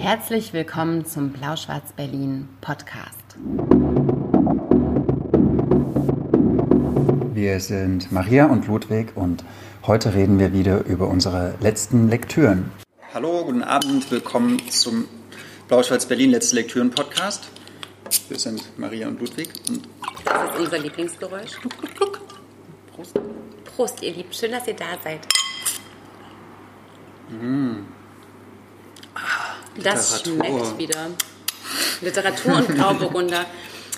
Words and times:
Herzlich 0.00 0.54
willkommen 0.54 1.04
zum 1.04 1.28
Blau-Schwarz-Berlin 1.30 2.48
Podcast. 2.62 3.36
Wir 7.34 7.60
sind 7.60 8.10
Maria 8.10 8.46
und 8.46 8.66
Ludwig 8.66 9.14
und 9.14 9.44
heute 9.86 10.14
reden 10.14 10.38
wir 10.38 10.54
wieder 10.54 10.86
über 10.86 11.06
unsere 11.06 11.54
letzten 11.60 12.08
Lektüren. 12.08 12.72
Hallo, 13.12 13.44
guten 13.44 13.62
Abend, 13.62 14.10
willkommen 14.10 14.58
zum 14.70 15.04
Blau-Schwarz-Berlin 15.68 16.30
Letzte 16.30 16.56
Lektüren 16.56 16.90
Podcast. 16.90 17.50
Wir 18.30 18.38
sind 18.38 18.78
Maria 18.78 19.06
und 19.06 19.20
Ludwig. 19.20 19.50
Und 19.68 19.86
das 20.24 20.54
ist 20.54 20.60
unser 20.60 20.78
Lieblingsgeräusch. 20.78 21.60
Prost. 22.94 23.20
Prost, 23.76 24.02
ihr 24.02 24.14
Lieben. 24.14 24.32
Schön, 24.32 24.52
dass 24.52 24.66
ihr 24.66 24.76
da 24.76 24.96
seid. 25.04 25.28
Mmh. 27.28 27.99
Das 29.82 30.22
schmeckt 30.22 30.78
wieder. 30.78 31.08
Literatur 32.00 32.56
und 32.56 32.76
Grauburgunder. 32.76 33.46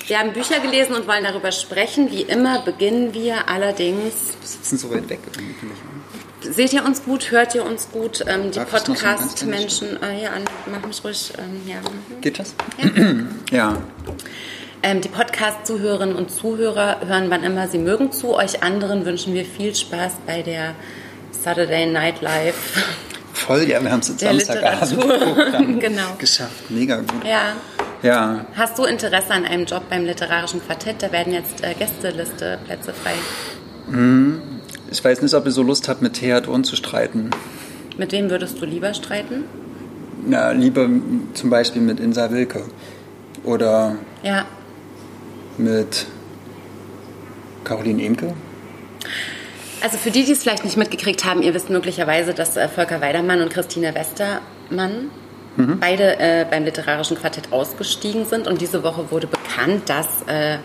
Wir 0.07 0.19
haben 0.19 0.33
Bücher 0.33 0.59
gelesen 0.61 0.95
und 0.95 1.07
wollen 1.07 1.25
darüber 1.25 1.53
sprechen. 1.53 2.11
Wie 2.11 2.23
immer 2.23 2.63
beginnen 2.63 3.15
wir 3.15 3.49
allerdings. 3.49 4.15
Wir 4.41 4.49
sitzen 4.49 4.79
so 4.79 4.91
weit 4.91 5.09
weg, 5.09 5.21
ich. 6.43 6.55
Seht 6.55 6.73
ihr 6.73 6.85
uns 6.85 7.05
gut? 7.05 7.31
Hört 7.31 7.55
ihr 7.55 7.65
uns 7.65 7.89
gut? 7.93 8.25
Ähm, 8.27 8.51
die 8.51 8.59
Podcast-Menschen. 8.59 10.03
Äh, 10.03 10.25
ja, 10.25 10.31
mach 10.71 10.85
mich 10.85 11.05
ruhig. 11.05 11.33
Ähm, 11.39 11.63
ja. 11.69 11.77
Geht 12.21 12.41
das? 12.41 12.55
Ja. 12.79 13.07
ja. 13.53 13.83
Ähm, 14.83 15.01
die 15.01 15.09
Podcast-Zuhörerinnen 15.09 16.17
und 16.17 16.33
Zuhörer 16.33 17.07
hören 17.07 17.31
wann 17.31 17.45
immer 17.45 17.69
sie 17.69 17.79
mögen 17.79 18.11
zu. 18.11 18.35
Euch 18.35 18.65
anderen 18.65 19.05
wünschen 19.07 19.33
wir 19.35 19.45
viel 19.45 19.73
Spaß 19.73 20.15
bei 20.27 20.43
der 20.43 20.75
Saturday 21.31 21.87
Night 21.87 22.21
Live 22.21 22.57
Voll, 23.47 23.69
ja, 23.69 23.83
wir 23.83 23.91
haben 23.91 23.99
es 23.99 24.09
jetzt 24.09 24.21
Samstagabend 24.21 25.81
genau. 25.81 26.15
geschafft. 26.17 26.71
Mega 26.71 26.99
gut. 26.99 27.25
Ja. 27.25 27.57
ja. 28.03 28.47
Hast 28.55 28.79
du 28.79 28.85
Interesse 28.85 29.31
an 29.31 29.45
einem 29.45 29.65
Job 29.65 29.83
beim 29.91 30.05
literarischen 30.05 30.65
Quartett? 30.65 31.03
Da 31.03 31.11
werden 31.11 31.33
jetzt 31.33 31.63
äh, 31.65 31.75
Gästeliste-Plätze 31.75 32.93
frei. 32.93 33.15
Hm. 33.91 34.41
Ich 34.93 35.05
weiß 35.05 35.23
nicht, 35.23 35.35
ob 35.35 35.45
ihr 35.45 35.51
so 35.51 35.63
Lust 35.65 35.89
habt, 35.89 36.03
mit 36.03 36.15
Thea 36.15 36.41
Dorn 36.41 36.63
zu 36.63 36.77
streiten. 36.77 37.31
Mit 37.99 38.13
wem 38.13 38.31
würdest 38.31 38.61
du 38.61 38.65
lieber 38.65 38.95
streiten? 38.95 39.45
Na, 40.25 40.53
lieber 40.53 40.89
zum 41.35 41.51
Beispiel 41.51 41.83
mit 41.83 41.99
Insa 41.99 42.31
Wilke. 42.31 42.63
Oder 43.43 43.97
ja. 44.23 44.47
mit 45.59 46.07
Caroline 47.65 48.05
Emke. 48.05 48.35
Also 49.83 49.99
für 49.99 50.11
die, 50.11 50.25
die 50.25 50.33
es 50.33 50.43
vielleicht 50.43 50.65
nicht 50.65 50.77
mitgekriegt 50.77 51.25
haben, 51.25 51.43
ihr 51.43 51.55
wisst 51.55 51.71
möglicherweise, 51.71 52.35
dass 52.35 52.57
äh, 52.57 52.69
Volker 52.69 53.01
Weidermann 53.01 53.41
und 53.41 53.53
Christine 53.53 53.95
Westermann 53.95 55.11
mhm. 55.57 55.81
beide 55.81 56.19
äh, 56.19 56.47
beim 56.49 56.65
literarischen 56.65 57.17
Quartett 57.17 57.53
ausgestiegen 57.53 58.27
sind. 58.27 58.47
Und 58.47 58.61
diese 58.61 58.83
Woche 58.83 59.11
wurde 59.11 59.27
bekannt, 59.27 59.89
dass 59.89 60.23
äh, 60.27 60.59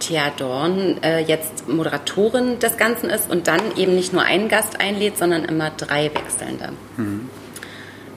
Thea 0.00 0.30
Dorn 0.36 1.02
äh, 1.02 1.20
jetzt 1.20 1.68
Moderatorin 1.68 2.58
des 2.58 2.76
Ganzen 2.76 3.10
ist 3.10 3.30
und 3.30 3.48
dann 3.48 3.60
eben 3.76 3.94
nicht 3.94 4.12
nur 4.12 4.22
einen 4.22 4.48
Gast 4.48 4.80
einlädt, 4.80 5.18
sondern 5.18 5.44
immer 5.44 5.70
drei 5.70 6.10
Wechselnde. 6.14 6.72
Mhm. 6.96 7.30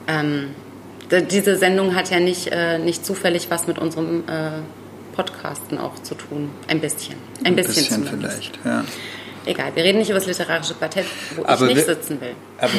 Ähm, 0.06 0.48
diese 1.30 1.56
Sendung 1.56 1.94
hat 1.94 2.10
ja 2.10 2.20
nicht, 2.20 2.48
äh, 2.48 2.78
nicht 2.78 3.04
zufällig 3.04 3.48
was 3.50 3.66
mit 3.66 3.78
unserem 3.78 4.20
äh, 4.28 4.50
Podcasten 5.14 5.78
auch 5.78 5.94
zu 6.02 6.14
tun. 6.14 6.50
Ein 6.68 6.80
bisschen. 6.80 7.16
Ein, 7.40 7.48
Ein 7.48 7.56
bisschen, 7.56 8.02
bisschen 8.02 8.06
vielleicht, 8.06 8.58
ja. 8.64 8.84
Egal, 9.44 9.72
wir 9.74 9.82
reden 9.82 9.98
nicht 9.98 10.10
über 10.10 10.18
das 10.18 10.28
literarische 10.28 10.74
Quartett, 10.74 11.06
wo 11.36 11.44
aber 11.44 11.68
ich 11.68 11.74
nicht 11.74 11.88
wir, 11.88 11.94
sitzen 11.94 12.20
will. 12.20 12.34
Aber 12.58 12.72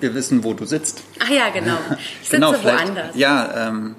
wir 0.00 0.14
wissen, 0.14 0.42
wo 0.42 0.52
du 0.52 0.64
sitzt. 0.64 1.02
Ach 1.20 1.30
ja, 1.30 1.48
genau. 1.50 1.78
Ich 2.22 2.28
sitze 2.28 2.36
genau, 2.36 2.54
woanders. 2.62 3.14
Ja, 3.14 3.68
ähm, 3.68 3.94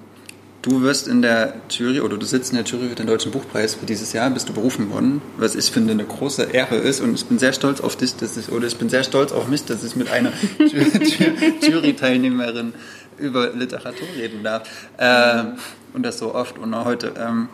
du 0.60 0.82
wirst 0.82 1.08
in 1.08 1.22
der 1.22 1.54
Jury 1.70 2.00
oder 2.00 2.18
du 2.18 2.26
sitzt 2.26 2.52
in 2.52 2.56
der 2.56 2.66
Jury 2.66 2.88
für 2.90 2.94
den 2.94 3.06
Deutschen 3.06 3.32
Buchpreis 3.32 3.74
für 3.74 3.86
dieses 3.86 4.12
Jahr, 4.12 4.28
bist 4.30 4.48
du 4.48 4.52
berufen 4.52 4.90
worden, 4.92 5.22
was 5.38 5.54
ich 5.54 5.70
finde 5.70 5.92
eine 5.92 6.04
große 6.04 6.42
Ehre 6.52 6.76
ist 6.76 7.00
und 7.00 7.14
ich 7.14 7.24
bin 7.24 7.38
sehr 7.38 7.54
stolz 7.54 7.80
auf 7.80 7.96
dich, 7.96 8.16
dass 8.16 8.36
ich, 8.36 8.50
oder 8.50 8.66
ich 8.66 8.76
bin 8.76 8.90
sehr 8.90 9.04
stolz 9.04 9.32
auf 9.32 9.48
mich, 9.48 9.64
dass 9.64 9.82
ich 9.82 9.96
mit 9.96 10.10
einer 10.10 10.32
Jury-Teilnehmerin 11.62 12.74
über 13.16 13.50
Literatur 13.54 14.08
reden 14.16 14.42
darf. 14.42 14.68
Äh, 14.98 15.44
und 15.92 16.02
das 16.04 16.18
so 16.18 16.34
oft 16.34 16.58
und 16.58 16.72
auch 16.74 16.84
heute. 16.84 17.14
Ähm, 17.18 17.48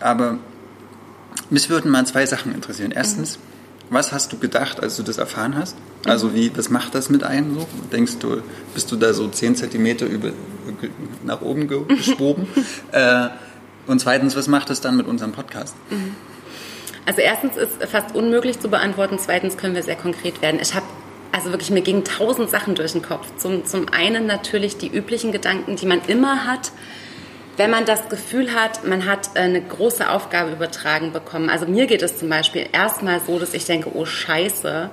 aber 0.00 0.38
mich 1.50 1.68
würden 1.70 1.90
mal 1.90 2.06
zwei 2.06 2.24
Sachen 2.26 2.54
interessieren. 2.54 2.92
Erstens, 2.92 3.38
mhm 3.38 3.51
was 3.92 4.12
hast 4.12 4.32
du 4.32 4.38
gedacht, 4.38 4.82
als 4.82 4.96
du 4.96 5.02
das 5.02 5.18
erfahren 5.18 5.56
hast? 5.56 5.76
Also 6.06 6.34
wie, 6.34 6.50
was 6.56 6.70
macht 6.70 6.94
das 6.94 7.10
mit 7.10 7.22
einem 7.24 7.54
so? 7.54 7.68
Denkst 7.92 8.18
du, 8.18 8.42
bist 8.74 8.90
du 8.90 8.96
da 8.96 9.12
so 9.12 9.28
10 9.28 9.56
Zentimeter 9.56 10.06
über, 10.06 10.30
nach 11.24 11.42
oben 11.42 11.68
geschwoben? 11.88 12.46
äh, 12.92 13.28
und 13.86 14.00
zweitens, 14.00 14.36
was 14.36 14.48
macht 14.48 14.70
das 14.70 14.80
dann 14.80 14.96
mit 14.96 15.06
unserem 15.06 15.32
Podcast? 15.32 15.74
Mhm. 15.90 16.14
Also 17.04 17.20
erstens 17.20 17.56
ist 17.56 17.82
fast 17.90 18.14
unmöglich 18.14 18.60
zu 18.60 18.68
beantworten, 18.68 19.18
zweitens 19.18 19.56
können 19.56 19.74
wir 19.74 19.82
sehr 19.82 19.96
konkret 19.96 20.40
werden. 20.40 20.60
Ich 20.62 20.74
habe 20.74 20.86
also 21.32 21.50
wirklich, 21.50 21.70
mir 21.70 21.80
gingen 21.80 22.04
tausend 22.04 22.50
Sachen 22.50 22.74
durch 22.74 22.92
den 22.92 23.02
Kopf. 23.02 23.26
Zum, 23.38 23.64
zum 23.64 23.88
einen 23.88 24.26
natürlich 24.26 24.76
die 24.76 24.88
üblichen 24.88 25.32
Gedanken, 25.32 25.76
die 25.76 25.86
man 25.86 26.02
immer 26.06 26.46
hat, 26.46 26.72
wenn 27.62 27.70
man 27.70 27.84
das 27.84 28.08
Gefühl 28.08 28.54
hat, 28.54 28.84
man 28.84 29.06
hat 29.06 29.30
äh, 29.34 29.38
eine 29.38 29.62
große 29.62 30.10
Aufgabe 30.10 30.50
übertragen 30.50 31.12
bekommen. 31.12 31.48
Also 31.48 31.64
mir 31.64 31.86
geht 31.86 32.02
es 32.02 32.18
zum 32.18 32.28
Beispiel 32.28 32.66
erstmal 32.72 33.20
so, 33.20 33.38
dass 33.38 33.54
ich 33.54 33.66
denke, 33.66 33.92
oh 33.94 34.04
Scheiße, 34.04 34.90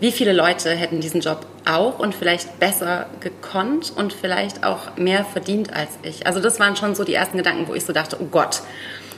wie 0.00 0.12
viele 0.12 0.34
Leute 0.34 0.68
hätten 0.68 1.00
diesen 1.00 1.22
Job 1.22 1.46
auch 1.64 1.98
und 1.98 2.14
vielleicht 2.14 2.60
besser 2.60 3.06
gekonnt 3.20 3.94
und 3.96 4.12
vielleicht 4.12 4.64
auch 4.64 4.98
mehr 4.98 5.24
verdient 5.24 5.72
als 5.72 5.92
ich. 6.02 6.26
Also 6.26 6.40
das 6.40 6.60
waren 6.60 6.76
schon 6.76 6.94
so 6.94 7.04
die 7.04 7.14
ersten 7.14 7.38
Gedanken, 7.38 7.66
wo 7.68 7.72
ich 7.72 7.86
so 7.86 7.94
dachte, 7.94 8.18
oh 8.20 8.26
Gott. 8.26 8.60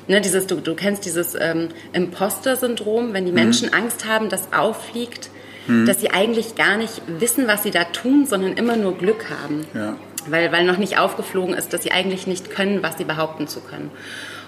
Ne, 0.07 0.21
dieses, 0.21 0.47
du, 0.47 0.61
du 0.61 0.77
kennst 0.77 1.05
dieses 1.05 1.35
ähm, 1.35 1.71
Imposter-Syndrom, 1.93 3.15
wenn 3.15 3.25
die 3.25 3.33
mhm. 3.33 3.39
Menschen 3.39 3.69
mhm. 3.71 3.75
Angst 3.75 4.07
haben, 4.07 4.29
dass 4.29 4.53
auffliegt, 4.53 5.29
mhm. 5.67 5.87
dass 5.87 6.01
sie 6.01 6.13
eigentlich 6.13 6.55
gar 6.55 6.77
nicht 6.77 7.03
wissen, 7.09 7.49
was 7.49 7.65
sie 7.65 7.73
da 7.73 7.83
tun, 7.83 8.27
sondern 8.27 8.53
immer 8.53 8.77
nur 8.77 8.97
Glück 8.97 9.27
haben. 9.29 9.67
Ja 9.75 9.97
weil, 10.31 10.53
weil 10.53 10.65
noch 10.65 10.79
nicht 10.79 10.99
aufgeflogen 10.99 11.55
ist, 11.55 11.73
dass 11.73 11.83
sie 11.83 11.93
eigentlich 11.93 12.27
nicht 12.27 12.51
können, 12.51 12.83
was 12.83 12.99
sie 12.99 13.05
behaupten 13.05 13.49
zu 13.49 13.61
können. 13.61 13.91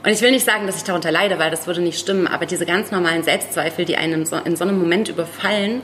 Und 0.05 0.11
ich 0.11 0.21
will 0.21 0.33
nicht 0.33 0.45
sagen, 0.45 0.67
dass 0.67 0.77
ich 0.77 0.85
darunter 0.85 1.11
leide, 1.11 1.39
weil 1.39 1.51
das 1.51 1.67
würde 1.67 1.81
nicht 1.81 1.99
stimmen, 1.99 2.27
aber 2.27 2.45
diese 2.45 2.67
ganz 2.67 2.91
normalen 2.91 3.23
Selbstzweifel, 3.23 3.87
die 3.87 3.97
einen 3.97 4.27
so, 4.27 4.37
in 4.37 4.55
so 4.55 4.65
einem 4.65 4.79
Moment 4.79 5.09
überfallen, 5.09 5.81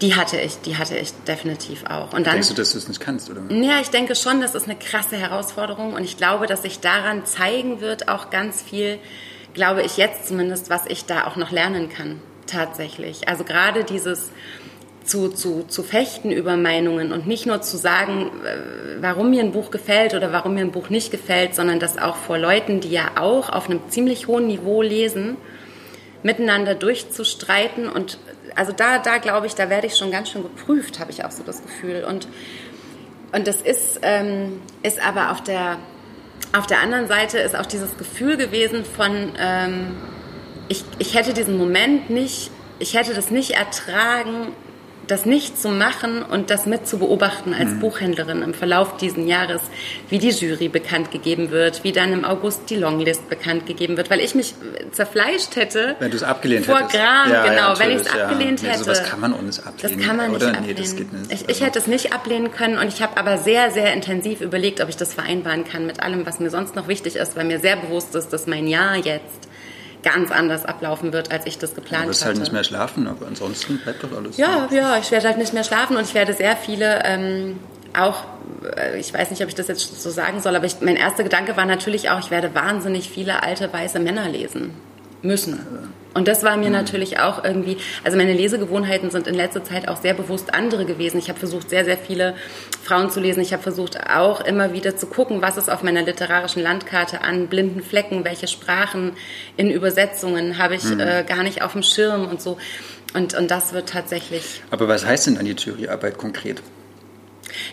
die 0.00 0.14
hatte 0.14 0.40
ich, 0.40 0.60
die 0.60 0.76
hatte 0.76 0.96
ich 0.96 1.12
definitiv 1.26 1.84
auch. 1.86 2.12
Und 2.12 2.26
dann, 2.26 2.34
Denkst 2.34 2.48
du, 2.48 2.54
dass 2.54 2.72
du 2.72 2.78
es 2.78 2.88
nicht 2.88 3.00
kannst, 3.00 3.30
oder? 3.30 3.42
Ja, 3.50 3.80
ich 3.80 3.90
denke 3.90 4.14
schon, 4.14 4.40
das 4.40 4.54
ist 4.54 4.64
eine 4.64 4.76
krasse 4.76 5.16
Herausforderung 5.16 5.92
und 5.92 6.04
ich 6.04 6.16
glaube, 6.16 6.46
dass 6.46 6.62
sich 6.62 6.80
daran 6.80 7.26
zeigen 7.26 7.80
wird 7.80 8.08
auch 8.08 8.30
ganz 8.30 8.62
viel, 8.62 8.98
glaube 9.54 9.82
ich 9.82 9.96
jetzt 9.96 10.28
zumindest, 10.28 10.70
was 10.70 10.86
ich 10.86 11.04
da 11.04 11.26
auch 11.26 11.36
noch 11.36 11.50
lernen 11.50 11.88
kann, 11.88 12.20
tatsächlich. 12.46 13.28
Also 13.28 13.44
gerade 13.44 13.84
dieses, 13.84 14.30
zu, 15.08 15.30
zu, 15.30 15.64
zu 15.66 15.82
fechten 15.82 16.30
über 16.30 16.56
Meinungen 16.56 17.12
und 17.12 17.26
nicht 17.26 17.46
nur 17.46 17.62
zu 17.62 17.78
sagen, 17.78 18.30
äh, 18.44 19.00
warum 19.00 19.30
mir 19.30 19.42
ein 19.42 19.52
Buch 19.52 19.70
gefällt 19.70 20.14
oder 20.14 20.32
warum 20.32 20.54
mir 20.54 20.60
ein 20.60 20.70
Buch 20.70 20.90
nicht 20.90 21.10
gefällt, 21.10 21.54
sondern 21.54 21.80
das 21.80 21.98
auch 21.98 22.16
vor 22.16 22.38
Leuten, 22.38 22.80
die 22.80 22.90
ja 22.90 23.12
auch 23.16 23.48
auf 23.48 23.70
einem 23.70 23.80
ziemlich 23.88 24.28
hohen 24.28 24.46
Niveau 24.46 24.82
lesen, 24.82 25.36
miteinander 26.22 26.74
durchzustreiten. 26.74 27.88
Und 27.88 28.18
also 28.54 28.72
da, 28.72 28.98
da 28.98 29.16
glaube 29.16 29.46
ich, 29.46 29.54
da 29.54 29.70
werde 29.70 29.86
ich 29.86 29.96
schon 29.96 30.10
ganz 30.10 30.30
schön 30.30 30.42
geprüft, 30.42 31.00
habe 31.00 31.10
ich 31.10 31.24
auch 31.24 31.30
so 31.30 31.42
das 31.42 31.62
Gefühl. 31.62 32.04
Und, 32.04 32.28
und 33.32 33.46
das 33.46 33.62
ist, 33.62 34.00
ähm, 34.02 34.60
ist 34.82 35.04
aber 35.04 35.30
auf 35.30 35.42
der, 35.42 35.78
auf 36.52 36.66
der 36.66 36.80
anderen 36.80 37.08
Seite 37.08 37.38
ist 37.38 37.56
auch 37.56 37.66
dieses 37.66 37.96
Gefühl 37.96 38.36
gewesen 38.36 38.84
von, 38.84 39.32
ähm, 39.38 39.96
ich, 40.68 40.84
ich 40.98 41.14
hätte 41.14 41.32
diesen 41.32 41.56
Moment 41.56 42.10
nicht, 42.10 42.50
ich 42.78 42.94
hätte 42.94 43.14
das 43.14 43.30
nicht 43.30 43.52
ertragen, 43.52 44.48
das 45.10 45.26
nicht 45.26 45.60
zu 45.60 45.70
machen 45.70 46.22
und 46.22 46.50
das 46.50 46.66
mit 46.66 46.86
zu 46.86 46.98
beobachten 46.98 47.54
als 47.54 47.70
mhm. 47.70 47.80
Buchhändlerin 47.80 48.42
im 48.42 48.54
Verlauf 48.54 48.96
dieses 48.98 49.26
Jahres, 49.26 49.62
wie 50.08 50.18
die 50.18 50.30
Jury 50.30 50.68
bekannt 50.68 51.10
gegeben 51.10 51.50
wird, 51.50 51.82
wie 51.82 51.92
dann 51.92 52.12
im 52.12 52.24
August 52.24 52.70
die 52.70 52.76
Longlist 52.76 53.28
bekannt 53.28 53.66
gegeben 53.66 53.96
wird, 53.96 54.10
weil 54.10 54.20
ich 54.20 54.34
mich 54.34 54.54
zerfleischt 54.92 55.56
hätte. 55.56 55.96
Wenn 55.98 56.10
du 56.10 56.16
es 56.16 56.22
abgelehnt 56.22 56.66
vor 56.66 56.76
hättest. 56.78 56.92
Gram, 56.94 57.30
ja, 57.30 57.42
genau, 57.42 57.72
ja, 57.72 57.78
wenn 57.78 57.90
ich 57.90 58.02
es 58.02 58.06
abgelehnt 58.06 58.62
ja. 58.62 58.68
hätte. 58.68 58.78
Nee, 58.78 58.84
sowas 58.84 59.04
kann 59.04 59.20
man 59.20 59.32
ohne 59.32 59.48
es 59.48 59.64
ablehnen. 59.64 59.98
Das 59.98 60.06
kann 60.06 60.16
man 60.16 60.30
nicht 60.30 60.42
oder? 60.42 60.50
ablehnen. 60.50 60.66
Nee, 60.66 60.74
das 60.74 60.96
geht 60.96 61.12
nicht. 61.12 61.32
Ich, 61.32 61.40
ich 61.42 61.48
also 61.48 61.64
hätte 61.64 61.78
es 61.78 61.86
nicht 61.86 62.12
ablehnen 62.12 62.52
können 62.52 62.78
und 62.78 62.88
ich 62.88 63.02
habe 63.02 63.16
aber 63.16 63.38
sehr, 63.38 63.70
sehr 63.70 63.92
intensiv 63.94 64.40
überlegt, 64.42 64.80
ob 64.80 64.88
ich 64.88 64.96
das 64.96 65.14
vereinbaren 65.14 65.64
kann 65.64 65.86
mit 65.86 66.02
allem, 66.02 66.26
was 66.26 66.38
mir 66.38 66.50
sonst 66.50 66.76
noch 66.76 66.86
wichtig 66.86 67.16
ist, 67.16 67.36
weil 67.36 67.44
mir 67.44 67.60
sehr 67.60 67.76
bewusst 67.76 68.14
ist, 68.14 68.28
dass 68.28 68.46
mein 68.46 68.66
Jahr 68.66 68.96
jetzt 68.96 69.48
ganz 70.12 70.30
anders 70.30 70.64
ablaufen 70.64 71.12
wird, 71.12 71.30
als 71.32 71.46
ich 71.46 71.58
das 71.58 71.74
geplant 71.74 72.02
habe. 72.02 72.04
Du 72.04 72.10
wirst 72.10 72.24
halt 72.24 72.38
nicht 72.38 72.52
mehr 72.52 72.64
schlafen, 72.64 73.06
aber 73.06 73.26
ansonsten 73.26 73.78
bleibt 73.78 74.02
doch 74.02 74.16
alles. 74.16 74.36
Ja, 74.36 74.68
ja, 74.70 74.98
ich 74.98 75.10
werde 75.10 75.28
halt 75.28 75.38
nicht 75.38 75.52
mehr 75.52 75.64
schlafen 75.64 75.96
und 75.96 76.04
ich 76.04 76.14
werde 76.14 76.32
sehr 76.32 76.56
viele 76.56 77.02
ähm, 77.04 77.58
auch, 77.96 78.24
äh, 78.76 78.98
ich 78.98 79.12
weiß 79.12 79.30
nicht, 79.30 79.42
ob 79.42 79.48
ich 79.48 79.54
das 79.54 79.68
jetzt 79.68 80.02
so 80.02 80.10
sagen 80.10 80.40
soll, 80.40 80.56
aber 80.56 80.66
ich, 80.66 80.80
mein 80.80 80.96
erster 80.96 81.22
Gedanke 81.22 81.56
war 81.56 81.66
natürlich 81.66 82.10
auch, 82.10 82.18
ich 82.20 82.30
werde 82.30 82.54
wahnsinnig 82.54 83.10
viele 83.10 83.42
alte 83.42 83.72
weiße 83.72 83.98
Männer 83.98 84.28
lesen 84.28 84.74
müssen. 85.22 85.60
Und 86.18 86.26
das 86.26 86.42
war 86.42 86.56
mir 86.56 86.66
mhm. 86.66 86.72
natürlich 86.72 87.20
auch 87.20 87.44
irgendwie, 87.44 87.76
also 88.02 88.18
meine 88.18 88.32
Lesegewohnheiten 88.32 89.12
sind 89.12 89.28
in 89.28 89.36
letzter 89.36 89.62
Zeit 89.62 89.86
auch 89.86 89.98
sehr 89.98 90.14
bewusst 90.14 90.52
andere 90.52 90.84
gewesen. 90.84 91.16
Ich 91.18 91.28
habe 91.28 91.38
versucht, 91.38 91.70
sehr, 91.70 91.84
sehr 91.84 91.96
viele 91.96 92.34
Frauen 92.82 93.08
zu 93.08 93.20
lesen. 93.20 93.40
Ich 93.40 93.52
habe 93.52 93.62
versucht, 93.62 94.00
auch 94.10 94.40
immer 94.40 94.72
wieder 94.72 94.96
zu 94.96 95.06
gucken, 95.06 95.42
was 95.42 95.56
ist 95.56 95.70
auf 95.70 95.84
meiner 95.84 96.02
literarischen 96.02 96.60
Landkarte 96.60 97.20
an 97.20 97.46
blinden 97.46 97.84
Flecken, 97.84 98.24
welche 98.24 98.48
Sprachen 98.48 99.12
in 99.56 99.70
Übersetzungen 99.70 100.58
habe 100.58 100.74
ich 100.74 100.82
mhm. 100.82 100.98
äh, 100.98 101.22
gar 101.22 101.44
nicht 101.44 101.62
auf 101.62 101.74
dem 101.74 101.84
Schirm 101.84 102.26
und 102.26 102.42
so. 102.42 102.58
Und, 103.14 103.34
und 103.34 103.48
das 103.48 103.72
wird 103.72 103.88
tatsächlich. 103.88 104.62
Aber 104.72 104.88
was 104.88 105.06
heißt 105.06 105.28
denn 105.28 105.36
dann 105.36 105.44
die 105.44 105.52
Juryarbeit 105.52 106.18
konkret? 106.18 106.60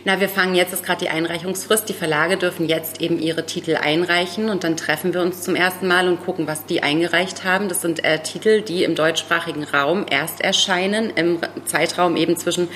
Na, 0.04 0.20
wir 0.20 0.30
fangen 0.30 0.56
jetzt, 0.56 0.74
ist 0.74 0.84
gerade 0.84 1.00
die 1.00 1.10
Einreichungsfrist. 1.10 1.88
Die 1.90 1.94
Verlage 1.94 2.38
dürfen 2.38 2.68
jetzt 2.68 3.02
eben 3.02 3.20
ihre 3.20 3.46
Titel 3.46 3.76
einreichen 3.76 4.50
und 4.50 4.64
dann 4.64 4.78
treffen 4.78 5.14
wir 5.14 5.22
uns 5.22 5.42
zum 5.42 5.56
ersten 5.56 5.88
Mal 5.88 6.08
und 6.08 6.24
gucken, 6.24 6.48
was 6.48 6.66
die 6.66 6.84
eingereicht 6.84 7.44
haben. 7.44 7.70
Das 7.70 7.82
sind 7.82 8.04
äh, 8.04 8.20
Titel, 8.20 8.62
die 8.62 8.84
im 8.84 8.96
deutschsprachigen 8.96 9.64
Raum 9.64 10.06
erst 10.10 10.42
erscheinen, 10.42 11.12
im 11.16 11.40
Zeitraum 11.66 12.16
eben 12.16 12.38
zwischen 12.38 12.68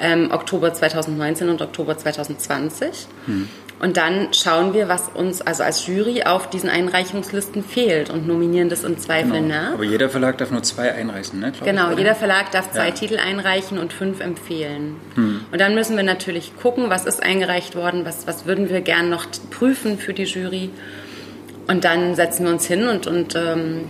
ähm, 0.00 0.30
Oktober 0.30 0.72
2019 0.72 1.48
und 1.48 1.62
Oktober 1.62 1.96
2020. 1.96 3.06
Hm. 3.26 3.48
Und 3.78 3.98
dann 3.98 4.32
schauen 4.32 4.72
wir, 4.72 4.88
was 4.88 5.10
uns 5.12 5.42
also 5.42 5.62
als 5.62 5.86
Jury 5.86 6.22
auf 6.22 6.48
diesen 6.48 6.70
Einreichungslisten 6.70 7.62
fehlt 7.62 8.08
und 8.08 8.26
nominieren 8.26 8.70
das 8.70 8.84
im 8.84 8.98
Zweifel 8.98 9.32
genau. 9.32 9.48
nach. 9.48 9.72
Aber 9.74 9.84
jeder 9.84 10.08
Verlag 10.08 10.38
darf 10.38 10.50
nur 10.50 10.62
zwei 10.62 10.92
einreichen, 10.92 11.40
ne? 11.40 11.52
genau, 11.62 11.90
ich, 11.90 11.98
jeder 11.98 12.14
Verlag 12.14 12.50
darf 12.52 12.72
zwei 12.72 12.88
ja. 12.88 12.94
Titel 12.94 13.18
einreichen 13.18 13.76
und 13.76 13.92
fünf 13.92 14.20
empfehlen. 14.20 14.96
Hm. 15.14 15.42
Und 15.52 15.60
dann 15.60 15.74
müssen 15.74 15.94
wir 15.96 16.04
natürlich 16.04 16.56
gucken, 16.56 16.88
was 16.88 17.04
ist 17.04 17.22
eingereicht 17.22 17.76
worden, 17.76 18.06
was, 18.06 18.26
was 18.26 18.46
würden 18.46 18.70
wir 18.70 18.80
gern 18.80 19.10
noch 19.10 19.26
prüfen 19.50 19.98
für 19.98 20.14
die 20.14 20.24
Jury. 20.24 20.70
Und 21.66 21.84
dann 21.84 22.14
setzen 22.14 22.46
wir 22.46 22.52
uns 22.52 22.64
hin 22.66 22.88
und, 22.88 23.06
und 23.06 23.34
ähm, 23.34 23.84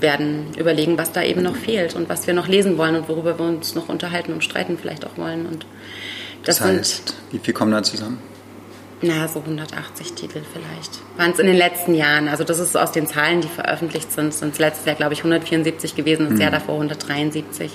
werden 0.00 0.48
überlegen, 0.58 0.98
was 0.98 1.12
da 1.12 1.22
eben 1.22 1.42
noch 1.42 1.56
fehlt 1.56 1.94
und 1.94 2.10
was 2.10 2.26
wir 2.26 2.34
noch 2.34 2.48
lesen 2.48 2.76
wollen 2.76 2.96
und 2.96 3.08
worüber 3.08 3.38
wir 3.38 3.46
uns 3.46 3.74
noch 3.74 3.88
unterhalten 3.88 4.32
und 4.34 4.44
streiten 4.44 4.76
vielleicht 4.78 5.06
auch 5.06 5.16
wollen. 5.16 5.46
Und 5.46 5.64
das, 6.44 6.58
das 6.58 6.66
heißt, 6.66 7.08
sind, 7.08 7.18
wie 7.30 7.38
viel 7.38 7.54
kommen 7.54 7.72
da 7.72 7.82
zusammen? 7.82 8.18
Na, 9.02 9.28
so 9.28 9.40
180 9.40 10.12
Titel 10.12 10.42
vielleicht. 10.52 10.98
Waren 11.16 11.30
es 11.30 11.38
in 11.38 11.46
den 11.46 11.56
letzten 11.56 11.94
Jahren. 11.94 12.28
Also 12.28 12.44
das 12.44 12.58
ist 12.58 12.76
aus 12.76 12.92
den 12.92 13.06
Zahlen, 13.06 13.40
die 13.40 13.48
veröffentlicht 13.48 14.12
sind, 14.12 14.34
sind 14.34 14.52
es 14.52 14.58
letztes 14.58 14.84
Jahr, 14.84 14.94
glaube 14.94 15.14
ich, 15.14 15.20
174 15.20 15.96
gewesen, 15.96 16.26
das 16.26 16.34
mhm. 16.34 16.40
Jahr 16.42 16.50
davor 16.50 16.74
173. 16.74 17.72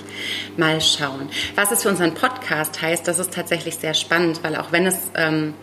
Mal 0.56 0.80
schauen. 0.80 1.28
Was 1.56 1.72
es 1.72 1.82
für 1.82 1.88
unseren 1.88 2.14
Podcast 2.14 2.80
heißt, 2.80 3.08
das 3.08 3.18
ist 3.18 3.34
tatsächlich 3.34 3.74
sehr 3.76 3.94
spannend, 3.94 4.44
weil 4.44 4.54
auch 4.54 4.70
wenn 4.70 4.86
es 4.86 5.10
ähm, 5.16 5.54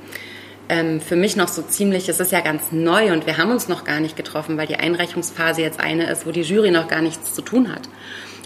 ähm, 0.68 1.00
für 1.00 1.16
mich 1.16 1.38
noch 1.38 1.48
so 1.48 1.62
ziemlich, 1.62 2.10
es 2.10 2.20
ist 2.20 2.34
ja 2.34 2.42
ganz 2.42 2.72
neu 2.72 3.14
und 3.14 3.26
wir 3.26 3.38
haben 3.38 3.52
uns 3.52 3.70
noch 3.70 3.86
gar 3.86 4.02
nicht 4.02 4.18
getroffen, 4.18 4.58
weil 4.58 4.68
die 4.68 4.76
Einreichungsphase 4.76 5.62
jetzt 5.62 5.80
eine 5.80 6.10
ist, 6.10 6.26
wo 6.26 6.32
die 6.32 6.42
Jury 6.42 6.72
noch 6.72 6.90
gar 6.90 7.02
nichts 7.02 7.34
zu 7.34 7.42
tun 7.42 7.74
hat. 7.74 7.88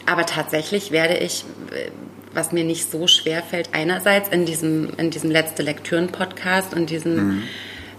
Aber 0.05 0.27
tatsächlich 0.27 0.91
werde 0.91 1.17
ich 1.17 1.45
äh, 1.71 1.89
was 2.37 2.51
mir 2.51 2.63
nicht 2.63 2.89
so 2.89 3.07
schwer 3.07 3.41
fällt, 3.41 3.69
einerseits 3.73 4.29
in 4.29 4.45
diesem, 4.45 4.91
in 4.97 5.09
diesem 5.09 5.31
letzte 5.31 5.63
Lektüren-Podcast 5.63 6.73
und 6.73 6.89
diesem 6.89 7.15
mhm. 7.15 7.43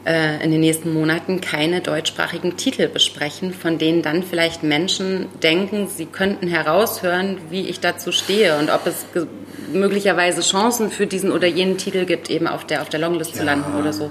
Äh, 0.08 0.42
in 0.42 0.50
den 0.50 0.60
nächsten 0.60 0.92
Monaten 0.94 1.42
keine 1.42 1.82
deutschsprachigen 1.82 2.56
Titel 2.56 2.88
besprechen, 2.88 3.52
von 3.52 3.76
denen 3.76 4.00
dann 4.00 4.22
vielleicht 4.22 4.62
Menschen 4.62 5.26
denken, 5.42 5.86
sie 5.86 6.06
könnten 6.06 6.48
heraushören, 6.48 7.36
wie 7.50 7.68
ich 7.68 7.80
dazu 7.80 8.10
stehe 8.10 8.56
und 8.58 8.70
ob 8.70 8.86
es 8.86 9.04
möglicherweise 9.70 10.40
Chancen 10.40 10.90
für 10.90 11.06
diesen 11.06 11.30
oder 11.30 11.46
jenen 11.46 11.76
Titel 11.76 12.06
gibt, 12.06 12.30
eben 12.30 12.46
auf 12.46 12.66
der, 12.66 12.80
auf 12.80 12.88
der 12.88 13.00
Longlist 13.00 13.32
ja. 13.32 13.40
zu 13.40 13.44
landen 13.44 13.78
oder 13.78 13.92
so. 13.92 14.10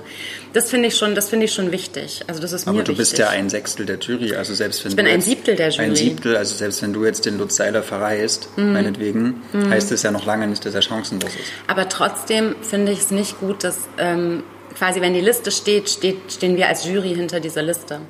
Das 0.53 0.69
finde 0.69 0.89
ich 0.89 0.95
schon, 0.95 1.15
das 1.15 1.29
finde 1.29 1.45
ich 1.45 1.53
schon 1.53 1.71
wichtig. 1.71 2.21
Also 2.27 2.39
das 2.41 2.53
ist 2.53 2.67
Aber 2.67 2.77
mir 2.77 2.83
du 2.83 2.91
wichtig. 2.91 2.97
bist 2.97 3.17
ja 3.17 3.29
ein 3.29 3.49
Sechstel 3.49 3.87
der 3.87 3.97
Jury, 3.97 4.35
also 4.35 4.53
selbst 4.53 4.85
wenn 4.85 4.91
ich 4.91 4.95
bin 4.95 5.05
du 5.05 5.11
ein 5.11 5.21
Siebtel 5.21 5.55
der 5.55 5.69
Jury. 5.69 5.85
Ein 5.85 5.95
Siebtel, 5.95 6.37
also 6.37 6.53
selbst 6.53 6.83
wenn 6.83 6.93
du 6.93 7.05
jetzt 7.05 7.25
den 7.25 7.39
Lutz 7.39 7.55
Seiler 7.55 7.81
verreist, 7.81 8.49
mhm. 8.55 8.73
meinetwegen, 8.73 9.41
mhm. 9.51 9.69
heißt 9.71 9.91
es 9.91 10.03
ja 10.03 10.11
noch 10.11 10.27
lange 10.27 10.45
nicht, 10.45 10.63
dass 10.63 10.75
er 10.75 10.83
chancenlos 10.83 11.31
ist. 11.31 11.51
Aber 11.65 11.89
trotzdem 11.89 12.55
finde 12.61 12.91
ich 12.91 12.99
es 12.99 13.09
nicht 13.09 13.39
gut, 13.39 13.63
dass 13.63 13.87
ähm, 13.97 14.43
quasi, 14.77 15.01
wenn 15.01 15.13
die 15.13 15.21
Liste 15.21 15.51
steht, 15.51 15.89
steht, 15.89 16.31
stehen 16.31 16.57
wir 16.57 16.67
als 16.67 16.85
Jury 16.85 17.15
hinter 17.15 17.39
dieser 17.39 17.63
Liste 17.63 18.01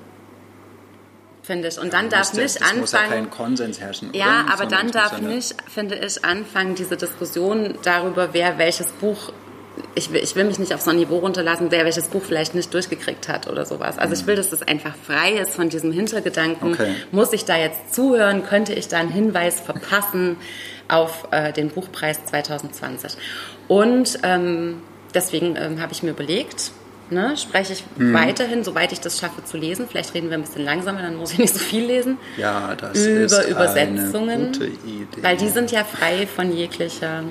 finde 1.47 1.69
ich. 1.69 1.79
Und 1.79 1.93
dann 1.93 2.09
darf 2.09 2.31
das, 2.31 2.33
nicht 2.33 2.55
das 2.55 2.61
anfangen. 2.61 2.81
Muss 2.81 2.91
ja 2.91 3.07
kein 3.07 3.29
Konsens 3.29 3.79
herrschen. 3.79 4.09
Ja, 4.13 4.45
aber 4.51 4.65
dann 4.65 4.91
darf 4.91 5.19
nicht, 5.21 5.55
finde 5.73 5.95
ich, 5.95 6.23
anfangen 6.23 6.75
diese 6.75 6.97
Diskussion 6.97 7.75
darüber, 7.83 8.33
wer 8.33 8.57
welches 8.59 8.87
Buch 8.91 9.31
ich 9.95 10.11
will, 10.11 10.21
ich 10.23 10.35
will 10.35 10.45
mich 10.45 10.57
nicht 10.57 10.73
auf 10.73 10.81
so 10.81 10.89
ein 10.89 10.97
Niveau 10.97 11.17
runterlassen, 11.17 11.67
wer 11.69 11.85
welches 11.85 12.07
Buch 12.07 12.23
vielleicht 12.23 12.55
nicht 12.55 12.73
durchgekriegt 12.73 13.27
hat 13.27 13.47
oder 13.47 13.65
sowas. 13.65 13.97
Also 13.99 14.15
ich 14.15 14.25
will, 14.25 14.35
dass 14.35 14.49
das 14.49 14.63
einfach 14.63 14.95
frei 14.95 15.33
ist 15.33 15.53
von 15.53 15.69
diesem 15.69 15.91
Hintergedanken. 15.91 16.73
Okay. 16.73 16.95
Muss 17.11 17.31
ich 17.31 17.45
da 17.45 17.57
jetzt 17.57 17.93
zuhören? 17.93 18.43
Könnte 18.43 18.73
ich 18.73 18.87
da 18.87 18.97
einen 18.97 19.11
Hinweis 19.11 19.59
verpassen 19.59 20.37
auf 20.87 21.27
äh, 21.31 21.53
den 21.53 21.69
Buchpreis 21.69 22.25
2020? 22.25 23.17
Und 23.67 24.19
ähm, 24.23 24.81
deswegen 25.17 25.55
ähm, 25.57 25.81
habe 25.81 25.91
ich 25.91 26.03
mir 26.03 26.11
überlegt, 26.11 26.71
Ne, 27.09 27.37
spreche 27.37 27.71
ich 27.71 27.85
mhm. 27.95 28.13
weiterhin, 28.13 28.65
soweit 28.65 28.91
ich 28.91 28.99
das 28.99 29.17
schaffe 29.17 29.41
zu 29.45 29.55
lesen. 29.55 29.87
Vielleicht 29.89 30.13
reden 30.13 30.29
wir 30.29 30.37
ein 30.37 30.41
bisschen 30.41 30.65
langsamer, 30.65 31.01
dann 31.01 31.15
muss 31.15 31.31
ich 31.31 31.39
nicht 31.39 31.53
so 31.53 31.59
viel 31.59 31.85
lesen. 31.85 32.17
Ja, 32.35 32.75
das 32.75 33.05
über 33.05 33.23
ist 33.23 33.49
Übersetzungen, 33.49 34.29
eine 34.29 34.47
gute 34.47 34.65
Idee. 34.65 35.21
Weil 35.21 35.37
die 35.37 35.47
sind 35.47 35.71
ja 35.71 35.85
frei 35.85 36.27
von 36.27 36.51
jeglicher, 36.51 37.23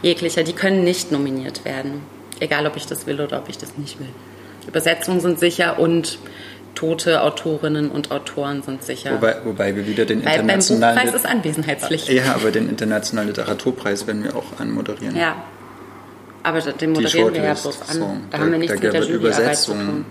jeglicher, 0.00 0.44
die 0.44 0.54
können 0.54 0.82
nicht 0.82 1.12
nominiert 1.12 1.66
werden. 1.66 2.00
Egal, 2.40 2.66
ob 2.66 2.76
ich 2.76 2.86
das 2.86 3.06
will 3.06 3.20
oder 3.20 3.40
ob 3.40 3.50
ich 3.50 3.58
das 3.58 3.76
nicht 3.76 4.00
will. 4.00 4.08
Übersetzungen 4.66 5.20
sind 5.20 5.38
sicher 5.38 5.78
und 5.78 6.18
tote 6.74 7.20
Autorinnen 7.20 7.90
und 7.90 8.12
Autoren 8.12 8.62
sind 8.62 8.82
sicher. 8.82 9.12
Wobei, 9.12 9.36
wobei 9.44 9.76
wir 9.76 9.86
wieder 9.86 10.06
den 10.06 10.24
Weil 10.24 10.40
internationalen... 10.40 10.96
Beim 10.96 11.04
Buchpreis 11.04 11.20
ist 11.22 11.30
Anwesenheitspflicht. 11.30 12.08
Ja, 12.08 12.34
aber 12.34 12.50
den 12.50 12.70
internationalen 12.70 13.28
Literaturpreis 13.28 14.06
werden 14.06 14.24
wir 14.24 14.34
auch 14.34 14.58
anmoderieren. 14.58 15.14
Ja, 15.14 15.36
aber 16.42 16.60
den 16.60 16.92
moderieren 16.92 17.34
wir 17.34 17.42
ja 17.42 17.54
bloß 17.54 17.82
an. 17.82 17.96
So, 17.96 18.00
da, 18.00 18.16
da, 18.30 18.38
haben 18.38 18.52
wir 18.52 18.58
nichts 18.58 18.76
da 18.76 18.82
mit 18.82 18.94
der 18.94 19.04
Juryarbeit 19.04 19.56
zu 19.56 19.72
tun. 19.72 20.04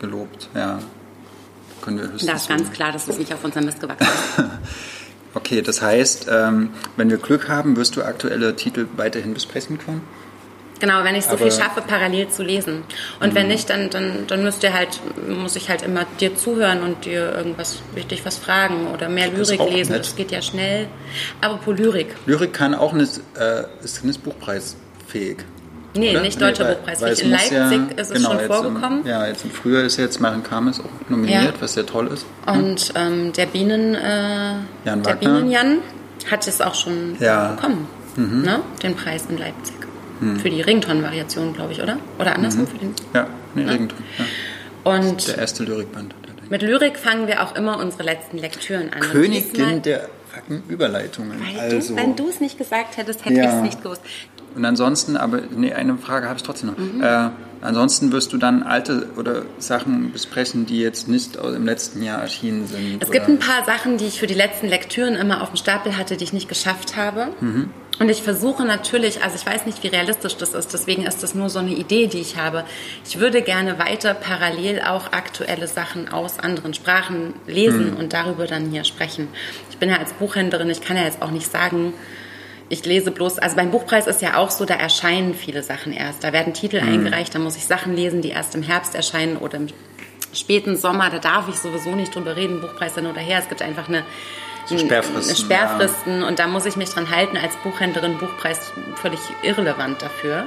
gelobt, 0.00 0.48
ja. 0.54 0.78
Können 1.82 1.98
wir 1.98 2.26
da 2.26 2.34
ist 2.34 2.48
ganz 2.48 2.72
klar, 2.72 2.92
dass 2.92 3.08
es 3.08 3.18
nicht 3.18 3.32
auf 3.32 3.44
unserem 3.44 3.66
Mist 3.66 3.80
gewachsen 3.80 4.06
ist. 4.06 4.46
okay, 5.34 5.62
das 5.62 5.80
heißt, 5.80 6.26
ähm, 6.30 6.70
wenn 6.96 7.10
wir 7.10 7.18
Glück 7.18 7.48
haben, 7.48 7.76
wirst 7.76 7.96
du 7.96 8.02
aktuelle 8.02 8.56
Titel 8.56 8.86
weiterhin 8.96 9.34
besprechen 9.34 9.78
können? 9.78 10.02
Genau, 10.80 11.02
wenn 11.02 11.14
ich 11.14 11.24
so 11.24 11.30
Aber 11.30 11.38
viel 11.38 11.52
schaffe, 11.52 11.82
parallel 11.82 12.28
zu 12.28 12.42
lesen. 12.42 12.84
Und 13.20 13.34
wenn 13.34 13.44
mhm. 13.46 13.52
nicht, 13.52 13.70
dann, 13.70 13.90
dann, 13.90 14.26
dann 14.26 14.44
müsst 14.44 14.62
ihr 14.62 14.72
halt, 14.72 15.00
muss 15.28 15.56
ich 15.56 15.68
halt 15.68 15.82
immer 15.82 16.06
dir 16.20 16.36
zuhören 16.36 16.82
und 16.82 17.04
dir 17.04 17.34
irgendwas 17.34 17.78
wichtig 17.94 18.24
was 18.24 18.38
fragen 18.38 18.86
oder 18.88 19.08
mehr 19.08 19.28
Lyrik 19.28 19.60
lesen. 19.70 19.92
Nett. 19.92 20.04
Das 20.04 20.16
geht 20.16 20.30
ja 20.30 20.40
schnell. 20.40 20.86
Aber 21.40 21.56
pro 21.56 21.72
Lyrik. 21.72 22.14
Lyrik 22.26 22.52
kann 22.52 22.74
auch 22.74 22.92
nicht, 22.92 23.20
äh, 23.38 23.64
ist 23.82 24.04
nicht 24.04 24.22
buchpreisfähig. 24.22 25.38
Nee, 25.94 26.10
oder? 26.10 26.20
nicht 26.20 26.40
deutscher 26.40 26.68
nee, 26.68 26.74
Buchpreis. 26.74 27.20
In 27.20 27.30
Leipzig 27.30 27.52
ja, 27.52 27.70
ist 27.70 28.10
es 28.10 28.10
genau, 28.10 28.30
schon 28.32 28.40
vorgekommen. 28.46 29.00
Im, 29.00 29.06
ja, 29.06 29.26
jetzt 29.26 29.44
im 29.44 29.50
Frühjahr 29.50 29.84
ist 29.84 29.96
jetzt 29.96 30.20
Maren 30.20 30.42
Kames 30.42 30.80
auch 30.80 31.10
nominiert, 31.10 31.44
ja. 31.44 31.52
was 31.60 31.74
sehr 31.74 31.86
toll 31.86 32.08
ist. 32.08 32.26
Und 32.46 32.92
ähm, 32.94 33.32
der 33.32 33.46
Bienen, 33.46 33.94
äh, 33.94 34.54
Jan 34.84 35.02
der 35.02 35.14
Bienen 35.14 35.78
hat 36.30 36.46
es 36.46 36.60
auch 36.60 36.74
schon 36.74 37.16
ja. 37.20 37.52
bekommen, 37.52 37.88
mhm. 38.16 38.42
ne? 38.42 38.60
den 38.82 38.94
Preis 38.94 39.24
in 39.28 39.38
Leipzig. 39.38 39.74
Mhm. 40.20 40.40
Für 40.40 40.50
die 40.50 40.60
Rington-Variation, 40.60 41.54
glaube 41.54 41.72
ich, 41.72 41.82
oder? 41.82 41.96
Oder 42.18 42.34
andersrum? 42.34 42.62
Mhm. 42.62 42.66
Für 42.66 42.78
den, 42.78 42.94
ja, 43.14 43.26
nee, 43.54 43.64
ne? 43.64 43.72
Rington. 43.72 43.98
Ja. 44.18 44.92
Und 44.92 45.28
der 45.28 45.38
erste 45.38 45.64
Lyrikband. 45.64 46.14
Mit 46.50 46.62
Lyrik 46.62 46.98
fangen 46.98 47.26
wir 47.26 47.42
auch 47.42 47.54
immer 47.56 47.78
unsere 47.78 48.04
letzten 48.04 48.38
Lektüren 48.38 48.90
an. 48.92 49.00
Königin 49.00 49.82
der 49.82 50.08
fucking 50.32 50.62
Überleitungen. 50.68 51.38
Also, 51.60 51.94
du, 51.94 52.00
wenn 52.00 52.16
du 52.16 52.28
es 52.28 52.40
nicht 52.40 52.56
gesagt 52.56 52.96
hättest, 52.96 53.24
hätte 53.24 53.36
ja. 53.36 53.44
ich 53.44 53.54
es 53.54 53.62
nicht 53.62 53.82
gewusst. 53.82 54.02
Und 54.58 54.64
ansonsten, 54.64 55.16
aber 55.16 55.40
nee, 55.54 55.72
eine 55.72 55.96
Frage 55.98 56.26
habe 56.26 56.36
ich 56.36 56.42
trotzdem 56.42 56.70
noch. 56.70 56.76
Mhm. 56.76 57.00
Äh, 57.00 57.30
ansonsten 57.60 58.10
wirst 58.10 58.32
du 58.32 58.38
dann 58.38 58.64
alte 58.64 59.06
oder 59.16 59.42
Sachen 59.58 60.10
besprechen, 60.10 60.66
die 60.66 60.80
jetzt 60.80 61.06
nicht 61.06 61.36
im 61.36 61.64
letzten 61.64 62.02
Jahr 62.02 62.20
erschienen 62.20 62.66
sind. 62.66 63.00
Es 63.00 63.08
oder? 63.08 63.18
gibt 63.20 63.28
ein 63.28 63.38
paar 63.38 63.64
Sachen, 63.64 63.98
die 63.98 64.06
ich 64.06 64.18
für 64.18 64.26
die 64.26 64.34
letzten 64.34 64.66
Lektüren 64.66 65.14
immer 65.14 65.42
auf 65.42 65.50
dem 65.50 65.56
Stapel 65.56 65.96
hatte, 65.96 66.16
die 66.16 66.24
ich 66.24 66.32
nicht 66.32 66.48
geschafft 66.48 66.96
habe. 66.96 67.28
Mhm. 67.40 67.70
Und 68.00 68.08
ich 68.08 68.22
versuche 68.22 68.64
natürlich, 68.64 69.22
also 69.22 69.36
ich 69.36 69.46
weiß 69.46 69.64
nicht, 69.64 69.80
wie 69.84 69.88
realistisch 69.88 70.36
das 70.36 70.54
ist, 70.54 70.72
deswegen 70.72 71.06
ist 71.06 71.22
das 71.22 71.36
nur 71.36 71.50
so 71.50 71.60
eine 71.60 71.70
Idee, 71.70 72.08
die 72.08 72.18
ich 72.18 72.36
habe. 72.36 72.64
Ich 73.06 73.20
würde 73.20 73.42
gerne 73.42 73.78
weiter 73.78 74.12
parallel 74.12 74.80
auch 74.80 75.12
aktuelle 75.12 75.68
Sachen 75.68 76.08
aus 76.08 76.40
anderen 76.40 76.74
Sprachen 76.74 77.34
lesen 77.46 77.92
mhm. 77.92 77.96
und 77.96 78.12
darüber 78.12 78.48
dann 78.48 78.70
hier 78.70 78.82
sprechen. 78.82 79.28
Ich 79.70 79.78
bin 79.78 79.88
ja 79.88 79.98
als 79.98 80.12
Buchhändlerin, 80.14 80.68
ich 80.68 80.80
kann 80.80 80.96
ja 80.96 81.04
jetzt 81.04 81.22
auch 81.22 81.30
nicht 81.30 81.48
sagen, 81.48 81.92
ich 82.68 82.84
lese 82.84 83.10
bloß, 83.10 83.38
also 83.38 83.56
beim 83.56 83.70
Buchpreis 83.70 84.06
ist 84.06 84.20
ja 84.20 84.36
auch 84.36 84.50
so, 84.50 84.64
da 84.64 84.74
erscheinen 84.74 85.34
viele 85.34 85.62
Sachen 85.62 85.92
erst. 85.92 86.22
Da 86.22 86.32
werden 86.32 86.52
Titel 86.52 86.80
mhm. 86.80 86.88
eingereicht, 86.88 87.34
da 87.34 87.38
muss 87.38 87.56
ich 87.56 87.64
Sachen 87.64 87.94
lesen, 87.94 88.20
die 88.20 88.30
erst 88.30 88.54
im 88.54 88.62
Herbst 88.62 88.94
erscheinen 88.94 89.36
oder 89.36 89.56
im 89.56 89.68
späten 90.32 90.76
Sommer. 90.76 91.08
Da 91.10 91.18
darf 91.18 91.48
ich 91.48 91.56
sowieso 91.56 91.94
nicht 91.94 92.14
drüber 92.14 92.36
reden, 92.36 92.60
Buchpreis 92.60 92.94
hin 92.94 93.06
oder 93.06 93.20
her. 93.20 93.38
Es 93.38 93.48
gibt 93.48 93.62
einfach 93.62 93.88
eine, 93.88 94.04
so 94.66 94.76
Sperrfristen, 94.76 95.36
Sperrfristen 95.36 96.20
ja. 96.20 96.28
und 96.28 96.38
da 96.38 96.46
muss 96.46 96.66
ich 96.66 96.76
mich 96.76 96.90
dran 96.90 97.10
halten. 97.10 97.38
Als 97.38 97.56
Buchhändlerin 97.56 98.18
Buchpreis 98.18 98.72
völlig 98.96 99.20
irrelevant 99.42 100.02
dafür. 100.02 100.46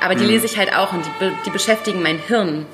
Aber 0.00 0.14
die 0.14 0.24
mhm. 0.24 0.30
lese 0.30 0.46
ich 0.46 0.56
halt 0.56 0.74
auch 0.74 0.92
und 0.92 1.04
die, 1.04 1.30
die 1.44 1.50
beschäftigen 1.50 2.02
mein 2.02 2.18
Hirn 2.18 2.66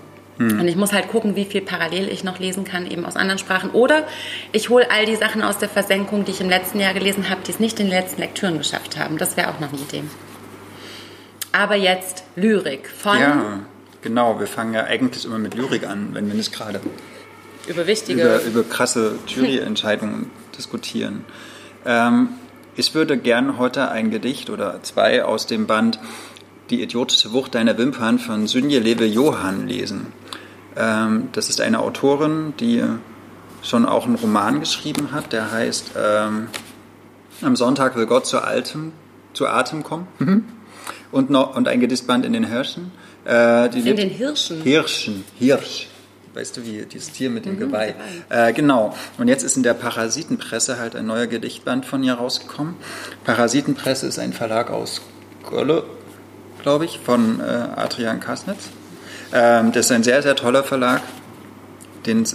Und 0.60 0.68
ich 0.68 0.76
muss 0.76 0.92
halt 0.92 1.08
gucken, 1.08 1.36
wie 1.36 1.44
viel 1.44 1.60
parallel 1.60 2.08
ich 2.08 2.24
noch 2.24 2.38
lesen 2.38 2.64
kann, 2.64 2.90
eben 2.90 3.04
aus 3.04 3.16
anderen 3.16 3.38
Sprachen. 3.38 3.70
Oder 3.70 4.06
ich 4.52 4.70
hole 4.70 4.90
all 4.90 5.04
die 5.04 5.16
Sachen 5.16 5.42
aus 5.42 5.58
der 5.58 5.68
Versenkung, 5.68 6.24
die 6.24 6.30
ich 6.30 6.40
im 6.40 6.48
letzten 6.48 6.80
Jahr 6.80 6.94
gelesen 6.94 7.28
habe, 7.28 7.42
die 7.46 7.50
es 7.52 7.60
nicht 7.60 7.78
in 7.78 7.86
den 7.86 7.94
letzten 7.94 8.20
Lektüren 8.20 8.56
geschafft 8.56 8.98
haben. 8.98 9.18
Das 9.18 9.36
wäre 9.36 9.48
auch 9.48 9.60
noch 9.60 9.72
eine 9.72 9.82
Idee. 9.82 10.02
Aber 11.52 11.74
jetzt 11.74 12.24
Lyrik 12.36 12.88
von 12.88 13.18
Ja, 13.18 13.60
genau. 14.02 14.40
Wir 14.40 14.46
fangen 14.46 14.72
ja 14.72 14.84
eigentlich 14.84 15.24
immer 15.24 15.38
mit 15.38 15.54
Lyrik 15.54 15.86
an, 15.86 16.10
wenn 16.12 16.26
wir 16.28 16.34
nicht 16.34 16.52
gerade 16.52 16.80
über 17.66 17.86
wichtige. 17.86 18.22
über, 18.22 18.42
über 18.42 18.62
krasse 18.62 19.18
Juryentscheidungen 19.26 20.30
diskutieren. 20.56 21.24
Ähm, 21.84 22.30
ich 22.76 22.94
würde 22.94 23.18
gern 23.18 23.58
heute 23.58 23.90
ein 23.90 24.10
Gedicht 24.10 24.48
oder 24.48 24.82
zwei 24.82 25.24
aus 25.24 25.46
dem 25.46 25.66
Band 25.66 25.98
Die 26.70 26.82
idiotische 26.82 27.32
Wucht 27.32 27.56
deiner 27.56 27.76
Wimpern 27.78 28.20
von 28.20 28.46
Sünje 28.46 28.78
Lewe 28.78 29.04
Johann 29.04 29.66
lesen. 29.66 30.12
Ähm, 30.76 31.28
das 31.32 31.48
ist 31.48 31.60
eine 31.60 31.80
Autorin, 31.80 32.54
die 32.58 32.82
schon 33.62 33.86
auch 33.86 34.06
einen 34.06 34.14
Roman 34.16 34.60
geschrieben 34.60 35.12
hat, 35.12 35.32
der 35.32 35.50
heißt 35.50 35.92
ähm, 35.96 36.48
Am 37.42 37.56
Sonntag 37.56 37.96
will 37.96 38.06
Gott 38.06 38.26
zu, 38.26 38.38
Altem, 38.42 38.92
zu 39.32 39.46
Atem 39.46 39.82
kommen. 39.82 40.06
Und, 41.12 41.30
noch, 41.30 41.56
und 41.56 41.68
ein 41.68 41.80
Gedichtband 41.80 42.24
in 42.24 42.32
den 42.32 42.44
Hirschen. 42.44 42.92
Äh, 43.26 43.66
In 43.76 43.96
den 43.96 44.10
Hirschen. 44.10 44.62
Hirschen, 44.62 45.24
Hirsch. 45.38 45.88
Weißt 46.32 46.56
du, 46.56 46.64
wie 46.64 46.86
dieses 46.86 47.10
Tier 47.10 47.28
mit 47.28 47.44
dem 47.44 47.58
Geweih. 47.58 47.96
Äh, 48.28 48.52
genau. 48.52 48.94
Und 49.18 49.26
jetzt 49.26 49.42
ist 49.42 49.56
in 49.56 49.64
der 49.64 49.74
Parasitenpresse 49.74 50.78
halt 50.78 50.94
ein 50.94 51.04
neuer 51.06 51.26
Gedichtband 51.26 51.84
von 51.84 52.04
ihr 52.04 52.14
rausgekommen. 52.14 52.76
Parasitenpresse 53.24 54.06
ist 54.06 54.18
ein 54.20 54.32
Verlag 54.32 54.70
aus 54.70 55.02
Gölle, 55.48 55.82
glaube 56.62 56.84
ich, 56.84 57.00
von 57.00 57.40
äh, 57.40 57.42
Adrian 57.74 58.20
Kasnitz. 58.20 58.68
Ähm, 59.32 59.72
das 59.72 59.86
ist 59.86 59.92
ein 59.92 60.02
sehr, 60.02 60.22
sehr 60.22 60.36
toller 60.36 60.64
Verlag, 60.64 61.02
den, 62.06 62.26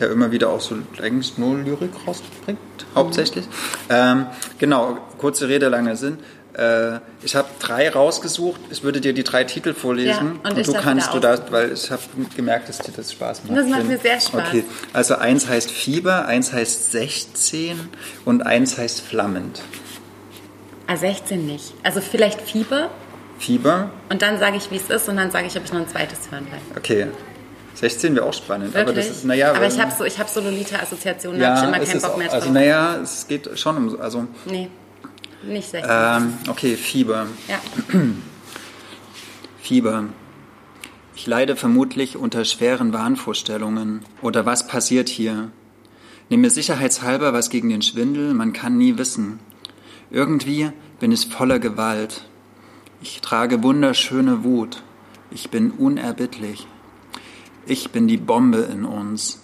der 0.00 0.10
immer 0.10 0.30
wieder 0.30 0.50
auch 0.50 0.60
so 0.60 0.76
eigentlich 1.02 1.36
nur 1.38 1.58
Lyrik 1.58 1.90
rausbringt, 2.06 2.58
hauptsächlich. 2.94 3.46
Ähm, 3.88 4.26
genau, 4.58 4.98
kurze 5.18 5.48
Rede, 5.48 5.68
langer 5.68 5.96
Sinn. 5.96 6.18
Äh, 6.56 7.00
ich 7.22 7.36
habe 7.36 7.48
drei 7.58 7.90
rausgesucht. 7.90 8.60
Ich 8.70 8.82
würde 8.82 9.00
dir 9.02 9.12
die 9.12 9.24
drei 9.24 9.44
Titel 9.44 9.74
vorlesen 9.74 10.40
Ja, 10.42 10.50
und 10.50 10.58
ich 10.58 10.66
du 10.66 10.72
kannst 10.72 11.12
du 11.12 11.18
das, 11.18 11.42
weil 11.50 11.72
ich 11.72 11.90
habe 11.90 12.02
gemerkt, 12.34 12.70
dass 12.70 12.78
dir 12.78 12.92
das 12.96 13.12
Spaß 13.12 13.44
macht. 13.44 13.58
Das 13.58 13.68
macht 13.68 13.84
mir 13.84 13.98
sehr 13.98 14.18
Spaß. 14.18 14.48
Okay, 14.48 14.64
also 14.94 15.16
eins 15.16 15.48
heißt 15.48 15.70
Fieber, 15.70 16.24
eins 16.26 16.54
heißt 16.54 16.92
16 16.92 17.90
und 18.24 18.46
eins 18.46 18.78
heißt 18.78 19.02
Flammend. 19.02 19.60
Ah, 20.86 20.96
16 20.96 21.44
nicht. 21.44 21.74
Also 21.82 22.00
vielleicht 22.00 22.40
Fieber 22.40 22.90
Fieber, 23.38 23.90
und 24.08 24.22
dann 24.22 24.38
sage 24.38 24.56
ich, 24.56 24.70
wie 24.70 24.76
es 24.76 24.88
ist 24.88 25.08
und 25.08 25.16
dann 25.16 25.30
sage 25.30 25.46
ich, 25.46 25.56
ob 25.56 25.64
ich 25.64 25.72
noch 25.72 25.80
ein 25.80 25.88
zweites 25.88 26.30
hören 26.30 26.46
will. 26.50 26.76
okay. 26.76 27.06
16 27.74 28.14
wäre 28.14 28.24
auch 28.24 28.32
spannend, 28.32 28.72
Wirklich? 28.72 28.82
aber 28.82 28.92
das 28.94 29.10
ist, 29.10 29.24
naja, 29.26 29.52
Aber 29.52 29.66
ich 29.66 29.78
habe 29.78 29.92
so, 29.96 30.04
ich 30.04 30.18
hab 30.18 30.30
so 30.30 30.40
Lolita-Assoziationen, 30.40 31.38
da 31.38 31.48
habe 31.48 31.56
ja, 31.56 31.62
ich 31.62 31.76
immer 31.76 31.86
keinen 31.92 32.00
Bock 32.00 32.10
auch. 32.12 32.16
mehr 32.16 32.28
drauf. 32.28 32.36
Also 32.36 32.50
naja, 32.50 32.96
es 33.02 33.28
geht 33.28 33.58
schon 33.58 33.76
um, 33.76 34.00
also, 34.00 34.26
nee, 34.46 34.70
nicht 35.42 35.68
16. 35.70 35.90
ähm, 35.92 36.34
okay, 36.48 36.74
Fieber. 36.76 37.26
ja. 37.48 37.58
Fieber. 39.60 40.04
Ich 41.16 41.26
leide 41.26 41.56
vermutlich 41.56 42.16
unter 42.16 42.44
schweren 42.44 42.92
Wahnvorstellungen. 42.92 44.04
Oder 44.22 44.46
was 44.46 44.66
passiert 44.66 45.08
hier? 45.08 45.50
Nimm 46.28 46.40
mir 46.42 46.50
sicherheitshalber 46.50 47.32
was 47.32 47.50
gegen 47.50 47.68
den 47.68 47.82
Schwindel, 47.82 48.32
man 48.34 48.52
kann 48.52 48.78
nie 48.78 48.96
wissen. 48.98 49.38
Irgendwie 50.10 50.70
bin 51.00 51.12
ich 51.12 51.26
voller 51.28 51.58
Gewalt. 51.58 52.22
Ich 53.02 53.20
trage 53.20 53.62
wunderschöne 53.62 54.42
Wut. 54.42 54.82
Ich 55.30 55.50
bin 55.50 55.70
unerbittlich. 55.70 56.66
Ich 57.66 57.90
bin 57.90 58.08
die 58.08 58.16
Bombe 58.16 58.58
in 58.58 58.84
uns. 58.84 59.42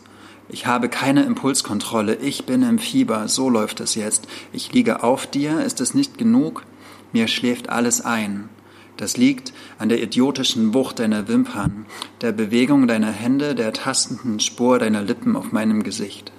Ich 0.49 0.67
habe 0.67 0.89
keine 0.89 1.25
Impulskontrolle. 1.25 2.17
Ich 2.17 2.47
bin 2.47 2.63
im 2.63 2.79
Fieber. 2.79 3.29
So 3.29 3.51
läuft 3.51 3.81
es 3.81 3.95
jetzt. 3.95 4.27
Ich 4.53 4.73
liege 4.73 5.03
auf 5.03 5.27
dir. 5.27 5.61
Ist 5.61 5.81
es 5.81 5.95
nicht 5.95 6.19
genug? 6.19 6.65
Mir 7.13 7.29
schläft 7.29 7.69
alles 7.69 8.01
ein. 8.01 8.49
Das 8.97 9.17
liegt 9.17 9.53
an 9.79 9.89
der 9.89 10.03
idiotischen 10.03 10.75
Wucht 10.75 10.99
deiner 10.99 11.27
Wimpern, 11.27 11.87
der 12.21 12.33
Bewegung 12.33 12.87
deiner 12.87 13.11
Hände, 13.11 13.55
der 13.55 13.73
tastenden 13.73 14.39
Spur 14.39 14.79
deiner 14.79 15.03
Lippen 15.03 15.35
auf 15.35 15.53
meinem 15.53 15.83
Gesicht. 15.83 16.33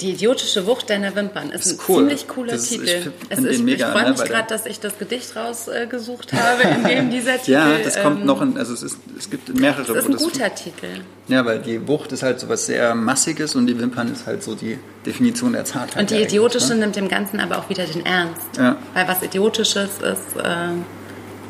Die 0.00 0.10
idiotische 0.10 0.66
Wucht 0.66 0.90
deiner 0.90 1.14
Wimpern 1.16 1.50
ist, 1.50 1.64
Ist 1.66 1.72
ein 1.80 1.84
cool. 1.88 1.96
ziemlich 2.00 2.28
cooler 2.28 2.52
Das 2.52 2.62
ist- 2.64 2.72
ich 2.72 2.78
Titel. 2.80 3.02
find 3.02 3.14
es 3.30 3.36
den 3.38 3.46
ist, 3.46 3.62
mega, 3.62 3.86
ich 3.86 3.92
freue 3.92 4.10
mich 4.12 4.24
gerade, 4.24 4.48
dass 4.48 4.66
ich 4.66 4.78
das 4.78 4.98
Gedicht 4.98 5.34
rausgesucht 5.34 6.32
habe, 6.34 6.62
in 6.68 6.84
dem 6.84 7.10
dieser 7.10 7.36
Titel. 7.38 7.52
Ja, 7.52 7.78
das 7.82 8.02
kommt 8.02 8.20
ähm, 8.20 8.26
noch 8.26 8.42
in, 8.42 8.58
also 8.58 8.74
es, 8.74 8.82
ist, 8.82 8.98
es 9.18 9.30
gibt 9.30 9.58
mehrere. 9.58 9.84
Das 9.84 9.96
ist 9.96 10.06
ein 10.06 10.12
das- 10.12 10.22
guter 10.22 10.54
Titel. 10.54 10.86
Ja, 11.28 11.44
weil 11.46 11.60
die 11.60 11.88
Wucht 11.88 12.12
ist 12.12 12.22
halt 12.22 12.38
so 12.40 12.48
was 12.50 12.66
sehr 12.66 12.94
Massiges 12.94 13.54
und 13.54 13.66
die 13.66 13.78
Wimpern 13.78 14.12
ist 14.12 14.26
halt 14.26 14.42
so 14.42 14.54
die 14.54 14.78
Definition 15.06 15.54
der 15.54 15.64
Zartheit. 15.64 15.96
Und 16.02 16.10
die 16.10 16.16
idiotische 16.22 16.74
ne? 16.74 16.80
nimmt 16.80 16.96
dem 16.96 17.08
Ganzen 17.08 17.40
aber 17.40 17.58
auch 17.58 17.68
wieder 17.70 17.84
den 17.84 18.04
Ernst. 18.04 18.42
Ja. 18.58 18.76
Weil 18.92 19.08
was 19.08 19.22
Idiotisches 19.22 19.90
ist, 20.02 20.36
äh, 20.38 20.42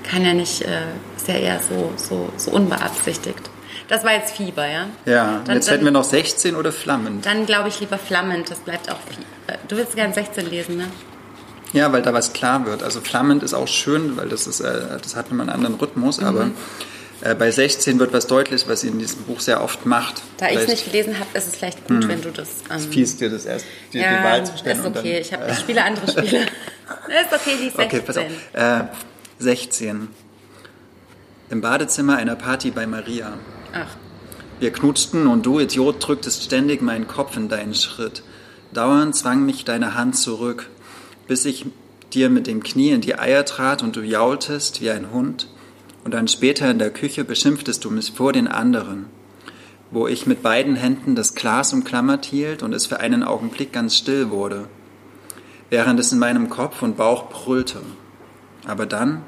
kann 0.09 0.25
ja 0.25 0.35
nicht, 0.35 0.63
äh, 0.63 0.83
ist 1.17 1.27
ja 1.27 1.35
eher 1.35 1.61
so, 1.69 1.93
so, 1.97 2.29
so 2.37 2.53
unbeabsichtigt. 2.53 3.51
Das 3.89 4.03
war 4.05 4.13
jetzt 4.15 4.37
Fieber, 4.37 4.67
ja? 4.67 4.87
Ja, 5.05 5.43
Dann- 5.45 5.57
jetzt 5.57 5.67
dann- 5.69 5.75
hätten 5.75 5.85
wir 5.85 5.93
noch 5.93 6.05
16 6.05 6.57
oder 6.57 6.73
Flammend. 6.73 7.25
Dann 7.25 7.47
glaube 7.47 7.69
ich 7.69 7.79
lieber 7.81 7.99
flammend, 7.99 8.51
das 8.51 8.59
bleibt 8.59 8.91
auch 8.91 8.99
Fieber. 9.09 9.59
Du 9.69 9.77
willst 9.77 9.95
gern 9.95 10.13
16 10.13 10.49
lesen, 10.51 10.77
ne? 10.79 10.87
Ja, 11.73 11.93
weil 11.93 12.03
da 12.03 12.13
was 12.13 12.33
klar 12.33 12.65
wird. 12.67 12.83
Also 12.83 13.01
Flammend 13.01 13.43
ist 13.43 13.55
auch 13.55 13.69
schön, 13.69 14.17
weil 14.17 14.29
das 14.29 14.47
ist, 14.47 14.61
äh, 14.61 14.99
das 15.01 15.15
hat 15.15 15.31
immer 15.31 15.43
einen 15.43 15.51
anderen 15.51 15.75
Rhythmus, 15.77 16.21
Mhm. 16.21 16.27
aber 16.27 16.51
äh, 17.23 17.35
bei 17.35 17.51
16 17.51 17.99
wird 17.99 18.13
was 18.13 18.27
deutlich, 18.27 18.67
was 18.69 18.81
sie 18.81 18.89
in 18.89 18.99
diesem 18.99 19.23
Buch 19.23 19.41
sehr 19.41 19.63
oft 19.63 19.87
macht. 19.87 20.21
Da 20.39 20.49
ich 20.49 20.57
es 20.57 20.69
nicht 20.69 20.85
gelesen 20.91 21.19
habe, 21.19 21.29
ist 21.35 21.47
es 21.49 21.57
vielleicht 21.57 21.87
gut, 21.87 22.07
wenn 22.09 22.21
du 22.23 22.31
das. 22.31 22.49
Ähm, 22.71 22.81
fies 22.91 23.17
dir 23.17 23.31
das 23.31 23.45
erst, 23.47 23.67
die, 23.93 23.99
ja, 23.99 24.19
die 24.19 24.25
Wahl 24.25 24.45
zu 24.47 24.57
stellen. 24.59 24.79
ist 24.81 24.87
okay. 24.87 24.95
dann, 24.95 25.07
ich, 25.23 25.33
hab, 25.33 25.51
ich 25.51 25.59
spiele 25.59 25.85
andere 25.85 26.11
Spiele. 26.11 26.41
ist 27.09 27.33
okay, 27.33 27.57
die 27.61 27.65
16. 27.71 27.85
Okay, 27.85 28.01
pass 28.01 28.17
auf. 28.19 28.25
Äh, 28.53 28.85
16. 29.39 30.09
Im 31.51 31.61
Badezimmer 31.61 32.17
einer 32.17 32.35
Party 32.37 32.71
bei 32.71 32.87
Maria. 32.87 33.35
Ach, 33.79 33.95
Wir 34.59 34.73
knutschten 34.73 35.27
und 35.27 35.45
du, 35.45 35.61
Idiot, 35.61 35.97
drücktest 36.01 36.45
ständig 36.45 36.81
meinen 36.81 37.07
Kopf 37.07 37.37
in 37.37 37.51
deinen 37.51 37.75
Schritt. 37.75 38.23
Dauernd 38.73 39.15
zwang 39.15 39.45
mich 39.45 39.67
deine 39.67 39.95
Hand 39.95 40.17
zurück, 40.17 40.71
bis 41.29 41.45
ich 41.45 41.67
dir 42.15 42.31
mit 42.31 42.47
dem 42.47 42.63
Knie 42.63 42.93
in 42.93 43.03
die 43.03 43.19
Eier 43.19 43.45
trat 43.45 43.83
und 43.83 43.95
du 43.95 44.01
jaultest 44.01 44.81
wie 44.81 44.91
ein 44.91 45.13
Hund. 45.13 45.49
Und 46.05 46.15
dann 46.15 46.27
später 46.27 46.71
in 46.71 46.79
der 46.79 46.91
Küche 46.91 47.23
beschimpftest 47.23 47.85
du 47.85 47.91
mich 47.91 48.13
vor 48.13 48.33
den 48.33 48.49
anderen, 48.49 49.07
wo 49.91 50.09
ich 50.09 50.27
mit 50.27 50.43
beiden 50.43 50.77
Händen 50.77 51.15
das 51.15 51.35
Glas 51.35 51.75
umklammert 51.75 52.25
hielt 52.25 52.63
und 52.63 52.73
es 52.73 52.87
für 52.87 53.01
einen 53.01 53.23
Augenblick 53.23 53.75
ganz 53.75 53.95
still 53.95 54.31
wurde, 54.31 54.69
während 55.69 56.01
es 56.01 56.13
in 56.13 56.19
meinem 56.19 56.49
Kopf 56.49 56.81
und 56.81 56.97
Bauch 56.97 57.29
brüllte. 57.29 57.83
Aber 58.67 58.87
dann 58.87 59.21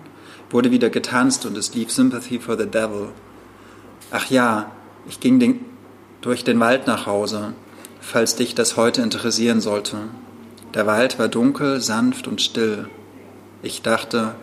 wurde 0.48 0.70
wieder 0.70 0.88
getanzt 0.88 1.44
und 1.44 1.58
es 1.58 1.74
lief 1.74 1.90
Sympathy 1.90 2.38
for 2.38 2.56
the 2.56 2.66
Devil. 2.66 3.10
Ach 4.10 4.30
ja, 4.30 4.70
ich 5.08 5.20
ging 5.20 5.38
den, 5.38 5.64
durch 6.20 6.44
den 6.44 6.60
Wald 6.60 6.86
nach 6.86 7.06
Hause, 7.06 7.54
falls 8.00 8.36
dich 8.36 8.54
das 8.54 8.76
heute 8.76 9.02
interessieren 9.02 9.60
sollte. 9.60 9.98
Der 10.74 10.86
Wald 10.86 11.18
war 11.18 11.28
dunkel, 11.28 11.80
sanft 11.80 12.26
und 12.26 12.40
still. 12.40 12.88
Ich 13.62 13.82
dachte, 13.82 14.34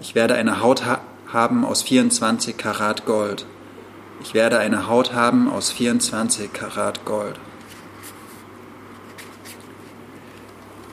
ich 0.00 0.14
werde 0.14 0.34
eine 0.34 0.60
Haut 0.60 0.84
ha 0.84 1.00
haben 1.32 1.64
aus 1.64 1.82
24 1.82 2.58
Karat 2.58 3.06
Gold. 3.06 3.46
Ich 4.20 4.34
werde 4.34 4.58
eine 4.58 4.86
Haut 4.86 5.14
haben 5.14 5.50
aus 5.50 5.72
24 5.72 6.52
Karat 6.52 7.06
Gold. 7.06 7.40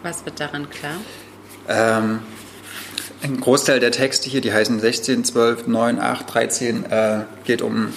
was 0.04 0.26
wird 0.26 0.40
daran 0.40 0.70
klar? 0.70 0.96
Ähm, 1.68 2.22
ein 3.22 3.40
Großteil 3.40 3.80
der 3.80 3.92
Texte 3.92 4.30
hier, 4.30 4.42
die 4.42 4.54
heißen 4.54 4.80
16, 4.80 5.26
12, 5.26 5.68
9, 5.68 6.00
8, 6.00 6.34
13, 6.34 6.86
äh, 6.86 7.20
geht 7.44 7.62
um 7.62 7.94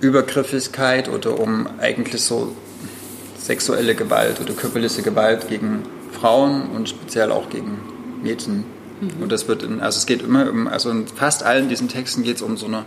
Übergriffigkeit 0.00 1.08
oder 1.08 1.38
um 1.38 1.68
eigentlich 1.80 2.22
so 2.22 2.54
sexuelle 3.38 3.94
Gewalt 3.94 4.40
oder 4.40 4.52
körperliche 4.52 5.02
Gewalt 5.02 5.48
gegen 5.48 5.82
Frauen 6.12 6.70
und 6.70 6.88
speziell 6.88 7.32
auch 7.32 7.50
gegen 7.50 7.80
Mädchen. 8.22 8.64
Und 9.20 9.32
das 9.32 9.48
wird 9.48 9.64
in, 9.64 9.80
also 9.80 9.98
es 9.98 10.06
geht 10.06 10.22
immer 10.22 10.48
um, 10.48 10.68
also 10.68 10.90
in 10.90 11.08
fast 11.08 11.42
allen 11.42 11.68
diesen 11.68 11.88
Texten 11.88 12.22
geht 12.22 12.36
es 12.36 12.42
um 12.42 12.56
so 12.56 12.66
eine, 12.66 12.84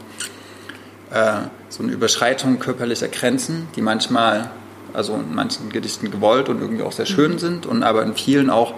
äh, 1.12 1.48
so 1.68 1.84
eine 1.84 1.92
Überschreitung 1.92 2.60
körperlicher 2.60 3.10
Grenzen, 3.10 3.68
die 3.76 3.82
manchmal, 3.82 4.50
also 4.94 5.16
in 5.16 5.36
manchen 5.36 5.70
Gedichten 5.72 6.10
gewollt 6.12 6.48
und 6.48 6.62
irgendwie 6.62 6.84
auch 6.84 6.94
sehr 6.94 7.06
schön 7.06 7.38
sind 7.38 7.66
und 7.66 7.84
aber 7.84 8.04
in 8.04 8.16
vielen 8.16 8.50
auch 8.50 8.76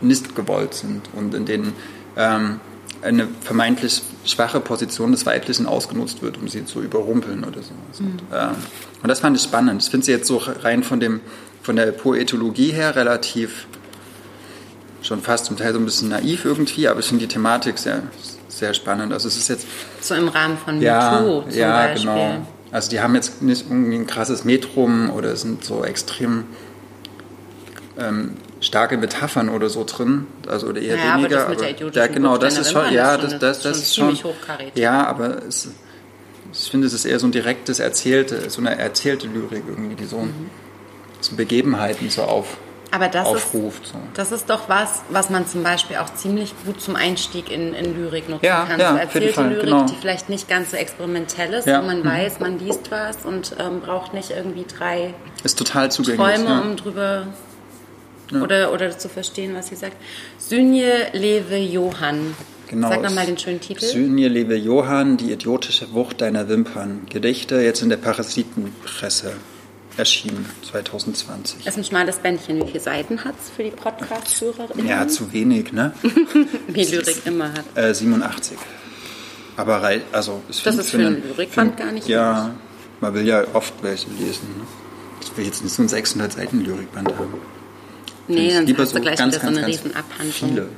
nicht 0.00 0.34
gewollt 0.36 0.74
sind 0.74 1.02
und 1.14 1.34
in 1.34 1.44
denen 1.44 1.72
ähm, 2.16 2.60
eine 3.02 3.28
vermeintlich 3.42 4.02
schwache 4.24 4.60
Position 4.60 5.12
des 5.12 5.24
Weiblichen 5.26 5.66
ausgenutzt 5.66 6.22
wird, 6.22 6.36
um 6.38 6.48
sie 6.48 6.64
zu 6.64 6.82
überrumpeln 6.82 7.44
oder 7.44 7.62
sowas. 7.62 8.00
Und, 8.00 8.22
ähm, 8.32 8.56
und 9.02 9.08
das 9.08 9.20
fand 9.20 9.36
ich 9.36 9.42
spannend. 9.42 9.82
Ich 9.82 9.90
finde 9.90 10.04
sie 10.06 10.12
jetzt 10.12 10.26
so 10.26 10.36
rein 10.38 10.82
von, 10.82 10.98
dem, 11.00 11.20
von 11.62 11.76
der 11.76 11.92
Poetologie 11.92 12.72
her 12.72 12.96
relativ 12.96 13.66
schon 15.02 15.22
fast 15.22 15.44
zum 15.46 15.56
Teil 15.56 15.72
so 15.72 15.78
ein 15.78 15.84
bisschen 15.84 16.08
naiv 16.08 16.44
irgendwie, 16.44 16.88
aber 16.88 17.00
ich 17.00 17.06
finde 17.06 17.26
die 17.26 17.32
Thematik 17.32 17.78
sehr, 17.78 18.02
sehr 18.48 18.74
spannend. 18.74 19.12
Also 19.12 19.28
es 19.28 19.36
ist 19.36 19.48
jetzt 19.48 19.66
So 20.00 20.14
im 20.14 20.28
Rahmen 20.28 20.58
von 20.58 20.82
ja, 20.82 21.20
MeToo 21.20 21.42
zum 21.42 21.58
ja, 21.58 21.72
Beispiel. 21.86 22.10
genau. 22.10 22.46
Also 22.72 22.90
die 22.90 23.00
haben 23.00 23.14
jetzt 23.14 23.40
nicht 23.40 23.64
irgendwie 23.70 23.96
ein 23.96 24.06
krasses 24.06 24.44
Metrum 24.44 25.10
oder 25.10 25.36
sind 25.36 25.64
so 25.64 25.84
extrem 25.84 26.44
ähm, 27.98 28.36
starke 28.60 28.96
Metaphern 28.96 29.48
oder 29.48 29.68
so 29.68 29.84
drin, 29.84 30.26
also 30.46 30.68
oder 30.68 30.80
eher 30.80 30.96
Ja, 30.96 31.02
aber 31.14 31.22
weniger. 31.22 31.36
das 31.36 31.48
mit 31.48 31.94
der 31.96 32.06
ja, 32.06 32.12
genau, 32.12 32.38
das 32.38 32.58
ist 32.58 32.72
schon, 32.72 32.92
ja, 32.92 33.16
das 33.16 33.38
das, 33.38 33.60
das, 33.62 33.78
ist 33.78 33.96
schon, 33.96 34.16
ja, 34.74 35.06
aber 35.06 35.42
es, 35.46 35.68
ich 36.52 36.70
finde, 36.70 36.86
es 36.86 36.92
ist 36.92 37.04
eher 37.04 37.18
so 37.18 37.26
ein 37.26 37.32
direktes 37.32 37.78
Erzählte, 37.80 38.48
so 38.50 38.60
eine 38.60 38.76
erzählte 38.78 39.26
Lyrik 39.26 39.64
irgendwie, 39.68 39.96
die 39.96 40.04
so, 40.06 40.26
so 41.20 41.36
Begebenheiten 41.36 42.08
so 42.10 42.22
auf, 42.22 42.56
Aber 42.90 43.08
das 43.08 43.26
aufruft. 43.26 43.82
ist, 43.84 43.92
So. 43.92 43.98
das 44.14 44.32
ist 44.32 44.48
doch 44.48 44.68
was, 44.68 45.02
was 45.10 45.28
man 45.30 45.46
zum 45.46 45.62
Beispiel 45.62 45.96
auch 45.98 46.12
ziemlich 46.14 46.54
gut 46.64 46.80
zum 46.80 46.96
Einstieg 46.96 47.50
in, 47.50 47.74
in 47.74 47.94
Lyrik 47.96 48.28
nutzen 48.28 48.46
Ja, 48.46 48.64
kann. 48.64 48.80
ja, 48.80 48.92
so 48.92 48.96
erzählte 48.98 49.32
Fall, 49.34 49.48
Lyrik, 49.50 49.64
genau. 49.64 49.84
die 49.84 49.94
vielleicht 50.00 50.28
nicht 50.30 50.48
ganz 50.48 50.70
so 50.70 50.76
experimentell 50.76 51.52
ist, 51.52 51.66
Ja, 51.66 51.82
wo 51.82 51.86
man 51.86 52.00
mhm. 52.00 52.06
weiß, 52.06 52.40
man 52.40 52.58
liest 52.58 52.90
was 52.90 53.24
und 53.24 53.54
ähm, 53.58 53.80
braucht 53.80 54.14
nicht 54.14 54.30
irgendwie 54.30 54.64
drei 54.64 55.14
Ist 55.44 55.58
total 55.58 55.90
zugänglich. 55.90 56.18
Träume, 56.36 56.48
ja. 56.48 56.60
um 56.60 56.76
drüber 56.76 57.26
oder, 58.32 58.72
oder 58.72 58.96
zu 58.98 59.08
verstehen, 59.08 59.54
was 59.54 59.68
sie 59.68 59.76
sagt. 59.76 59.96
Synje 60.38 61.08
Lewe 61.12 61.56
Johann. 61.58 62.34
Genau, 62.68 62.88
Sag 62.90 63.02
nochmal 63.02 63.24
es- 63.24 63.30
den 63.30 63.38
schönen 63.38 63.60
Titel. 63.60 63.84
Synje 63.84 64.28
Lewe 64.28 64.56
Johann, 64.56 65.16
die 65.16 65.32
idiotische 65.32 65.92
Wucht 65.94 66.20
deiner 66.20 66.48
Wimpern. 66.48 67.06
Gedichte 67.10 67.56
jetzt 67.60 67.82
in 67.82 67.88
der 67.88 67.96
Parasitenpresse 67.96 69.32
erschienen 69.96 70.46
2020. 70.70 71.64
Das 71.64 71.74
ist 71.74 71.78
ein 71.78 71.84
schmales 71.84 72.16
Bändchen. 72.18 72.58
Wie 72.62 72.66
viele 72.66 72.80
Seiten 72.80 73.24
hat 73.24 73.34
es 73.42 73.50
für 73.50 73.64
die 73.64 73.70
Podcast-HörerInnen? 73.70 74.86
Ja, 74.86 75.08
zu 75.08 75.32
wenig, 75.32 75.72
ne? 75.72 75.92
Wie 76.68 76.84
Lyrik 76.84 77.22
immer 77.24 77.52
hat. 77.52 77.64
Äh, 77.74 77.92
87. 77.94 78.56
Aber 79.56 79.82
rei- 79.82 80.02
also 80.12 80.40
ich 80.48 80.62
Das 80.62 80.76
ist 80.76 80.90
für 80.90 80.98
einen 80.98 81.22
Lyrikband 81.26 81.76
gar 81.76 81.90
nicht 81.90 82.06
Ja, 82.06 82.54
man 83.00 83.12
will 83.14 83.26
ja 83.26 83.42
oft 83.54 83.74
welche 83.82 84.08
lesen. 84.10 84.46
Ne? 84.56 84.64
Ich 85.22 85.36
will 85.36 85.46
jetzt 85.46 85.64
nicht 85.64 85.74
so 85.74 85.82
ein 85.82 85.88
600 85.88 86.32
Seiten 86.32 86.60
Lyrikband 86.64 87.08
haben. 87.18 87.34
Nee, 88.28 88.52
dann 88.52 88.66
lieber 88.66 88.82
hast 88.82 88.94
du 88.94 89.00
gleich 89.00 89.18
wieder 89.18 89.32
so 89.32 89.46
eine 89.46 89.66
Riesenabhandlung. 89.66 90.50
Viele. 90.50 90.68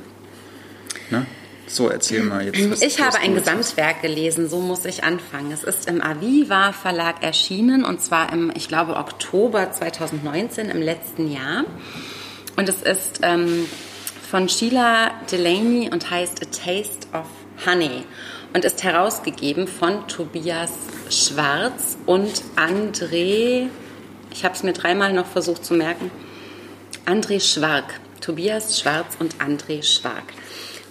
Ne? 1.09 1.25
So, 1.67 1.89
erzähl 1.89 2.23
mal 2.23 2.45
jetzt. 2.45 2.71
Was, 2.71 2.81
Ich 2.81 2.99
habe 2.99 3.17
ein. 3.17 3.33
Gesamtwerk 3.33 4.01
gelesen, 4.01 4.49
so 4.49 4.59
muss 4.59 4.83
ich 4.85 5.03
anfangen. 5.03 5.51
Es 5.51 5.63
ist 5.63 5.87
im 5.87 6.01
Aviva 6.01 6.73
Verlag 6.73 7.23
erschienen 7.23 7.85
und 7.85 8.01
zwar 8.01 8.33
im, 8.33 8.51
ich 8.55 8.67
glaube, 8.67 8.97
Oktober 8.97 9.71
2019, 9.71 10.69
im 10.69 10.81
letzten 10.81 11.31
Jahr. 11.31 11.63
Und 12.57 12.67
es 12.67 12.81
ist 12.81 13.21
ähm, 13.23 13.65
von 14.29 14.49
Sheila 14.49 15.11
Delaney 15.31 15.89
und 15.91 16.09
heißt 16.09 16.41
A 16.41 16.45
Taste 16.45 17.07
of 17.13 17.25
Honey 17.65 18.03
und 18.53 18.65
ist 18.65 18.83
herausgegeben 18.83 19.67
von 19.67 20.07
Tobias 20.07 20.71
Schwarz 21.09 21.97
und 22.05 22.43
André, 22.55 23.67
ich 24.31 24.45
habe 24.45 24.55
es 24.55 24.63
mir 24.63 24.73
dreimal 24.73 25.13
noch 25.13 25.25
versucht 25.25 25.65
zu 25.65 25.73
merken, 25.73 26.11
André 27.05 27.39
Schwark. 27.39 27.99
Tobias 28.21 28.79
Schwarz 28.79 29.15
und 29.19 29.35
André 29.41 29.83
Schwark. 29.83 30.33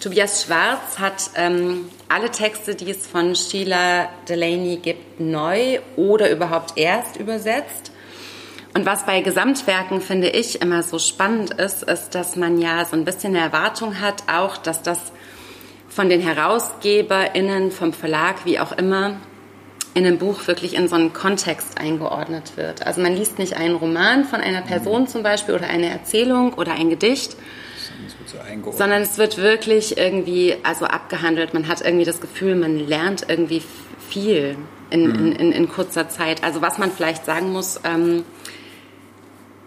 Tobias 0.01 0.45
Schwarz 0.45 0.99
hat 0.99 1.31
ähm, 1.37 1.89
alle 2.09 2.31
Texte, 2.31 2.75
die 2.75 2.91
es 2.91 3.07
von 3.07 3.37
Sheila 3.37 4.09
Delaney 4.29 4.79
gibt, 4.79 5.21
neu 5.21 5.79
oder 5.97 6.31
überhaupt 6.31 6.77
erst 6.77 7.17
übersetzt. 7.17 7.93
Und 8.75 8.87
was 8.87 9.07
bei 9.07 9.21
Gesamtwerken, 9.21 10.01
finde 10.01 10.29
ich, 10.29 10.61
immer 10.63 10.83
so 10.83 10.99
spannend 10.99 11.55
ist, 11.55 11.83
ist, 11.83 12.15
dass 12.15 12.37
man 12.37 12.61
ja 12.61 12.85
so 12.85 12.97
ein 12.97 13.05
bisschen 13.05 13.37
eine 13.37 13.45
Erwartung 13.45 14.01
hat, 14.01 14.25
auch, 14.33 14.57
dass 14.57 14.83
das 14.83 14.99
von 15.89 16.09
den 16.09 16.21
HerausgeberInnen, 16.21 17.73
vom 17.73 17.93
Verlag, 17.93 18.45
wie 18.45 18.59
auch 18.59 18.73
immer, 18.73 19.21
in 19.95 20.07
einem 20.07 20.19
Buch 20.19 20.47
wirklich 20.47 20.75
in 20.75 20.89
so 20.89 20.95
einen 20.95 21.13
Kontext 21.13 21.79
eingeordnet 21.79 22.57
wird. 22.57 22.87
Also 22.87 23.01
man 23.01 23.15
liest 23.17 23.39
nicht 23.39 23.57
einen 23.57 23.75
Roman 23.75 24.25
von 24.25 24.41
einer 24.41 24.63
Person 24.63 25.09
zum 25.09 25.23
Beispiel 25.23 25.55
oder 25.55 25.67
eine 25.67 25.91
Erzählung 25.91 26.55
oder 26.55 26.73
ein 26.73 26.91
Gedicht, 26.91 27.37
so 28.27 28.73
sondern 28.73 29.03
es 29.03 29.19
wird 29.19 29.39
wirklich 29.39 29.99
irgendwie 29.99 30.57
also 30.63 30.87
abgehandelt. 30.87 31.55
Man 31.55 31.67
hat 31.67 31.81
irgendwie 31.81 32.05
das 32.05 32.21
Gefühl, 32.21 32.55
man 32.55 32.79
lernt 32.79 33.27
irgendwie 33.29 33.63
viel 34.09 34.57
in, 34.91 35.11
in, 35.11 35.33
in, 35.33 35.53
in 35.53 35.69
kurzer 35.69 36.09
Zeit. 36.09 36.45
Also 36.45 36.63
was 36.63 36.79
man 36.79 36.91
vielleicht 36.93 37.25
sagen 37.25 37.53
muss, 37.53 37.81
ähm, 37.85 38.25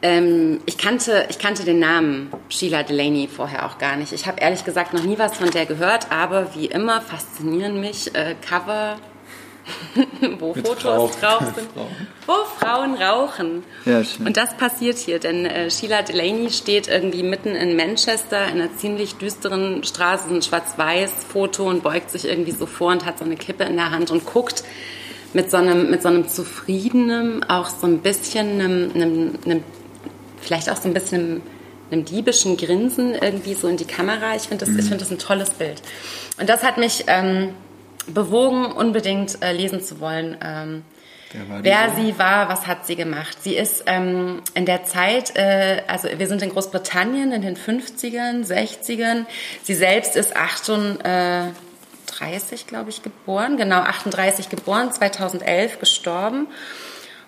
ähm, 0.01 0.59
ich, 0.65 0.77
kannte, 0.77 1.25
ich 1.29 1.39
kannte 1.39 1.63
den 1.63 1.79
Namen 1.79 2.31
Sheila 2.49 2.83
Delaney 2.83 3.27
vorher 3.27 3.65
auch 3.65 3.77
gar 3.77 3.95
nicht. 3.95 4.11
Ich 4.11 4.27
habe 4.27 4.41
ehrlich 4.41 4.65
gesagt 4.65 4.93
noch 4.93 5.03
nie 5.03 5.17
was 5.17 5.37
von 5.37 5.49
der 5.49 5.65
gehört, 5.65 6.11
aber 6.11 6.53
wie 6.55 6.65
immer 6.65 7.01
faszinieren 7.01 7.79
mich 7.79 8.13
äh, 8.15 8.35
Cover, 8.47 8.97
wo 10.39 10.53
Mit 10.53 10.67
Fotos 10.67 10.85
Rauch. 10.85 11.15
drauf 11.15 11.43
sind, 11.55 11.69
wo 12.27 12.33
Frauen 12.59 12.95
rauchen. 12.95 13.63
Ja, 13.85 14.03
schön. 14.03 14.27
Und 14.27 14.37
das 14.37 14.55
passiert 14.57 14.97
hier, 14.97 15.19
denn 15.19 15.45
äh, 15.45 15.69
Sheila 15.69 16.01
Delaney 16.01 16.49
steht 16.51 16.87
irgendwie 16.87 17.23
mitten 17.23 17.49
in 17.49 17.75
Manchester 17.75 18.45
in 18.47 18.61
einer 18.61 18.75
ziemlich 18.77 19.15
düsteren 19.15 19.83
Straße, 19.83 20.33
ein 20.33 20.41
Schwarz-Weiß-Foto 20.41 21.69
und 21.69 21.83
beugt 21.83 22.09
sich 22.09 22.25
irgendwie 22.25 22.51
so 22.51 22.65
vor 22.65 22.91
und 22.91 23.05
hat 23.05 23.19
so 23.19 23.25
eine 23.25 23.35
Kippe 23.35 23.63
in 23.63 23.75
der 23.75 23.91
Hand 23.91 24.11
und 24.11 24.25
guckt 24.25 24.63
mit 25.33 25.49
so 25.49 25.57
einem, 25.57 25.89
mit 25.89 26.01
so 26.01 26.09
einem 26.09 26.27
zufriedenen, 26.27 27.43
auch 27.49 27.69
so 27.69 27.87
ein 27.87 27.99
bisschen 27.99 28.59
einem, 28.59 28.91
einem, 28.93 29.39
einem 29.45 29.63
vielleicht 30.41 30.69
auch 30.69 30.77
so 30.77 30.87
ein 30.87 30.93
bisschen 30.93 31.21
einem, 31.21 31.41
einem 31.91 32.05
diebischen 32.05 32.57
Grinsen 32.57 33.15
irgendwie 33.15 33.53
so 33.53 33.67
in 33.67 33.77
die 33.77 33.85
Kamera. 33.85 34.35
Ich 34.35 34.43
finde 34.43 34.65
das, 34.65 34.75
ich 34.75 34.83
finde 34.83 34.97
das 34.97 35.11
ein 35.11 35.19
tolles 35.19 35.51
Bild. 35.51 35.81
Und 36.39 36.49
das 36.49 36.63
hat 36.63 36.77
mich 36.77 37.05
ähm, 37.07 37.53
bewogen, 38.07 38.65
unbedingt 38.65 39.41
äh, 39.41 39.53
lesen 39.53 39.81
zu 39.81 39.99
wollen. 39.99 40.37
Ähm, 40.43 40.83
Wer 41.61 41.95
sie 41.95 42.19
war, 42.19 42.47
was 42.47 42.67
hat 42.67 42.85
sie 42.85 42.95
gemacht? 42.95 43.41
Sie 43.41 43.55
ist 43.55 43.85
ähm, 43.87 44.43
in 44.53 44.67
der 44.67 44.83
Zeit, 44.83 45.35
äh, 45.35 45.81
also 45.87 46.07
wir 46.15 46.27
sind 46.27 46.43
in 46.43 46.51
Großbritannien 46.51 47.31
in 47.31 47.41
den 47.41 47.57
50ern, 47.57 48.45
60ern. 48.45 49.25
Sie 49.63 49.73
selbst 49.73 50.15
ist 50.15 50.35
38, 50.35 52.67
glaube 52.67 52.91
ich, 52.91 53.01
geboren, 53.01 53.57
genau 53.57 53.79
38 53.79 54.49
geboren, 54.49 54.91
2011 54.91 55.79
gestorben. 55.79 56.45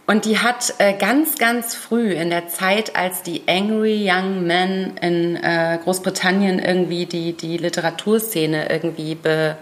Und 0.08 0.26
die 0.26 0.38
hat 0.38 0.76
äh, 0.78 0.94
ganz, 0.94 1.40
ganz 1.40 1.74
früh 1.74 2.12
in 2.12 2.30
der 2.30 2.48
Zeit, 2.48 2.96
als 2.96 3.24
die 3.24 3.42
Angry 3.48 4.08
Young 4.08 4.46
Men 4.46 4.98
in 5.02 5.36
äh, 5.36 5.80
Großbritannien 5.84 6.60
irgendwie 6.60 7.08
die, 7.08 7.34
die 7.34 7.58
Literaturszene 7.58 8.70
irgendwie 8.70 9.16
be, 9.16 9.58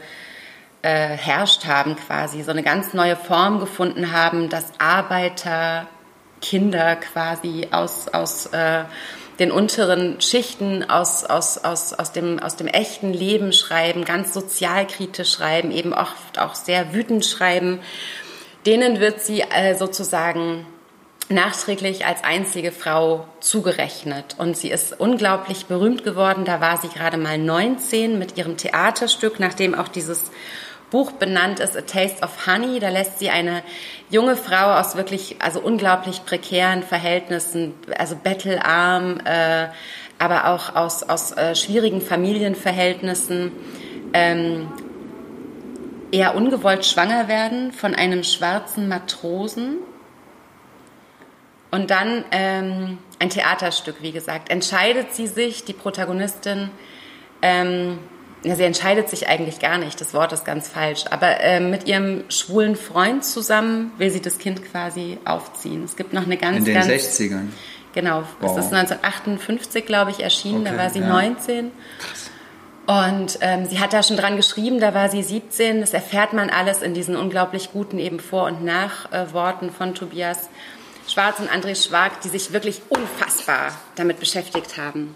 äh, 0.83 1.17
herrscht 1.17 1.65
haben 1.65 1.95
quasi, 1.95 2.43
so 2.43 2.51
eine 2.51 2.61
ganz 2.61 2.93
neue 2.93 3.15
Form 3.15 3.59
gefunden 3.59 4.11
haben, 4.11 4.49
dass 4.49 4.73
Arbeiter, 4.77 5.87
Kinder 6.41 6.97
quasi 6.97 7.69
aus, 7.71 8.09
aus 8.09 8.47
äh, 8.47 8.83
den 9.39 9.51
unteren 9.51 10.21
Schichten, 10.21 10.87
aus, 10.89 11.23
aus, 11.23 11.57
aus, 11.57 11.93
aus, 11.93 12.11
dem, 12.11 12.39
aus 12.39 12.57
dem 12.57 12.67
echten 12.67 13.13
Leben 13.13 13.53
schreiben, 13.53 14.05
ganz 14.05 14.33
sozialkritisch 14.33 15.31
schreiben, 15.31 15.71
eben 15.71 15.93
oft 15.93 16.37
auch 16.37 16.53
sehr 16.53 16.93
wütend 16.93 17.25
schreiben. 17.25 17.79
Denen 18.65 18.99
wird 18.99 19.21
sie 19.21 19.41
äh, 19.41 19.75
sozusagen 19.75 20.67
nachträglich 21.29 22.05
als 22.05 22.23
einzige 22.23 22.73
Frau 22.73 23.25
zugerechnet. 23.39 24.35
Und 24.37 24.57
sie 24.57 24.69
ist 24.69 24.99
unglaublich 24.99 25.65
berühmt 25.65 26.03
geworden. 26.03 26.43
Da 26.45 26.59
war 26.59 26.77
sie 26.77 26.89
gerade 26.89 27.17
mal 27.17 27.37
19 27.37 28.19
mit 28.19 28.37
ihrem 28.37 28.57
Theaterstück, 28.57 29.39
nachdem 29.39 29.73
auch 29.73 29.87
dieses 29.87 30.29
Buch 30.93 31.11
benannt 31.13 31.59
ist, 31.59 31.75
A 31.75 31.81
Taste 31.81 32.21
of 32.21 32.45
Honey. 32.45 32.79
Da 32.79 32.89
lässt 32.89 33.17
sie 33.17 33.31
eine 33.31 33.63
junge 34.11 34.37
Frau 34.37 34.79
aus 34.79 34.95
wirklich, 34.95 35.37
also 35.39 35.59
unglaublich 35.59 36.23
prekären 36.23 36.83
Verhältnissen, 36.83 37.73
also 37.97 38.15
bettelarm, 38.15 39.19
äh, 39.25 39.69
aber 40.19 40.49
auch 40.49 40.75
aus, 40.75 41.01
aus 41.01 41.31
äh, 41.31 41.55
schwierigen 41.55 41.99
Familienverhältnissen, 41.99 43.51
ähm, 44.13 44.71
eher 46.11 46.35
ungewollt 46.35 46.85
schwanger 46.85 47.27
werden 47.27 47.71
von 47.71 47.95
einem 47.95 48.23
schwarzen 48.23 48.87
Matrosen. 48.87 49.77
Und 51.71 51.89
dann 51.89 52.23
ähm, 52.29 52.99
ein 53.17 53.31
Theaterstück, 53.31 53.95
wie 54.01 54.11
gesagt, 54.11 54.51
entscheidet 54.51 55.11
sie 55.15 55.25
sich, 55.25 55.65
die 55.65 55.73
Protagonistin, 55.73 56.69
ähm, 57.41 57.97
ja, 58.43 58.55
sie 58.55 58.63
entscheidet 58.63 59.09
sich 59.09 59.27
eigentlich 59.29 59.59
gar 59.59 59.77
nicht, 59.77 59.99
das 60.01 60.13
Wort 60.13 60.33
ist 60.33 60.43
ganz 60.45 60.67
falsch, 60.67 61.05
aber 61.09 61.39
ähm, 61.41 61.69
mit 61.71 61.87
ihrem 61.87 62.23
schwulen 62.29 62.75
Freund 62.75 63.23
zusammen 63.23 63.91
will 63.97 64.09
sie 64.11 64.21
das 64.21 64.37
Kind 64.37 64.63
quasi 64.69 65.17
aufziehen. 65.25 65.83
Es 65.83 65.95
gibt 65.95 66.13
noch 66.13 66.25
eine 66.25 66.37
ganz, 66.37 66.57
In 66.57 66.65
den 66.65 66.73
ganz... 66.75 66.87
60ern. 66.87 67.47
Genau, 67.93 68.23
Wow. 68.39 68.55
das 68.55 68.65
ist 68.65 68.73
1958, 68.73 69.85
glaube 69.85 70.11
ich, 70.11 70.21
erschienen, 70.23 70.65
da 70.65 70.71
Okay, 70.71 70.79
war 70.79 70.89
sie 70.89 70.99
ja. 70.99 71.07
19. 71.07 71.71
Und 72.85 73.37
ähm, 73.41 73.65
sie 73.65 73.79
hat 73.79 73.93
da 73.93 74.03
schon 74.03 74.17
dran 74.17 74.35
geschrieben, 74.35 74.79
da 74.81 74.93
war 74.93 75.09
sie 75.09 75.23
17. 75.23 75.79
Das 75.79 75.93
erfährt 75.93 76.33
man 76.33 76.49
alles 76.49 76.81
in 76.81 76.93
diesen 76.93 77.15
unglaublich 77.15 77.71
guten 77.71 77.97
eben 77.97 78.19
Vor- 78.19 78.45
und 78.47 78.63
Nachworten 78.65 79.71
von 79.71 79.95
Tobias 79.95 80.49
Schwarz 81.07 81.39
und 81.39 81.49
André 81.49 81.75
Schwark, 81.81 82.19
die 82.21 82.29
sich 82.29 82.51
wirklich 82.51 82.81
unfassbar 82.89 83.71
damit 83.95 84.19
beschäftigt 84.19 84.77
haben. 84.77 85.15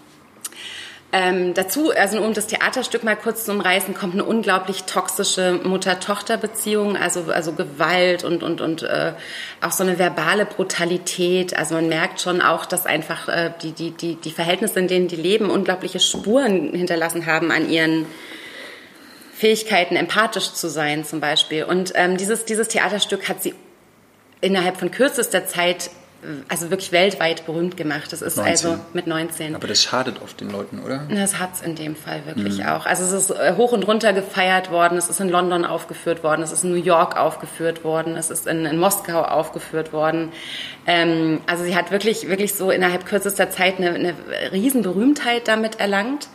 Ähm, 1.10 1.54
dazu, 1.54 1.90
also 1.90 2.20
um 2.20 2.34
das 2.34 2.48
Theaterstück 2.48 3.02
mal 3.02 3.16
kurz 3.16 3.46
zu 3.46 3.52
umreißen, 3.52 3.94
kommt 3.94 4.12
eine 4.12 4.24
unglaublich 4.24 4.84
toxische 4.84 5.58
Mutter-Tochter-Beziehung, 5.64 6.98
also, 6.98 7.32
also 7.32 7.52
Gewalt 7.52 8.24
und, 8.24 8.42
und, 8.42 8.60
und 8.60 8.82
äh, 8.82 9.14
auch 9.62 9.72
so 9.72 9.84
eine 9.84 9.98
verbale 9.98 10.44
Brutalität. 10.44 11.56
Also 11.56 11.76
man 11.76 11.88
merkt 11.88 12.20
schon 12.20 12.42
auch, 12.42 12.66
dass 12.66 12.84
einfach 12.84 13.26
äh, 13.28 13.52
die, 13.62 13.72
die, 13.72 13.92
die, 13.92 14.16
die 14.16 14.30
Verhältnisse, 14.30 14.80
in 14.80 14.88
denen 14.88 15.08
die 15.08 15.16
leben, 15.16 15.48
unglaubliche 15.48 15.98
Spuren 15.98 16.74
hinterlassen 16.74 17.24
haben 17.24 17.50
an 17.52 17.70
ihren 17.70 18.04
Fähigkeiten, 19.32 19.96
empathisch 19.96 20.52
zu 20.52 20.68
sein 20.68 21.06
zum 21.06 21.20
Beispiel. 21.20 21.64
Und 21.64 21.92
ähm, 21.94 22.18
dieses, 22.18 22.44
dieses 22.44 22.68
Theaterstück 22.68 23.30
hat 23.30 23.42
sie 23.42 23.54
innerhalb 24.42 24.76
von 24.76 24.90
kürzester 24.90 25.46
Zeit 25.46 25.90
also 26.48 26.70
wirklich 26.70 26.90
weltweit 26.90 27.46
berühmt 27.46 27.76
gemacht. 27.76 28.12
Das 28.12 28.22
ist 28.22 28.36
19. 28.36 28.50
also 28.50 28.80
mit 28.92 29.06
19. 29.06 29.54
Aber 29.54 29.68
das 29.68 29.82
schadet 29.82 30.20
oft 30.20 30.40
den 30.40 30.50
Leuten, 30.50 30.80
oder? 30.80 31.06
Das 31.08 31.38
hat 31.38 31.54
es 31.54 31.60
in 31.62 31.76
dem 31.76 31.94
Fall 31.94 32.26
wirklich 32.26 32.58
mhm. 32.58 32.66
auch. 32.66 32.86
Also 32.86 33.04
es 33.04 33.12
ist 33.12 33.30
äh, 33.30 33.54
hoch 33.56 33.70
und 33.70 33.86
runter 33.86 34.12
gefeiert 34.12 34.70
worden. 34.70 34.98
Es 34.98 35.08
ist 35.08 35.20
in 35.20 35.28
London 35.28 35.64
aufgeführt 35.64 36.24
worden. 36.24 36.42
Es 36.42 36.50
ist 36.50 36.64
in 36.64 36.70
New 36.70 36.82
York 36.82 37.16
aufgeführt 37.16 37.84
worden. 37.84 38.16
Es 38.16 38.30
ist 38.30 38.48
in, 38.48 38.66
in 38.66 38.78
Moskau 38.78 39.22
aufgeführt 39.22 39.92
worden. 39.92 40.32
Ähm, 40.86 41.40
also 41.46 41.62
sie 41.62 41.76
hat 41.76 41.92
wirklich, 41.92 42.28
wirklich 42.28 42.54
so 42.54 42.72
innerhalb 42.72 43.06
kürzester 43.06 43.50
Zeit 43.50 43.78
eine, 43.78 43.90
eine 43.90 44.14
Riesenberühmtheit 44.52 45.46
damit 45.46 45.78
erlangt 45.78 46.28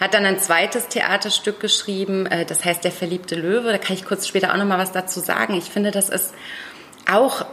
hat 0.00 0.14
dann 0.14 0.24
ein 0.24 0.38
zweites 0.38 0.88
Theaterstück 0.88 1.60
geschrieben, 1.60 2.24
äh, 2.24 2.46
das 2.46 2.64
heißt 2.64 2.82
Der 2.82 2.90
verliebte 2.90 3.34
Löwe. 3.34 3.70
Da 3.70 3.76
kann 3.76 3.94
ich 3.94 4.06
kurz 4.06 4.26
später 4.26 4.50
auch 4.50 4.56
noch 4.56 4.64
mal 4.64 4.78
was 4.78 4.92
dazu 4.92 5.20
sagen. 5.20 5.52
Ich 5.52 5.64
finde, 5.64 5.90
das 5.90 6.08
ist 6.08 6.32
auch 7.06 7.44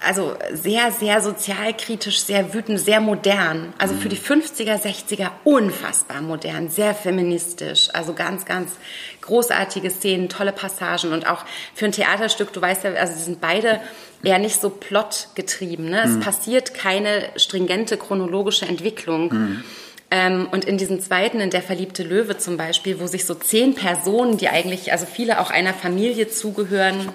also 0.00 0.36
sehr, 0.52 0.92
sehr 0.92 1.20
sozialkritisch, 1.20 2.20
sehr 2.20 2.54
wütend, 2.54 2.78
sehr 2.78 3.00
modern. 3.00 3.72
Also 3.78 3.94
für 3.94 4.08
die 4.08 4.16
50er, 4.16 4.80
60er 4.80 5.30
unfassbar 5.42 6.20
modern, 6.20 6.70
sehr 6.70 6.94
feministisch. 6.94 7.88
Also 7.92 8.12
ganz, 8.12 8.44
ganz 8.44 8.70
großartige 9.20 9.90
Szenen, 9.90 10.28
tolle 10.28 10.52
Passagen 10.52 11.12
und 11.12 11.26
auch 11.26 11.44
für 11.74 11.86
ein 11.86 11.92
Theaterstück, 11.92 12.52
du 12.52 12.60
weißt 12.60 12.84
ja, 12.84 12.92
also 12.94 13.14
sie 13.14 13.24
sind 13.24 13.40
beide 13.40 13.80
eher 14.22 14.38
nicht 14.38 14.60
so 14.60 14.70
plotgetrieben. 14.70 15.90
Ne? 15.90 16.04
Mhm. 16.06 16.18
Es 16.18 16.24
passiert 16.24 16.74
keine 16.74 17.30
stringente 17.36 17.96
chronologische 17.96 18.66
Entwicklung. 18.66 19.32
Mhm. 19.32 19.64
Ähm, 20.10 20.48
und 20.52 20.64
in 20.64 20.78
diesem 20.78 21.00
zweiten, 21.00 21.40
in 21.40 21.50
der 21.50 21.62
verliebte 21.62 22.04
Löwe 22.04 22.38
zum 22.38 22.56
Beispiel, 22.56 23.00
wo 23.00 23.08
sich 23.08 23.24
so 23.24 23.34
zehn 23.34 23.74
Personen, 23.74 24.36
die 24.36 24.48
eigentlich, 24.48 24.92
also 24.92 25.06
viele 25.06 25.40
auch 25.40 25.50
einer 25.50 25.74
Familie 25.74 26.28
zugehören, 26.28 27.08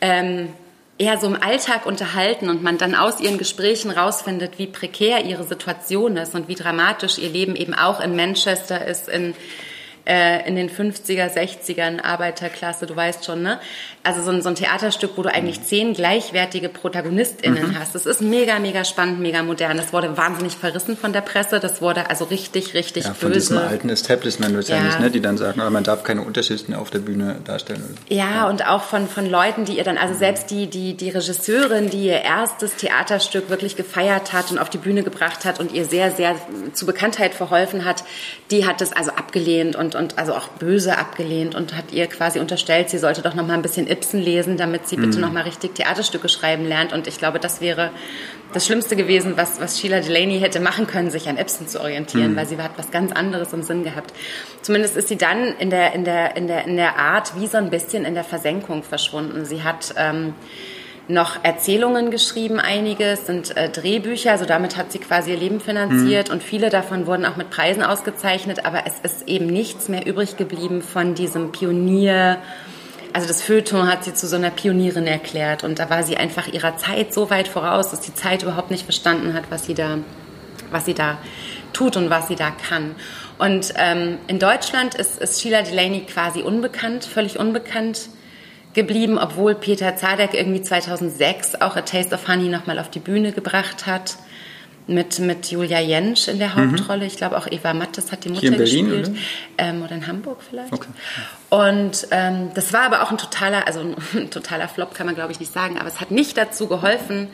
ähm, 0.00 0.48
eher 0.98 1.18
so 1.18 1.26
im 1.26 1.42
Alltag 1.42 1.86
unterhalten 1.86 2.48
und 2.48 2.62
man 2.62 2.78
dann 2.78 2.94
aus 2.94 3.20
ihren 3.20 3.38
Gesprächen 3.38 3.90
rausfindet, 3.90 4.58
wie 4.58 4.66
prekär 4.66 5.24
ihre 5.24 5.44
Situation 5.44 6.16
ist 6.16 6.34
und 6.34 6.48
wie 6.48 6.54
dramatisch 6.54 7.18
ihr 7.18 7.30
Leben 7.30 7.56
eben 7.56 7.74
auch 7.74 8.00
in 8.00 8.14
Manchester 8.14 8.86
ist, 8.86 9.08
in 9.08 9.34
äh, 10.06 10.46
in 10.46 10.56
den 10.56 10.68
50er, 10.68 11.32
60ern 11.32 12.02
Arbeiterklasse, 12.02 12.86
du 12.86 12.94
weißt 12.94 13.24
schon, 13.24 13.42
ne? 13.42 13.60
Also 14.04 14.22
so 14.22 14.30
ein, 14.30 14.42
so 14.42 14.50
ein 14.50 14.54
Theaterstück, 14.54 15.12
wo 15.16 15.22
du 15.22 15.32
eigentlich 15.32 15.60
mhm. 15.60 15.64
zehn 15.64 15.94
gleichwertige 15.94 16.68
ProtagonistInnen 16.68 17.70
mhm. 17.70 17.78
hast. 17.78 17.94
Das 17.94 18.04
ist 18.04 18.20
mega, 18.20 18.58
mega 18.58 18.84
spannend, 18.84 19.20
mega 19.20 19.42
modern. 19.42 19.76
Das 19.76 19.92
wurde 19.92 20.16
wahnsinnig 20.16 20.56
verrissen 20.56 20.96
von 20.96 21.12
der 21.12 21.22
Presse. 21.22 21.58
Das 21.58 21.80
wurde 21.80 22.10
also 22.10 22.26
richtig, 22.26 22.74
richtig 22.74 23.04
ja, 23.04 23.14
von 23.14 23.32
böse. 23.32 23.54
Von 23.54 23.56
diesem 23.56 23.70
alten 23.70 23.88
Establishment 23.88 24.54
wahrscheinlich, 24.54 24.92
ja. 24.92 25.00
ne? 25.00 25.10
Die 25.10 25.20
dann 25.20 25.38
sagen, 25.38 25.60
man 25.72 25.84
darf 25.84 26.02
keine 26.04 26.20
Unterschichten 26.20 26.74
auf 26.74 26.90
der 26.90 26.98
Bühne 26.98 27.36
darstellen. 27.44 27.96
Ja, 28.08 28.24
ja, 28.34 28.48
und 28.48 28.66
auch 28.66 28.82
von, 28.82 29.08
von 29.08 29.28
Leuten, 29.28 29.64
die 29.64 29.78
ihr 29.78 29.84
dann, 29.84 29.96
also 29.96 30.14
selbst 30.14 30.50
die, 30.50 30.66
die, 30.68 30.94
die 30.94 31.08
Regisseurin, 31.10 31.88
die 31.88 32.06
ihr 32.06 32.20
erstes 32.20 32.76
Theaterstück 32.76 33.48
wirklich 33.48 33.74
gefeiert 33.74 34.32
hat 34.32 34.50
und 34.50 34.58
auf 34.58 34.68
die 34.68 34.78
Bühne 34.78 35.02
gebracht 35.02 35.44
hat 35.44 35.60
und 35.60 35.72
ihr 35.72 35.86
sehr, 35.86 36.10
sehr 36.10 36.36
zu 36.74 36.84
Bekanntheit 36.84 37.34
verholfen 37.34 37.84
hat, 37.84 38.04
die 38.50 38.66
hat 38.66 38.80
das 38.80 38.92
also 38.92 39.12
abgelehnt 39.12 39.76
und 39.76 39.94
und, 39.94 40.18
also 40.18 40.34
auch 40.34 40.48
böse 40.48 40.98
abgelehnt 40.98 41.54
und 41.54 41.76
hat 41.76 41.92
ihr 41.92 42.06
quasi 42.06 42.38
unterstellt, 42.38 42.90
sie 42.90 42.98
sollte 42.98 43.22
doch 43.22 43.34
noch 43.34 43.46
mal 43.46 43.54
ein 43.54 43.62
bisschen 43.62 43.86
Ibsen 43.94 44.20
lesen, 44.20 44.56
damit 44.56 44.88
sie 44.88 44.96
bitte 44.96 45.16
mhm. 45.16 45.20
noch 45.20 45.32
mal 45.32 45.42
richtig 45.42 45.74
Theaterstücke 45.74 46.28
schreiben 46.28 46.66
lernt. 46.66 46.92
Und 46.92 47.06
ich 47.06 47.18
glaube, 47.18 47.38
das 47.38 47.60
wäre 47.60 47.90
das 48.52 48.66
Schlimmste 48.66 48.96
gewesen, 48.96 49.36
was, 49.36 49.60
was 49.60 49.80
Sheila 49.80 50.00
Delaney 50.00 50.40
hätte 50.40 50.60
machen 50.60 50.86
können, 50.86 51.10
sich 51.10 51.28
an 51.28 51.38
Ibsen 51.38 51.68
zu 51.68 51.80
orientieren, 51.80 52.32
mhm. 52.32 52.36
weil 52.36 52.46
sie 52.46 52.56
hat 52.58 52.72
was 52.76 52.90
ganz 52.90 53.12
anderes 53.12 53.52
im 53.52 53.62
Sinn 53.62 53.84
gehabt. 53.84 54.12
Zumindest 54.62 54.96
ist 54.96 55.08
sie 55.08 55.16
dann 55.16 55.48
in 55.58 55.70
der, 55.70 55.92
in 55.94 56.04
der, 56.04 56.36
in 56.36 56.46
der, 56.46 56.64
in 56.66 56.76
der 56.76 56.98
Art 56.98 57.32
wie 57.38 57.46
so 57.46 57.58
ein 57.58 57.70
bisschen 57.70 58.04
in 58.04 58.14
der 58.14 58.24
Versenkung 58.24 58.82
verschwunden. 58.82 59.44
Sie 59.44 59.62
hat 59.62 59.94
ähm, 59.96 60.34
noch 61.08 61.44
Erzählungen 61.44 62.10
geschrieben, 62.10 62.60
einige 62.60 63.16
sind 63.16 63.56
äh, 63.56 63.68
Drehbücher, 63.68 64.32
also 64.32 64.46
damit 64.46 64.76
hat 64.76 64.90
sie 64.90 64.98
quasi 64.98 65.32
ihr 65.32 65.36
Leben 65.36 65.60
finanziert 65.60 66.28
mhm. 66.28 66.34
und 66.34 66.42
viele 66.42 66.70
davon 66.70 67.06
wurden 67.06 67.26
auch 67.26 67.36
mit 67.36 67.50
Preisen 67.50 67.82
ausgezeichnet, 67.82 68.64
aber 68.64 68.84
es 68.86 69.00
ist 69.00 69.28
eben 69.28 69.46
nichts 69.46 69.88
mehr 69.88 70.06
übrig 70.06 70.36
geblieben 70.36 70.80
von 70.80 71.14
diesem 71.14 71.52
Pionier. 71.52 72.38
Also 73.14 73.28
das 73.28 73.42
Feuilleton 73.42 73.86
hat 73.86 74.02
sie 74.02 74.12
zu 74.12 74.26
so 74.26 74.34
einer 74.34 74.50
Pionierin 74.50 75.06
erklärt 75.06 75.62
und 75.62 75.78
da 75.78 75.88
war 75.88 76.02
sie 76.02 76.16
einfach 76.16 76.48
ihrer 76.48 76.76
Zeit 76.78 77.14
so 77.14 77.30
weit 77.30 77.46
voraus, 77.46 77.92
dass 77.92 78.00
die 78.00 78.12
Zeit 78.12 78.42
überhaupt 78.42 78.72
nicht 78.72 78.82
verstanden 78.82 79.34
hat, 79.34 79.44
was 79.50 79.66
sie 79.66 79.74
da, 79.74 79.98
was 80.72 80.84
sie 80.84 80.94
da 80.94 81.18
tut 81.72 81.96
und 81.96 82.10
was 82.10 82.26
sie 82.26 82.34
da 82.34 82.50
kann. 82.50 82.96
Und 83.38 83.72
ähm, 83.76 84.18
in 84.26 84.40
Deutschland 84.40 84.96
ist, 84.96 85.20
ist 85.20 85.40
Sheila 85.40 85.62
Delaney 85.62 86.00
quasi 86.00 86.42
unbekannt, 86.42 87.04
völlig 87.04 87.38
unbekannt 87.38 88.08
geblieben, 88.72 89.16
obwohl 89.16 89.54
Peter 89.54 89.94
Zadek 89.94 90.34
irgendwie 90.34 90.62
2006 90.62 91.60
auch 91.60 91.76
A 91.76 91.82
Taste 91.82 92.16
of 92.16 92.26
Honey 92.26 92.48
nochmal 92.48 92.80
auf 92.80 92.90
die 92.90 92.98
Bühne 92.98 93.30
gebracht 93.30 93.86
hat. 93.86 94.16
Mit, 94.86 95.18
mit 95.18 95.50
Julia 95.50 95.80
Jentsch 95.80 96.28
in 96.28 96.38
der 96.38 96.48
mhm. 96.48 96.72
Hauptrolle. 96.72 97.00
Mhm. 97.00 97.06
Ich 97.06 97.16
glaube 97.16 97.38
auch 97.38 97.46
Eva 97.50 97.72
Mattes 97.72 98.12
hat 98.12 98.24
die 98.24 98.28
Mutter 98.28 98.40
Hier 98.42 98.52
in 98.52 98.58
Berlin, 98.58 98.84
gespielt. 98.86 99.08
Oder? 99.08 99.18
Ähm, 99.56 99.82
oder 99.82 99.92
in 99.92 100.06
Hamburg 100.06 100.42
vielleicht. 100.46 100.72
Okay. 100.72 100.88
Und 101.48 102.08
ähm, 102.10 102.50
das 102.54 102.74
war 102.74 102.82
aber 102.82 103.02
auch 103.02 103.10
ein 103.10 103.16
totaler, 103.16 103.66
also 103.66 103.80
ein 104.14 104.30
totaler 104.30 104.68
Flop 104.68 104.94
kann 104.94 105.06
man 105.06 105.14
glaube 105.14 105.32
ich 105.32 105.40
nicht 105.40 105.52
sagen, 105.52 105.78
aber 105.78 105.88
es 105.88 106.00
hat 106.00 106.10
nicht 106.10 106.36
dazu 106.36 106.66
geholfen, 106.66 107.28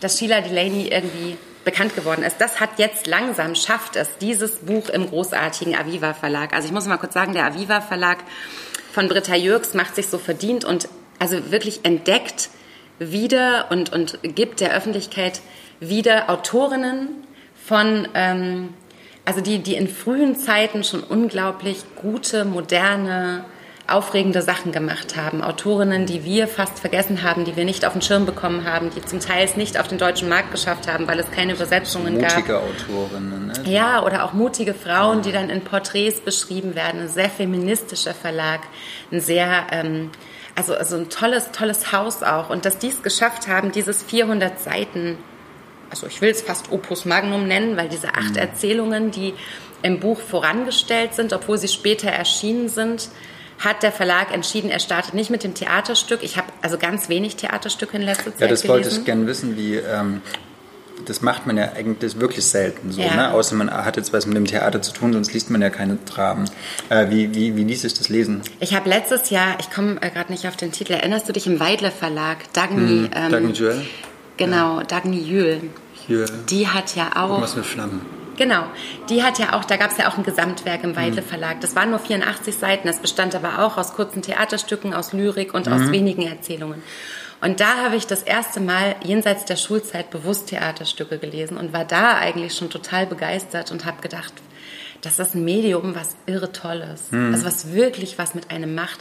dass 0.00 0.18
Sheila 0.18 0.40
Delaney 0.40 0.88
irgendwie 0.88 1.36
bekannt 1.64 1.94
geworden 1.94 2.22
ist. 2.22 2.40
Das 2.40 2.60
hat 2.60 2.78
jetzt 2.78 3.06
langsam, 3.06 3.54
schafft 3.54 3.96
es, 3.96 4.18
dieses 4.18 4.58
Buch 4.60 4.88
im 4.88 5.08
großartigen 5.08 5.74
Aviva 5.74 6.14
Verlag. 6.14 6.52
Also 6.52 6.68
ich 6.68 6.72
muss 6.72 6.86
mal 6.86 6.98
kurz 6.98 7.14
sagen, 7.14 7.32
der 7.32 7.46
Aviva 7.46 7.80
Verlag 7.80 8.18
von 8.92 9.08
Britta 9.08 9.34
Jürgs 9.34 9.74
macht 9.74 9.96
sich 9.96 10.06
so 10.06 10.18
verdient 10.18 10.64
und 10.64 10.88
also 11.18 11.50
wirklich 11.50 11.84
entdeckt 11.84 12.50
wieder 12.98 13.66
und, 13.70 13.92
und 13.92 14.18
gibt 14.22 14.60
der 14.60 14.72
Öffentlichkeit 14.72 15.40
wieder 15.80 16.30
Autorinnen 16.30 17.08
von, 17.54 18.08
ähm, 18.14 18.74
also 19.24 19.40
die, 19.40 19.58
die 19.58 19.74
in 19.74 19.88
frühen 19.88 20.36
Zeiten 20.36 20.84
schon 20.84 21.02
unglaublich 21.02 21.84
gute, 21.96 22.44
moderne, 22.44 23.44
aufregende 23.86 24.40
Sachen 24.40 24.72
gemacht 24.72 25.14
haben. 25.16 25.42
Autorinnen, 25.42 26.06
die 26.06 26.24
wir 26.24 26.48
fast 26.48 26.78
vergessen 26.78 27.22
haben, 27.22 27.44
die 27.44 27.54
wir 27.56 27.64
nicht 27.64 27.84
auf 27.84 27.92
den 27.92 28.00
Schirm 28.00 28.24
bekommen 28.24 28.64
haben, 28.64 28.90
die 28.90 29.02
zum 29.02 29.20
Teil 29.20 29.44
es 29.44 29.56
nicht 29.56 29.78
auf 29.78 29.88
den 29.88 29.98
deutschen 29.98 30.28
Markt 30.28 30.52
geschafft 30.52 30.90
haben, 30.90 31.06
weil 31.06 31.18
es 31.18 31.30
keine 31.30 31.52
Übersetzungen 31.52 32.14
mutige 32.14 32.42
gab. 32.42 32.66
Mutige 32.66 32.94
Autorinnen. 32.94 33.46
Ne? 33.48 33.52
Ja, 33.64 34.02
oder 34.02 34.24
auch 34.24 34.32
mutige 34.32 34.72
Frauen, 34.72 35.20
die 35.20 35.32
dann 35.32 35.50
in 35.50 35.62
Porträts 35.62 36.20
beschrieben 36.20 36.74
werden. 36.74 37.02
Ein 37.02 37.08
sehr 37.08 37.28
feministischer 37.30 38.14
Verlag, 38.14 38.60
ein 39.12 39.20
sehr... 39.20 39.66
Ähm, 39.70 40.10
also, 40.56 40.74
also 40.74 40.96
ein 40.96 41.08
tolles, 41.10 41.50
tolles 41.50 41.90
Haus 41.92 42.22
auch. 42.22 42.48
Und 42.48 42.64
dass 42.64 42.78
die 42.78 42.86
es 42.86 43.02
geschafft 43.02 43.48
haben, 43.48 43.72
dieses 43.72 44.04
400 44.04 44.60
Seiten, 44.60 45.18
also 45.94 46.08
ich 46.08 46.20
will 46.20 46.30
es 46.30 46.42
fast 46.42 46.72
Opus 46.72 47.04
Magnum 47.04 47.46
nennen, 47.46 47.76
weil 47.76 47.88
diese 47.88 48.14
acht 48.14 48.32
mhm. 48.32 48.38
Erzählungen, 48.38 49.10
die 49.12 49.32
im 49.82 50.00
Buch 50.00 50.18
vorangestellt 50.18 51.14
sind, 51.14 51.32
obwohl 51.32 51.56
sie 51.56 51.68
später 51.68 52.08
erschienen 52.10 52.68
sind, 52.68 53.08
hat 53.60 53.84
der 53.84 53.92
Verlag 53.92 54.34
entschieden, 54.34 54.70
er 54.70 54.80
startet 54.80 55.14
nicht 55.14 55.30
mit 55.30 55.44
dem 55.44 55.54
Theaterstück. 55.54 56.22
Ich 56.22 56.36
habe 56.36 56.48
also 56.62 56.78
ganz 56.78 57.08
wenig 57.08 57.36
Theaterstücke 57.36 57.96
in 57.96 58.02
letzter 58.02 58.32
Zeit 58.32 58.40
Ja, 58.40 58.48
das 58.48 58.62
gelesen. 58.62 58.68
wollte 58.68 58.88
ich 58.88 59.04
gerne 59.04 59.26
wissen, 59.26 59.56
wie... 59.56 59.76
Ähm, 59.76 60.20
das 61.06 61.22
macht 61.22 61.44
man 61.46 61.56
ja 61.56 61.72
eigentlich 61.72 62.20
wirklich 62.20 62.44
selten 62.44 62.92
so, 62.92 63.00
ja. 63.00 63.14
ne? 63.16 63.34
außer 63.34 63.56
man 63.56 63.68
hat 63.68 63.96
jetzt 63.96 64.12
was 64.12 64.26
mit 64.26 64.36
dem 64.36 64.44
Theater 64.44 64.80
zu 64.80 64.92
tun, 64.92 65.12
sonst 65.12 65.32
liest 65.32 65.50
man 65.50 65.60
ja 65.60 65.68
keine 65.68 65.98
Dramen. 66.06 66.48
Äh, 66.88 67.10
wie, 67.10 67.34
wie, 67.34 67.56
wie 67.56 67.64
ließ 67.64 67.82
sich 67.82 67.94
das 67.94 68.08
lesen? 68.08 68.42
Ich 68.60 68.74
habe 68.74 68.88
letztes 68.88 69.28
Jahr, 69.28 69.56
ich 69.58 69.70
komme 69.70 69.96
äh, 70.00 70.10
gerade 70.10 70.30
nicht 70.30 70.46
auf 70.46 70.56
den 70.56 70.70
Titel, 70.70 70.92
erinnerst 70.92 71.28
du 71.28 71.32
dich 71.32 71.48
im 71.48 71.58
Weidler 71.58 71.90
Verlag, 71.90 72.52
Dagny... 72.52 73.08
Hm, 73.08 73.10
ähm, 73.12 73.32
Dagny 73.32 73.52
Juel? 73.52 73.84
Genau, 74.36 74.78
ja. 74.78 74.84
Dagny 74.84 75.20
Jühl. 76.08 76.26
Die 76.48 76.68
hat 76.68 76.96
ja 76.96 77.10
auch... 77.16 77.40
Was 77.40 77.56
mit 77.56 77.66
Flammen. 77.66 78.04
Genau, 78.36 78.64
die 79.08 79.22
hat 79.22 79.38
ja 79.38 79.52
auch, 79.52 79.64
da 79.64 79.76
gab 79.76 79.92
es 79.92 79.98
ja 79.98 80.08
auch 80.08 80.18
ein 80.18 80.24
Gesamtwerk 80.24 80.82
im 80.82 80.96
Weidle 80.96 81.22
mhm. 81.22 81.26
Verlag. 81.26 81.60
Das 81.60 81.76
waren 81.76 81.90
nur 81.90 82.00
84 82.00 82.56
Seiten, 82.56 82.88
das 82.88 82.98
bestand 82.98 83.34
aber 83.34 83.64
auch 83.64 83.76
aus 83.78 83.94
kurzen 83.94 84.22
Theaterstücken, 84.22 84.92
aus 84.92 85.12
Lyrik 85.12 85.54
und 85.54 85.66
mhm. 85.66 85.72
aus 85.72 85.92
wenigen 85.92 86.22
Erzählungen. 86.22 86.82
Und 87.40 87.60
da 87.60 87.84
habe 87.84 87.96
ich 87.96 88.06
das 88.06 88.22
erste 88.22 88.60
Mal 88.60 88.96
jenseits 89.04 89.44
der 89.44 89.56
Schulzeit 89.56 90.10
bewusst 90.10 90.48
Theaterstücke 90.48 91.18
gelesen 91.18 91.56
und 91.58 91.72
war 91.72 91.84
da 91.84 92.16
eigentlich 92.16 92.54
schon 92.54 92.70
total 92.70 93.06
begeistert 93.06 93.70
und 93.70 93.84
habe 93.84 94.00
gedacht, 94.00 94.32
das 95.04 95.18
ist 95.18 95.34
ein 95.34 95.44
Medium, 95.44 95.94
was 95.94 96.16
irre 96.26 96.52
toll 96.52 96.84
ist. 96.94 97.12
Mhm. 97.12 97.32
Also 97.32 97.46
was 97.46 97.72
wirklich 97.72 98.18
was 98.18 98.34
mit 98.34 98.50
einem 98.50 98.74
macht. 98.74 99.00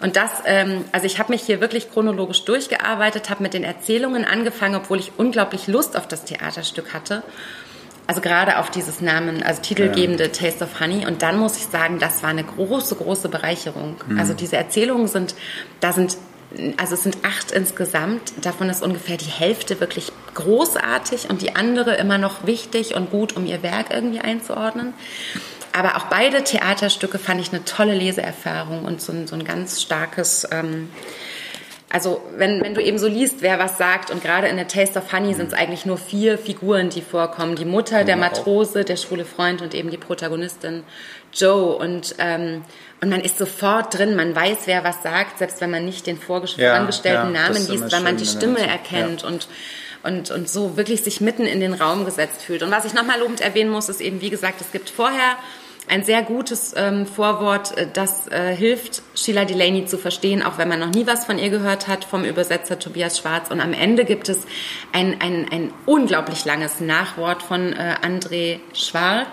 Und 0.00 0.16
das, 0.16 0.30
ähm, 0.44 0.84
also 0.92 1.06
ich 1.06 1.18
habe 1.18 1.32
mich 1.32 1.42
hier 1.42 1.60
wirklich 1.60 1.90
chronologisch 1.90 2.44
durchgearbeitet, 2.44 3.30
habe 3.30 3.42
mit 3.42 3.54
den 3.54 3.64
Erzählungen 3.64 4.24
angefangen, 4.24 4.76
obwohl 4.76 4.98
ich 4.98 5.12
unglaublich 5.16 5.66
Lust 5.66 5.96
auf 5.96 6.08
das 6.08 6.24
Theaterstück 6.24 6.92
hatte 6.92 7.22
Also 8.06 8.20
gerade 8.20 8.58
auf 8.58 8.70
dieses 8.70 9.00
Namen, 9.00 9.42
also 9.42 9.62
titelgebende 9.62 10.24
ja. 10.24 10.30
Taste 10.30 10.64
of 10.64 10.80
Honey. 10.80 11.06
Und 11.06 11.22
dann 11.22 11.38
muss 11.38 11.56
ich 11.56 11.64
sagen, 11.64 11.98
das 11.98 12.22
war 12.22 12.30
eine 12.30 12.44
große, 12.44 12.96
große 12.96 13.28
Bereicherung. 13.28 13.96
Mhm. 14.06 14.18
Also 14.18 14.34
diese 14.34 14.56
Erzählungen 14.56 15.08
sind, 15.08 15.34
da 15.80 15.92
sind 15.92 16.16
also 16.76 16.94
es 16.94 17.02
sind 17.02 17.18
acht 17.22 17.50
insgesamt. 17.50 18.32
Davon 18.42 18.68
ist 18.68 18.82
ungefähr 18.82 19.16
die 19.16 19.24
Hälfte 19.24 19.80
wirklich 19.80 20.12
großartig 20.34 21.30
und 21.30 21.42
die 21.42 21.56
andere 21.56 21.94
immer 21.94 22.18
noch 22.18 22.46
wichtig 22.46 22.94
und 22.94 23.10
gut, 23.10 23.36
um 23.36 23.46
ihr 23.46 23.62
Werk 23.62 23.86
irgendwie 23.90 24.20
einzuordnen. 24.20 24.94
Aber 25.72 25.96
auch 25.96 26.04
beide 26.04 26.44
Theaterstücke 26.44 27.18
fand 27.18 27.40
ich 27.40 27.52
eine 27.52 27.64
tolle 27.64 27.94
Leseerfahrung 27.94 28.84
und 28.84 29.00
so 29.00 29.12
ein, 29.12 29.26
so 29.26 29.34
ein 29.34 29.44
ganz 29.44 29.82
starkes. 29.82 30.46
Ähm, 30.52 30.88
also 31.90 32.20
wenn, 32.36 32.60
wenn 32.60 32.74
du 32.74 32.82
eben 32.82 32.98
so 32.98 33.06
liest, 33.06 33.36
wer 33.40 33.58
was 33.60 33.78
sagt 33.78 34.10
und 34.10 34.22
gerade 34.22 34.48
in 34.48 34.56
der 34.56 34.66
Taste 34.66 34.98
of 34.98 35.12
Honey 35.12 35.32
sind 35.34 35.48
es 35.48 35.54
eigentlich 35.54 35.86
nur 35.86 35.96
vier 35.96 36.38
Figuren, 36.38 36.90
die 36.90 37.02
vorkommen. 37.02 37.54
Die 37.54 37.64
Mutter, 37.64 38.02
der 38.02 38.16
Matrose, 38.16 38.84
der 38.84 38.96
schwule 38.96 39.24
Freund 39.24 39.62
und 39.62 39.74
eben 39.74 39.90
die 39.90 39.96
Protagonistin 39.96 40.82
Joe. 41.32 41.76
Und 41.76 42.16
ähm, 42.18 42.62
und 43.04 43.10
man 43.10 43.20
ist 43.20 43.36
sofort 43.36 43.98
drin, 43.98 44.16
man 44.16 44.34
weiß, 44.34 44.60
wer 44.64 44.82
was 44.82 45.02
sagt, 45.02 45.36
selbst 45.38 45.60
wenn 45.60 45.70
man 45.70 45.84
nicht 45.84 46.06
den 46.06 46.16
vorangestellten 46.16 46.62
ja, 46.62 46.80
Namen 46.80 47.68
liest, 47.68 47.92
weil 47.92 48.00
man 48.00 48.16
die 48.16 48.24
Stimme 48.24 48.66
erkennt 48.66 49.20
ja. 49.20 49.28
und, 49.28 49.46
und, 50.02 50.30
und 50.30 50.48
so 50.48 50.78
wirklich 50.78 51.02
sich 51.02 51.20
mitten 51.20 51.44
in 51.44 51.60
den 51.60 51.74
Raum 51.74 52.06
gesetzt 52.06 52.40
fühlt. 52.40 52.62
Und 52.62 52.70
was 52.70 52.86
ich 52.86 52.94
nochmal 52.94 53.20
lobend 53.20 53.42
erwähnen 53.42 53.68
muss, 53.68 53.90
ist 53.90 54.00
eben, 54.00 54.22
wie 54.22 54.30
gesagt, 54.30 54.62
es 54.62 54.72
gibt 54.72 54.88
vorher 54.88 55.36
ein 55.86 56.02
sehr 56.02 56.22
gutes 56.22 56.72
ähm, 56.78 57.04
Vorwort, 57.04 57.76
äh, 57.76 57.86
das 57.92 58.26
äh, 58.28 58.56
hilft, 58.56 59.02
Sheila 59.14 59.44
Delaney 59.44 59.84
zu 59.84 59.98
verstehen, 59.98 60.42
auch 60.42 60.56
wenn 60.56 60.70
man 60.70 60.80
noch 60.80 60.94
nie 60.94 61.06
was 61.06 61.26
von 61.26 61.38
ihr 61.38 61.50
gehört 61.50 61.88
hat, 61.88 62.06
vom 62.06 62.24
Übersetzer 62.24 62.78
Tobias 62.78 63.18
Schwarz. 63.18 63.50
Und 63.50 63.60
am 63.60 63.74
Ende 63.74 64.06
gibt 64.06 64.30
es 64.30 64.46
ein, 64.94 65.20
ein, 65.20 65.46
ein 65.52 65.74
unglaublich 65.84 66.46
langes 66.46 66.80
Nachwort 66.80 67.42
von 67.42 67.74
äh, 67.74 67.96
André 68.02 68.60
Schwark, 68.72 69.28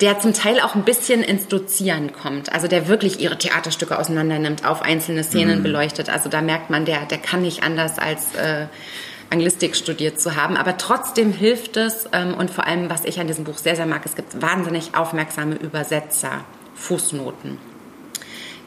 der 0.00 0.18
zum 0.18 0.32
Teil 0.32 0.60
auch 0.60 0.74
ein 0.74 0.84
bisschen 0.84 1.22
ins 1.22 1.48
Dozieren 1.48 2.12
kommt. 2.12 2.52
Also 2.52 2.68
der 2.68 2.88
wirklich 2.88 3.20
ihre 3.20 3.36
Theaterstücke 3.36 3.98
auseinander 3.98 4.38
nimmt, 4.38 4.66
auf 4.66 4.82
einzelne 4.82 5.24
Szenen 5.24 5.58
mhm. 5.58 5.62
beleuchtet. 5.62 6.08
Also 6.08 6.28
da 6.28 6.40
merkt 6.40 6.70
man, 6.70 6.84
der, 6.84 7.04
der 7.06 7.18
kann 7.18 7.42
nicht 7.42 7.62
anders 7.62 7.98
als 7.98 8.34
äh, 8.34 8.66
Anglistik 9.30 9.76
studiert 9.76 10.20
zu 10.20 10.36
haben. 10.36 10.56
Aber 10.56 10.78
trotzdem 10.78 11.32
hilft 11.32 11.76
es 11.76 12.08
ähm, 12.12 12.34
und 12.34 12.50
vor 12.50 12.66
allem, 12.66 12.88
was 12.88 13.04
ich 13.04 13.20
an 13.20 13.26
diesem 13.26 13.44
Buch 13.44 13.58
sehr, 13.58 13.76
sehr 13.76 13.86
mag, 13.86 14.02
es 14.04 14.16
gibt 14.16 14.40
wahnsinnig 14.40 14.94
aufmerksame 14.94 15.56
Übersetzer, 15.56 16.44
Fußnoten 16.74 17.58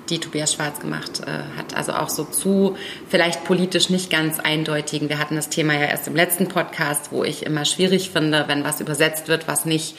die 0.09 0.19
Tobias 0.19 0.53
Schwarz 0.53 0.79
gemacht 0.79 1.21
äh, 1.21 1.57
hat. 1.57 1.75
Also 1.75 1.93
auch 1.93 2.09
so 2.09 2.25
zu 2.25 2.75
vielleicht 3.07 3.45
politisch 3.45 3.89
nicht 3.89 4.09
ganz 4.09 4.39
eindeutigen. 4.39 5.09
Wir 5.09 5.17
hatten 5.17 5.35
das 5.35 5.49
Thema 5.49 5.73
ja 5.73 5.85
erst 5.85 6.07
im 6.07 6.15
letzten 6.15 6.49
Podcast, 6.49 7.11
wo 7.11 7.23
ich 7.23 7.45
immer 7.45 7.65
schwierig 7.65 8.11
finde, 8.11 8.45
wenn 8.47 8.63
was 8.63 8.81
übersetzt 8.81 9.27
wird, 9.29 9.47
was 9.47 9.63
nicht 9.65 9.95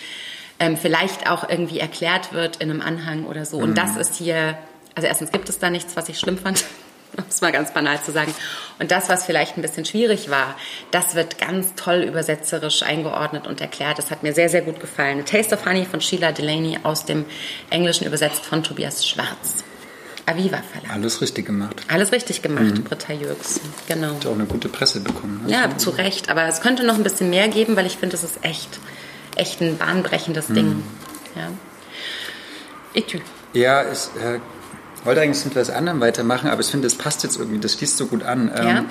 ähm, 0.59 0.77
vielleicht 0.77 1.29
auch 1.29 1.49
irgendwie 1.49 1.81
erklärt 1.81 2.33
wird 2.33 2.57
in 2.57 2.71
einem 2.71 2.81
Anhang 2.81 3.27
oder 3.27 3.45
so. 3.45 3.59
Und 3.59 3.71
mhm. 3.71 3.75
das 3.75 3.97
ist 3.97 4.17
hier, 4.17 4.57
also 4.95 5.07
erstens 5.07 5.33
gibt 5.33 5.49
es 5.49 5.59
da 5.59 5.71
nichts, 5.71 5.97
was 5.97 6.09
ich 6.09 6.19
schlimm 6.19 6.39
fand. 6.39 6.65
Um 7.17 7.23
es 7.29 7.41
mal 7.41 7.53
ganz 7.53 7.73
banal 7.73 8.03
zu 8.03 8.11
sagen. 8.11 8.35
Und 8.81 8.91
das, 8.91 9.09
was 9.09 9.25
vielleicht 9.25 9.57
ein 9.57 9.63
bisschen 9.63 9.85
schwierig 9.85 10.31
war, 10.31 10.57
das 10.91 11.15
wird 11.15 11.39
ganz 11.39 11.69
toll 11.77 12.03
übersetzerisch 12.03 12.83
eingeordnet 12.83 13.47
und 13.47 13.61
erklärt. 13.61 13.99
Das 13.99 14.11
hat 14.11 14.25
mir 14.25 14.33
sehr, 14.33 14.49
sehr 14.49 14.63
gut 14.63 14.81
gefallen. 14.81 15.21
A 15.21 15.23
Taste 15.23 15.55
of 15.55 15.65
Honey 15.65 15.85
von 15.85 16.01
Sheila 16.01 16.33
Delaney 16.33 16.81
aus 16.83 17.05
dem 17.05 17.25
Englischen 17.71 18.05
übersetzt 18.05 18.45
von 18.45 18.65
Tobias 18.65 19.07
Schwarz. 19.07 19.63
Aviva 20.27 20.59
Verlag. 20.73 20.91
Alles 20.93 21.21
richtig 21.21 21.47
gemacht. 21.47 21.83
Alles 21.89 22.11
richtig 22.11 22.43
gemacht, 22.43 22.79
mhm. 22.79 22.83
Britta 22.83 23.13
Jürgs. 23.13 23.61
Genau. 23.87 24.15
Hat 24.15 24.27
auch 24.27 24.33
eine 24.33 24.47
gute 24.47 24.69
Presse 24.69 25.01
bekommen. 25.01 25.45
Ja, 25.47 25.77
zu 25.77 25.91
Recht. 25.91 26.31
Aber 26.31 26.49
es 26.49 26.63
könnte 26.63 26.85
noch 26.85 26.97
ein 26.97 27.03
bisschen 27.03 27.31
mehr 27.31 27.47
geben, 27.49 27.77
weil 27.77 27.87
ich 27.87 27.97
finde, 27.97 28.17
es 28.17 28.25
ist 28.25 28.43
echt 28.43 28.81
echt 29.37 29.61
ein 29.61 29.77
bahnbrechendes 29.79 30.49
Ding. 30.49 30.69
Mhm. 30.69 30.85
Ja. 31.37 31.49
Etü. 32.95 33.21
Ja, 33.53 33.83
ich 33.83 34.09
äh, 34.23 34.41
wollte 35.05 35.21
eigentlich 35.21 35.45
mit 35.45 35.57
etwas 35.57 35.71
anderem 35.71 36.01
weitermachen, 36.01 36.49
aber 36.49 36.61
ich 36.61 36.69
finde, 36.69 36.87
das 36.89 36.97
passt 36.97 37.23
jetzt 37.23 37.39
irgendwie, 37.39 37.61
das 37.61 37.75
schließt 37.75 37.97
so 37.97 38.07
gut 38.07 38.23
an. 38.23 38.51
Ähm, 38.55 38.67
ja. 38.69 38.85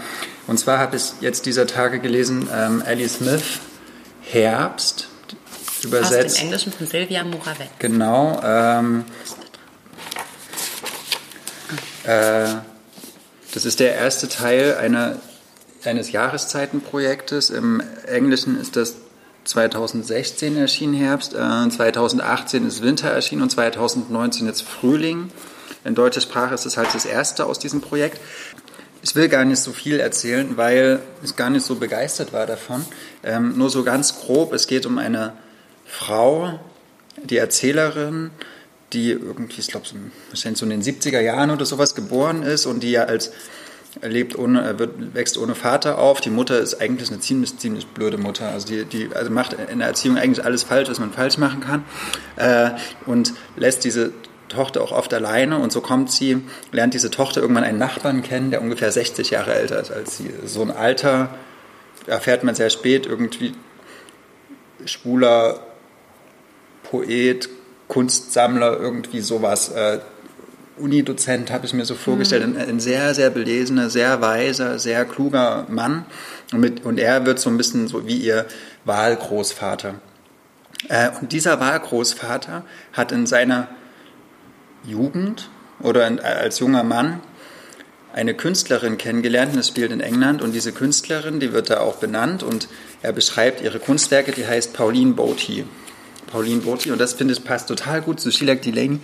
Und 0.47 0.60
zwar 0.60 0.79
habe 0.79 0.95
ich 0.95 1.13
jetzt 1.21 1.45
dieser 1.45 1.67
Tage 1.67 1.99
gelesen, 1.99 2.47
ähm, 2.53 2.82
Ellie 2.86 3.10
Smith, 3.10 3.60
Herbst, 4.21 5.08
übersetzt. 5.84 6.25
Aus 6.25 6.34
dem 6.36 6.43
Englischen 6.43 6.71
von 6.71 6.88
Sylvia 6.88 7.23
Moravet. 7.23 7.69
Genau. 7.79 8.41
Ähm, 8.43 9.06
äh, 12.03 12.47
das 13.53 13.65
ist 13.65 13.79
der 13.79 13.95
erste 13.95 14.29
Teil 14.29 14.75
einer, 14.75 15.17
eines 15.84 16.12
Jahreszeitenprojektes. 16.12 17.49
Im 17.49 17.84
Englischen 18.08 18.60
ist 18.60 18.75
das 18.75 18.95
2016 19.43 20.58
erschien 20.58 20.93
Herbst, 20.93 21.34
äh, 21.34 21.69
2018 21.69 22.65
ist 22.67 22.82
Winter 22.82 23.10
erschienen 23.10 23.41
und 23.41 23.49
2019 23.49 24.47
jetzt 24.47 24.63
Frühling. 24.63 25.32
In 25.84 25.95
deutscher 25.95 26.21
Sprache 26.21 26.53
ist 26.53 26.65
es 26.65 26.77
halt 26.77 26.88
das 26.93 27.06
erste 27.06 27.45
aus 27.45 27.60
diesem 27.60 27.82
Projekt. 27.82 28.19
Ich 29.01 29.15
will 29.15 29.27
gar 29.27 29.43
nicht 29.43 29.60
so 29.60 29.73
viel 29.73 29.99
erzählen, 29.99 30.56
weil 30.56 31.01
ich 31.23 31.36
gar 31.36 31.49
nicht 31.49 31.65
so 31.65 31.75
begeistert 31.75 32.32
war 32.32 32.45
davon. 32.45 32.86
Ähm, 33.23 33.58
nur 33.58 33.69
so 33.69 33.84
ganz 33.84 34.19
grob, 34.19 34.53
es 34.53 34.67
geht 34.67 34.86
um 34.86 34.97
eine 34.97 35.34
Frau, 35.86 36.60
die 37.21 37.38
Erzählerin, 37.38 38.32
die 38.93 39.12
irgendwie, 39.12 39.60
ich 39.60 39.67
glaube, 39.67 39.86
wahrscheinlich 40.29 40.60
so 40.60 40.65
in 40.65 40.69
den 40.69 40.82
70er 40.82 41.19
Jahren 41.19 41.51
oder 41.51 41.65
sowas 41.65 41.95
geboren 41.95 42.43
ist 42.43 42.65
und 42.65 42.82
die 42.82 42.91
ja 42.91 43.03
als 43.03 43.32
er 44.01 44.10
lebt 44.10 44.38
ohne, 44.38 44.79
wird, 44.79 45.13
wächst 45.13 45.38
ohne 45.38 45.56
Vater 45.56 45.99
auf. 45.99 46.19
Die 46.19 46.29
Mutter 46.29 46.60
ist 46.60 46.82
eigentlich 46.82 47.10
eine 47.10 47.19
ziemlich, 47.19 47.58
ziemlich 47.58 47.88
blöde 47.88 48.17
Mutter. 48.17 48.49
Also 48.49 48.67
die, 48.67 48.86
die 48.86 49.10
also 49.13 49.32
macht 49.32 49.53
in 49.53 49.79
der 49.79 49.88
Erziehung 49.88 50.17
eigentlich 50.17 50.43
alles 50.43 50.63
falsch, 50.63 50.89
was 50.89 50.99
man 50.99 51.12
falsch 51.12 51.38
machen 51.38 51.62
kann. 51.62 51.84
Äh, 52.36 52.71
und 53.06 53.34
lässt 53.56 53.84
diese 53.84 54.12
Tochter 54.49 54.82
auch 54.82 54.91
oft 54.91 55.13
alleine 55.13 55.58
und 55.58 55.71
so 55.71 55.82
kommt 55.82 56.12
sie, 56.12 56.41
lernt 56.71 56.93
diese 56.93 57.12
Tochter 57.12 57.41
irgendwann 57.41 57.63
einen 57.63 57.79
Nachbarn 57.79 58.21
kennen, 58.23 58.51
der 58.51 58.62
ungefähr 58.62 58.91
60 58.91 59.32
Jahre 59.32 59.53
älter 59.53 59.79
ist 59.79 59.91
als 59.91 60.17
sie. 60.17 60.32
So 60.45 60.62
ein 60.62 60.71
Alter 60.71 61.36
erfährt 62.08 62.43
man 62.43 62.56
sehr 62.56 62.69
spät, 62.69 63.06
irgendwie 63.06 63.53
schwuler 64.86 65.60
Poet, 66.84 67.49
Kunstsammler, 67.88 68.79
irgendwie 68.79 69.21
sowas. 69.21 69.71
Äh, 70.78 70.82
Unidozent, 70.82 71.52
habe 71.52 71.66
ich 71.66 71.74
mir 71.74 71.86
so 71.86 71.96
vorgestellt, 71.96 72.48
mhm. 72.48 72.58
ein, 72.58 72.70
ein, 72.70 72.80
sehr, 72.80 73.14
sehr 73.14 73.30
belesener, 73.30 73.90
sehr 73.90 74.22
weiser, 74.22 74.80
sehr 74.80 75.06
kluger 75.06 75.66
Mann. 75.70 76.06
Und, 76.52 76.60
mit, 76.60 76.86
und 76.86 77.00
er 77.00 77.26
wird 77.26 77.40
so 77.40 77.50
ein 77.50 77.58
bisschen 77.58 77.88
so 77.88 78.08
wie 78.08 78.18
ihr 78.18 78.46
Wahlgroßvater. 78.86 79.96
Äh, 80.90 81.10
und 81.22 81.32
dieser 81.32 81.60
Wahlgroßvater 81.60 82.64
hat 82.94 83.12
in 83.12 83.26
seiner 83.26 83.68
Jugend 84.84 85.50
oder 85.82 86.08
in, 86.08 86.20
als 86.20 86.60
junger 86.60 86.84
Mann 86.84 87.22
eine 88.14 88.36
Künstlerin 88.36 88.98
kennengelernt, 89.00 89.56
das 89.56 89.70
spielt 89.70 89.92
in 89.92 90.00
England 90.00 90.44
und 90.44 90.54
diese 90.54 90.72
Künstlerin, 90.72 91.40
die 91.40 91.52
wird 91.52 91.72
da 91.72 91.80
auch 91.80 91.96
benannt 91.96 92.44
und 92.44 92.68
er 93.02 93.12
beschreibt 93.12 93.62
ihre 93.62 93.80
Kunstwerke, 93.80 94.32
die 94.32 94.46
heißt 94.46 94.74
Pauline 94.74 95.14
Boty. 95.14 95.66
Pauline 96.28 96.62
Boty 96.62 96.92
und 96.92 97.00
das 97.00 97.14
finde 97.14 97.34
ich 97.34 97.44
passt 97.44 97.70
total 97.70 98.02
gut 98.02 98.20
zu 98.20 98.32
Sheila 98.32 98.54
Delaney, 98.54 99.00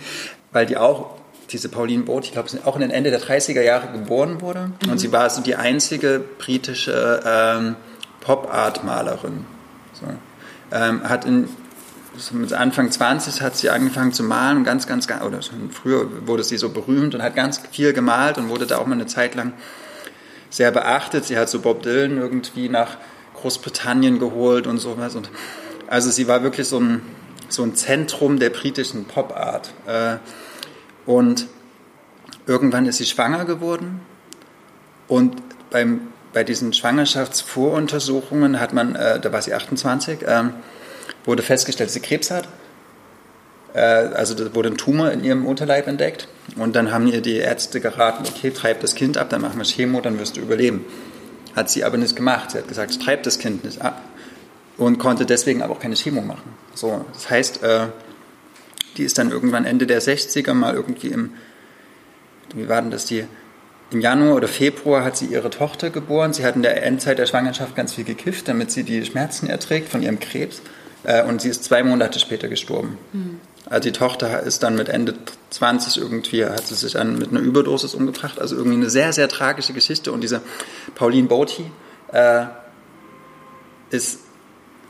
weil 0.52 0.66
die 0.66 0.76
auch 0.76 1.19
diese 1.52 1.68
Pauline 1.68 2.04
Boot, 2.04 2.24
ich 2.24 2.32
glaube, 2.32 2.48
auch 2.64 2.76
in 2.76 2.82
den 2.82 2.90
Ende 2.90 3.10
der 3.10 3.20
30er 3.20 3.62
Jahre 3.62 3.92
geboren 3.92 4.40
wurde. 4.40 4.70
Mhm. 4.84 4.92
Und 4.92 4.98
sie 4.98 5.12
war 5.12 5.28
so 5.30 5.42
die 5.42 5.56
einzige 5.56 6.22
britische 6.38 7.22
ähm, 7.24 7.76
Pop-Art-Malerin. 8.20 9.44
So. 9.92 10.06
Ähm, 10.72 11.08
hat 11.08 11.24
in, 11.24 11.48
mit 12.32 12.52
Anfang 12.52 12.90
20 12.90 13.42
hat 13.42 13.56
sie 13.56 13.70
angefangen 13.70 14.12
zu 14.12 14.22
malen 14.22 14.58
und 14.58 14.64
ganz, 14.64 14.86
ganz, 14.86 15.08
oder 15.26 15.42
schon 15.42 15.70
früher 15.70 16.26
wurde 16.26 16.44
sie 16.44 16.56
so 16.56 16.68
berühmt 16.68 17.14
und 17.14 17.22
hat 17.22 17.34
ganz 17.34 17.60
viel 17.70 17.92
gemalt 17.92 18.38
und 18.38 18.48
wurde 18.48 18.66
da 18.66 18.78
auch 18.78 18.86
mal 18.86 18.94
eine 18.94 19.06
Zeit 19.06 19.34
lang 19.34 19.52
sehr 20.50 20.70
beachtet. 20.70 21.24
Sie 21.24 21.38
hat 21.38 21.48
so 21.48 21.60
Bob 21.60 21.82
Dylan 21.82 22.18
irgendwie 22.18 22.68
nach 22.68 22.98
Großbritannien 23.40 24.18
geholt 24.18 24.66
und 24.66 24.78
sowas. 24.78 25.16
Und 25.16 25.30
also 25.86 26.10
sie 26.10 26.28
war 26.28 26.42
wirklich 26.42 26.68
so 26.68 26.78
ein, 26.78 27.02
so 27.48 27.62
ein 27.62 27.74
Zentrum 27.74 28.38
der 28.38 28.50
britischen 28.50 29.06
Pop-Art. 29.06 29.72
Äh, 29.86 30.16
und 31.10 31.48
irgendwann 32.46 32.86
ist 32.86 32.98
sie 32.98 33.04
schwanger 33.04 33.44
geworden 33.44 34.00
und 35.08 35.42
beim, 35.70 36.02
bei 36.32 36.44
diesen 36.44 36.72
Schwangerschaftsvoruntersuchungen 36.72 38.60
hat 38.60 38.72
man, 38.72 38.94
äh, 38.94 39.18
da 39.18 39.32
war 39.32 39.42
sie 39.42 39.52
28, 39.52 40.22
äh, 40.22 40.44
wurde 41.24 41.42
festgestellt, 41.42 41.88
dass 41.88 41.94
sie 41.94 42.00
Krebs 42.00 42.30
hat. 42.30 42.46
Äh, 43.74 43.80
also 43.80 44.34
da 44.34 44.54
wurde 44.54 44.68
ein 44.68 44.76
Tumor 44.76 45.10
in 45.10 45.24
ihrem 45.24 45.46
Unterleib 45.46 45.88
entdeckt 45.88 46.28
und 46.54 46.76
dann 46.76 46.92
haben 46.92 47.08
ihr 47.08 47.22
die 47.22 47.38
Ärzte 47.38 47.80
geraten, 47.80 48.22
okay, 48.28 48.52
treib 48.52 48.80
das 48.80 48.94
Kind 48.94 49.18
ab, 49.18 49.30
dann 49.30 49.40
machen 49.40 49.58
wir 49.58 49.64
Chemo, 49.64 50.00
dann 50.00 50.20
wirst 50.20 50.36
du 50.36 50.40
überleben. 50.40 50.84
Hat 51.56 51.70
sie 51.70 51.82
aber 51.82 51.96
nicht 51.96 52.14
gemacht. 52.14 52.52
Sie 52.52 52.58
hat 52.58 52.68
gesagt, 52.68 53.02
treib 53.02 53.24
das 53.24 53.40
Kind 53.40 53.64
nicht 53.64 53.82
ab 53.82 54.00
und 54.76 55.00
konnte 55.00 55.26
deswegen 55.26 55.60
aber 55.62 55.72
auch 55.72 55.80
keine 55.80 55.96
Chemo 55.96 56.20
machen. 56.20 56.54
So, 56.72 57.04
das 57.12 57.28
heißt, 57.28 57.64
äh, 57.64 57.88
die 59.00 59.06
ist 59.06 59.16
dann 59.16 59.30
irgendwann 59.30 59.64
Ende 59.64 59.86
der 59.86 60.02
60er 60.02 60.52
mal 60.52 60.74
irgendwie 60.74 61.08
im, 61.08 61.32
wie 62.54 62.68
war 62.68 62.82
denn 62.82 62.90
das, 62.90 63.06
die, 63.06 63.24
im 63.90 64.00
Januar 64.02 64.36
oder 64.36 64.46
Februar 64.46 65.04
hat 65.04 65.16
sie 65.16 65.24
ihre 65.24 65.48
Tochter 65.48 65.88
geboren. 65.88 66.34
Sie 66.34 66.44
hat 66.44 66.54
in 66.54 66.62
der 66.62 66.82
Endzeit 66.84 67.18
der 67.18 67.24
Schwangerschaft 67.24 67.74
ganz 67.74 67.94
viel 67.94 68.04
gekifft, 68.04 68.46
damit 68.46 68.70
sie 68.70 68.84
die 68.84 69.02
Schmerzen 69.04 69.48
erträgt 69.48 69.88
von 69.88 70.02
ihrem 70.02 70.20
Krebs. 70.20 70.60
Äh, 71.02 71.24
und 71.24 71.40
sie 71.40 71.48
ist 71.48 71.64
zwei 71.64 71.82
Monate 71.82 72.18
später 72.18 72.48
gestorben. 72.48 72.98
Mhm. 73.14 73.40
Also 73.70 73.88
die 73.88 73.92
Tochter 73.92 74.42
ist 74.42 74.62
dann 74.62 74.76
mit 74.76 74.90
Ende 74.90 75.14
20 75.48 75.96
irgendwie, 75.96 76.44
hat 76.44 76.66
sie 76.66 76.74
sich 76.74 76.92
dann 76.92 77.18
mit 77.18 77.30
einer 77.30 77.40
Überdosis 77.40 77.94
umgebracht. 77.94 78.38
Also 78.38 78.54
irgendwie 78.54 78.76
eine 78.76 78.90
sehr, 78.90 79.14
sehr 79.14 79.28
tragische 79.28 79.72
Geschichte. 79.72 80.12
Und 80.12 80.20
diese 80.20 80.42
Pauline 80.94 81.26
Bothi 81.26 81.64
äh, 82.12 82.44
ist 83.88 84.20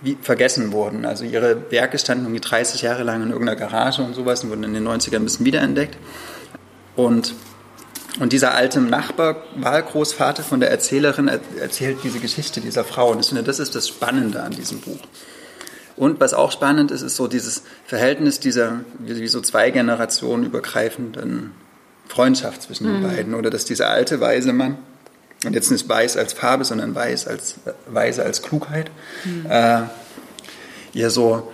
wie 0.02 0.16
vergessen 0.20 0.72
worden. 0.72 1.04
Also 1.04 1.24
ihre 1.24 1.70
Werke 1.70 1.98
standen 1.98 2.24
irgendwie 2.24 2.40
30 2.40 2.82
Jahre 2.82 3.02
lang 3.02 3.22
in 3.22 3.30
irgendeiner 3.30 3.58
Garage 3.58 4.02
und 4.02 4.14
sowas 4.14 4.42
und 4.42 4.50
wurden 4.50 4.64
in 4.64 4.74
den 4.74 4.86
90ern 4.86 5.16
ein 5.16 5.24
bisschen 5.24 5.46
wiederentdeckt. 5.46 5.96
Und, 6.96 7.34
und 8.18 8.32
dieser 8.32 8.54
alte 8.54 8.80
Nachbar, 8.80 9.44
Wahlgroßvater 9.56 10.42
von 10.42 10.60
der 10.60 10.70
Erzählerin, 10.70 11.28
erzählt 11.60 11.98
diese 12.02 12.18
Geschichte 12.18 12.60
dieser 12.60 12.84
Frau. 12.84 13.10
Und 13.10 13.20
ich 13.20 13.26
finde, 13.26 13.42
das 13.42 13.58
ist 13.58 13.74
das 13.74 13.88
Spannende 13.88 14.42
an 14.42 14.52
diesem 14.52 14.80
Buch. 14.80 15.00
Und 15.96 16.18
was 16.18 16.32
auch 16.32 16.50
spannend 16.50 16.90
ist, 16.90 17.02
ist 17.02 17.16
so 17.16 17.26
dieses 17.26 17.62
Verhältnis 17.84 18.40
dieser, 18.40 18.80
wie 19.00 19.26
so 19.28 19.42
zwei 19.42 19.70
Generationen 19.70 20.44
übergreifenden 20.44 21.52
Freundschaft 22.08 22.62
zwischen 22.62 22.84
den 22.86 23.02
mhm. 23.02 23.06
beiden. 23.06 23.34
Oder 23.34 23.50
dass 23.50 23.66
dieser 23.66 23.90
alte, 23.90 24.18
weise 24.18 24.54
Mann, 24.54 24.78
und 25.44 25.55
jetzt 25.55 25.70
nicht 25.70 25.88
weiß 25.88 26.16
als 26.16 26.33
Farbe, 26.33 26.64
sondern 26.64 26.94
weiß 26.94 27.26
als, 27.26 27.55
weise 27.87 28.22
als 28.22 28.42
Klugheit, 28.42 28.90
mhm. 29.24 29.46
äh, 29.48 29.83
ihr 30.92 31.11
so, 31.11 31.50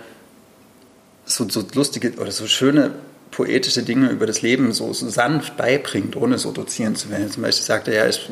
so, 1.25 1.47
so 1.49 1.65
lustige 1.73 2.13
oder 2.15 2.31
so 2.31 2.47
schöne 2.47 2.95
poetische 3.31 3.83
Dinge 3.83 4.09
über 4.09 4.25
das 4.25 4.41
Leben 4.41 4.71
so, 4.71 4.91
so 4.93 5.09
sanft 5.09 5.57
beibringt, 5.57 6.15
ohne 6.15 6.37
so 6.37 6.51
dozieren 6.51 6.95
zu 6.95 7.09
werden. 7.11 7.29
Zum 7.29 7.43
Beispiel 7.43 7.65
sagt 7.65 7.87
er, 7.87 7.93
ja, 7.93 8.09
ich, 8.09 8.29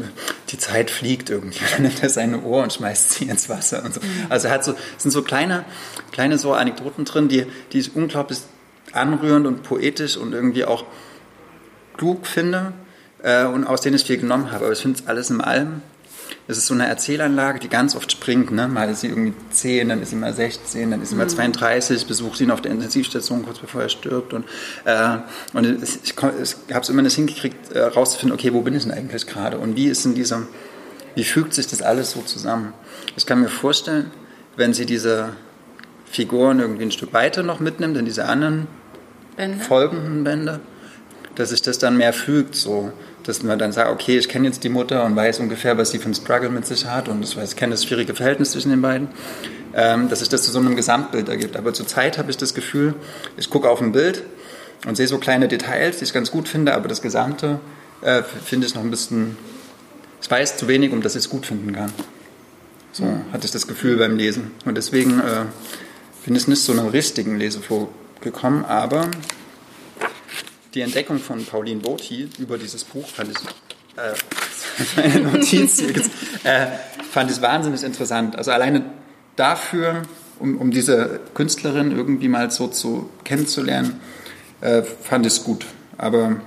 die 0.49 0.57
Zeit 0.57 0.89
fliegt 0.89 1.29
irgendwie. 1.29 1.59
Dann 1.71 1.83
nimmt 1.83 2.01
er 2.01 2.09
seine 2.09 2.41
Ohr 2.41 2.63
und 2.63 2.73
schmeißt 2.73 3.11
sie 3.11 3.25
ins 3.25 3.47
Wasser 3.47 3.83
und 3.83 3.93
so. 3.93 4.01
Mhm. 4.01 4.07
Also 4.29 4.47
er 4.47 4.55
hat 4.55 4.65
so, 4.65 4.71
es 4.71 5.03
sind 5.03 5.11
so 5.11 5.21
kleine, 5.21 5.63
kleine 6.11 6.37
so 6.37 6.53
Anekdoten 6.53 7.05
drin, 7.05 7.27
die, 7.27 7.45
die 7.71 7.79
ich 7.79 7.95
unglaublich 7.95 8.39
anrührend 8.93 9.45
und 9.45 9.63
poetisch 9.63 10.17
und 10.17 10.33
irgendwie 10.33 10.65
auch 10.65 10.85
klug 11.97 12.25
finde 12.25 12.73
äh, 13.25 13.45
und 13.45 13.65
aus 13.65 13.81
denen 13.81 13.97
ich 13.97 14.05
viel 14.05 14.17
genommen 14.17 14.51
habe. 14.51 14.65
Aber 14.65 14.73
ich 14.73 14.79
finde 14.79 14.99
es 14.99 15.07
alles 15.07 15.29
im 15.29 15.41
allem 15.41 15.81
es 16.47 16.57
ist 16.57 16.67
so 16.67 16.73
eine 16.75 16.87
Erzählanlage, 16.87 17.59
die 17.59 17.69
ganz 17.69 17.95
oft 17.95 18.11
springt. 18.11 18.51
Ne? 18.51 18.67
Mal 18.67 18.89
ist 18.89 19.01
sie 19.01 19.07
irgendwie 19.07 19.33
10, 19.49 19.89
dann 19.89 20.01
ist 20.01 20.11
sie 20.11 20.15
mal 20.15 20.33
16, 20.33 20.91
dann 20.91 21.01
ist 21.01 21.09
sie 21.09 21.15
mal 21.15 21.27
32, 21.27 22.03
mhm. 22.03 22.07
besucht 22.07 22.41
ihn 22.41 22.51
auf 22.51 22.61
der 22.61 22.71
Intensivstation 22.71 23.43
kurz 23.43 23.59
bevor 23.59 23.81
er 23.81 23.89
stirbt. 23.89 24.33
Und, 24.33 24.45
äh, 24.85 25.17
und 25.53 25.83
ich, 25.83 25.99
ich, 26.03 26.13
ich 26.13 26.73
habe 26.73 26.81
es 26.81 26.89
immer 26.89 27.01
nicht 27.01 27.15
hingekriegt, 27.15 27.71
äh, 27.71 27.81
rauszufinden, 27.81 28.37
okay, 28.37 28.53
wo 28.53 28.61
bin 28.61 28.75
ich 28.75 28.83
denn 28.83 28.91
eigentlich 28.91 29.25
gerade? 29.25 29.57
Und 29.57 29.75
wie 29.75 29.87
ist 29.87 30.05
in 30.05 30.13
diesem, 30.13 30.47
wie 31.15 31.23
fügt 31.23 31.53
sich 31.53 31.67
das 31.67 31.81
alles 31.81 32.11
so 32.11 32.21
zusammen? 32.21 32.73
Ich 33.15 33.25
kann 33.25 33.41
mir 33.41 33.49
vorstellen, 33.49 34.11
wenn 34.55 34.73
sie 34.73 34.85
diese 34.85 35.29
Figuren 36.05 36.59
irgendwie 36.59 36.83
ein 36.83 36.91
Stück 36.91 37.11
weiter 37.13 37.41
noch 37.41 37.59
mitnimmt, 37.59 37.97
in 37.97 38.05
diese 38.05 38.25
anderen 38.25 38.67
Bände? 39.35 39.63
folgenden 39.63 40.23
Bände, 40.23 40.59
dass 41.33 41.49
sich 41.49 41.63
das 41.63 41.79
dann 41.79 41.97
mehr 41.97 42.13
fügt, 42.13 42.55
so 42.55 42.93
dass 43.25 43.43
man 43.43 43.57
dann 43.57 43.71
sagt, 43.71 43.89
okay, 43.91 44.17
ich 44.17 44.29
kenne 44.29 44.47
jetzt 44.47 44.63
die 44.63 44.69
Mutter 44.69 45.03
und 45.03 45.15
weiß 45.15 45.39
ungefähr, 45.39 45.77
was 45.77 45.91
sie 45.91 45.99
für 45.99 46.05
einen 46.05 46.13
Struggle 46.13 46.49
mit 46.49 46.65
sich 46.65 46.85
hat 46.85 47.09
und 47.09 47.23
ich, 47.23 47.37
ich 47.37 47.55
kenne 47.55 47.71
das 47.71 47.83
schwierige 47.83 48.13
Verhältnis 48.13 48.51
zwischen 48.51 48.69
den 48.69 48.81
beiden, 48.81 49.07
ähm, 49.73 50.09
dass 50.09 50.19
sich 50.19 50.29
das 50.29 50.43
zu 50.43 50.51
so 50.51 50.59
einem 50.59 50.75
Gesamtbild 50.75 51.29
ergibt. 51.29 51.57
Aber 51.57 51.73
zurzeit 51.73 52.17
habe 52.17 52.29
ich 52.31 52.37
das 52.37 52.53
Gefühl, 52.53 52.93
ich 53.37 53.49
gucke 53.49 53.69
auf 53.69 53.81
ein 53.81 53.91
Bild 53.91 54.23
und 54.87 54.95
sehe 54.95 55.07
so 55.07 55.17
kleine 55.17 55.47
Details, 55.47 55.97
die 55.97 56.03
ich 56.03 56.13
ganz 56.13 56.31
gut 56.31 56.47
finde, 56.47 56.73
aber 56.73 56.87
das 56.87 57.01
Gesamte 57.01 57.59
äh, 58.01 58.21
finde 58.23 58.67
ich 58.67 58.75
noch 58.75 58.83
ein 58.83 58.91
bisschen, 58.91 59.37
ich 60.21 60.29
weiß 60.29 60.57
zu 60.57 60.67
wenig, 60.67 60.91
um 60.91 61.01
dass 61.01 61.15
ich 61.15 61.23
es 61.23 61.29
gut 61.29 61.45
finden 61.45 61.73
kann. 61.73 61.91
So 62.91 63.05
hatte 63.33 63.45
ich 63.45 63.51
das 63.51 63.67
Gefühl 63.67 63.97
beim 63.97 64.15
Lesen. 64.15 64.51
Und 64.63 64.75
deswegen 64.75 65.19
äh, 65.19 65.45
bin 66.25 66.35
ich 66.35 66.47
nicht 66.47 66.63
zu 66.63 66.71
einem 66.71 66.87
richtigen 66.87 67.37
Leseflow 67.37 67.89
gekommen, 68.21 68.63
aber 68.65 69.09
die 70.75 70.81
Entdeckung 70.81 71.19
von 71.19 71.43
Pauline 71.45 71.79
Bothi 71.79 72.27
über 72.37 72.57
dieses 72.57 72.83
Buch 72.83 73.07
fand 73.07 73.31
ich, 73.31 73.37
äh, 73.97 75.19
Notiz 75.19 75.81
äh, 75.81 76.67
fand 77.09 77.31
ich 77.31 77.41
wahnsinnig 77.41 77.81
interessant. 77.83 78.35
Also 78.37 78.51
alleine 78.51 78.83
dafür, 79.37 80.03
um, 80.37 80.57
um 80.57 80.71
diese 80.71 81.21
Künstlerin 81.33 81.91
irgendwie 81.91 82.27
mal 82.27 82.51
so 82.51 82.67
zu 82.67 83.09
kennenzulernen, 83.23 84.01
äh, 84.59 84.83
fand 84.83 85.25
ich 85.25 85.33
es 85.33 85.43
gut. 85.45 85.65
Aber 85.97 86.41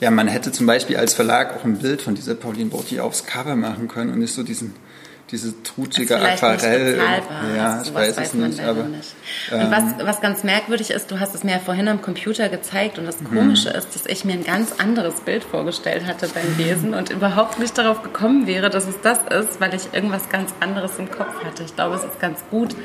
ja, 0.00 0.10
man 0.10 0.26
hätte 0.26 0.50
zum 0.50 0.66
Beispiel 0.66 0.96
als 0.96 1.12
Verlag 1.12 1.54
auch 1.56 1.64
ein 1.64 1.78
Bild 1.78 2.00
von 2.00 2.14
dieser 2.14 2.34
Pauline 2.34 2.70
Bothi 2.70 3.00
aufs 3.00 3.26
Cover 3.26 3.54
machen 3.54 3.86
können 3.86 4.12
und 4.12 4.18
nicht 4.18 4.32
so 4.32 4.42
diesen 4.42 4.74
diese 5.30 5.62
trutschige 5.62 6.20
Aquarell. 6.20 6.98
Ja, 7.56 7.78
also, 7.78 7.90
ich 7.90 7.94
weiß, 7.94 8.16
weiß 8.16 8.26
es 8.28 8.34
nicht. 8.34 8.60
Aber, 8.60 8.84
nicht. 8.84 9.14
Und 9.50 9.60
ähm, 9.60 9.70
was, 9.70 10.06
was 10.06 10.20
ganz 10.20 10.44
merkwürdig 10.44 10.90
ist, 10.90 11.10
du 11.10 11.18
hast 11.20 11.34
es 11.34 11.44
mir 11.44 11.52
ja 11.52 11.58
vorhin 11.58 11.88
am 11.88 12.02
Computer 12.02 12.48
gezeigt 12.48 12.98
und 12.98 13.06
das 13.06 13.20
mhm. 13.20 13.28
Komische 13.28 13.70
hm. 13.70 13.78
ist, 13.78 13.94
dass 13.94 14.06
ich 14.06 14.24
mir 14.24 14.34
ein 14.34 14.44
ganz 14.44 14.72
anderes 14.78 15.20
Bild 15.20 15.44
vorgestellt 15.44 16.06
hatte 16.06 16.28
beim 16.28 16.56
Lesen 16.58 16.94
und 16.94 17.10
überhaupt 17.10 17.58
nicht 17.58 17.76
darauf 17.78 18.02
gekommen 18.02 18.46
wäre, 18.46 18.70
dass 18.70 18.86
es 18.86 19.00
das 19.02 19.18
ist, 19.30 19.60
weil 19.60 19.74
ich 19.74 19.92
irgendwas 19.92 20.28
ganz 20.28 20.52
anderes 20.60 20.98
im 20.98 21.10
Kopf 21.10 21.42
hatte. 21.44 21.64
Ich 21.64 21.74
glaube, 21.74 21.96
es 21.96 22.04
ist 22.04 22.20
ganz 22.20 22.40
gut, 22.50 22.76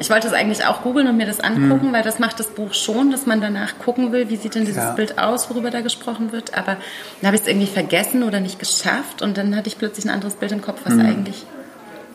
ich 0.00 0.10
wollte 0.10 0.26
es 0.26 0.32
eigentlich 0.32 0.64
auch 0.64 0.82
googeln 0.82 1.08
und 1.08 1.16
mir 1.16 1.26
das 1.26 1.40
angucken, 1.40 1.88
mhm. 1.88 1.92
weil 1.92 2.02
das 2.02 2.18
macht 2.18 2.38
das 2.40 2.48
Buch 2.48 2.74
schon, 2.74 3.10
dass 3.10 3.26
man 3.26 3.40
danach 3.40 3.78
gucken 3.78 4.12
will, 4.12 4.28
wie 4.28 4.36
sieht 4.36 4.54
denn 4.54 4.64
dieses 4.64 4.84
ja. 4.84 4.92
Bild 4.92 5.18
aus, 5.18 5.50
worüber 5.50 5.70
da 5.70 5.80
gesprochen 5.80 6.32
wird. 6.32 6.54
Aber 6.54 6.76
dann 7.20 7.26
habe 7.26 7.36
ich 7.36 7.42
es 7.42 7.48
irgendwie 7.48 7.66
vergessen 7.66 8.22
oder 8.22 8.40
nicht 8.40 8.58
geschafft 8.58 9.22
und 9.22 9.36
dann 9.36 9.56
hatte 9.56 9.68
ich 9.68 9.78
plötzlich 9.78 10.04
ein 10.04 10.10
anderes 10.10 10.34
Bild 10.34 10.52
im 10.52 10.62
Kopf, 10.62 10.80
was 10.84 10.94
mhm. 10.94 11.06
eigentlich 11.06 11.46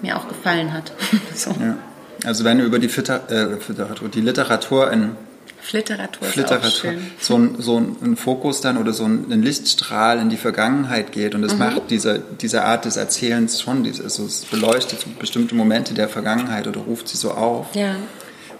mir 0.01 0.17
auch 0.17 0.27
gefallen 0.27 0.73
hat. 0.73 0.91
so. 1.35 1.51
ja. 1.51 1.77
Also 2.25 2.43
wenn 2.43 2.57
du 2.59 2.63
über 2.63 2.79
die, 2.79 2.89
Fitter, 2.89 3.29
äh, 3.29 4.09
die 4.13 4.21
Literatur 4.21 4.91
in 4.91 5.15
Flitteratur 5.63 6.27
ist 6.27 6.51
auch 6.51 6.63
schön. 6.69 7.11
So 7.19 7.37
ein, 7.37 7.55
so 7.59 7.77
ein 7.77 8.17
Fokus 8.17 8.59
dann 8.59 8.77
oder 8.77 8.91
so 8.91 9.05
ein 9.05 9.41
Lichtstrahl 9.41 10.19
in 10.19 10.29
die 10.29 10.37
Vergangenheit 10.37 11.13
geht. 11.13 11.35
Und 11.35 11.41
das 11.41 11.53
mhm. 11.53 11.59
macht 11.59 11.89
diese, 11.89 12.21
diese 12.41 12.63
Art 12.65 12.83
des 12.83 12.97
Erzählens 12.97 13.61
schon. 13.61 13.85
Also 13.85 14.25
es 14.25 14.45
beleuchtet 14.45 14.99
so 14.99 15.07
bestimmte 15.17 15.55
Momente 15.55 15.93
der 15.93 16.09
Vergangenheit 16.09 16.67
oder 16.67 16.81
ruft 16.81 17.07
sie 17.07 17.17
so 17.17 17.31
auf. 17.31 17.73
Ja. 17.75 17.95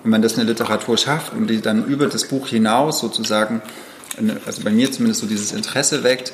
Wenn 0.03 0.11
man 0.11 0.21
das 0.21 0.33
in 0.33 0.39
der 0.39 0.47
Literatur 0.47 0.97
schafft 0.97 1.33
und 1.33 1.47
die 1.47 1.61
dann 1.61 1.85
über 1.85 2.07
das 2.07 2.25
Buch 2.25 2.47
hinaus 2.47 2.99
sozusagen, 2.99 3.61
also 4.45 4.63
bei 4.63 4.71
mir 4.71 4.89
zumindest 4.91 5.21
so 5.21 5.27
dieses 5.27 5.51
Interesse 5.51 6.03
weckt, 6.03 6.31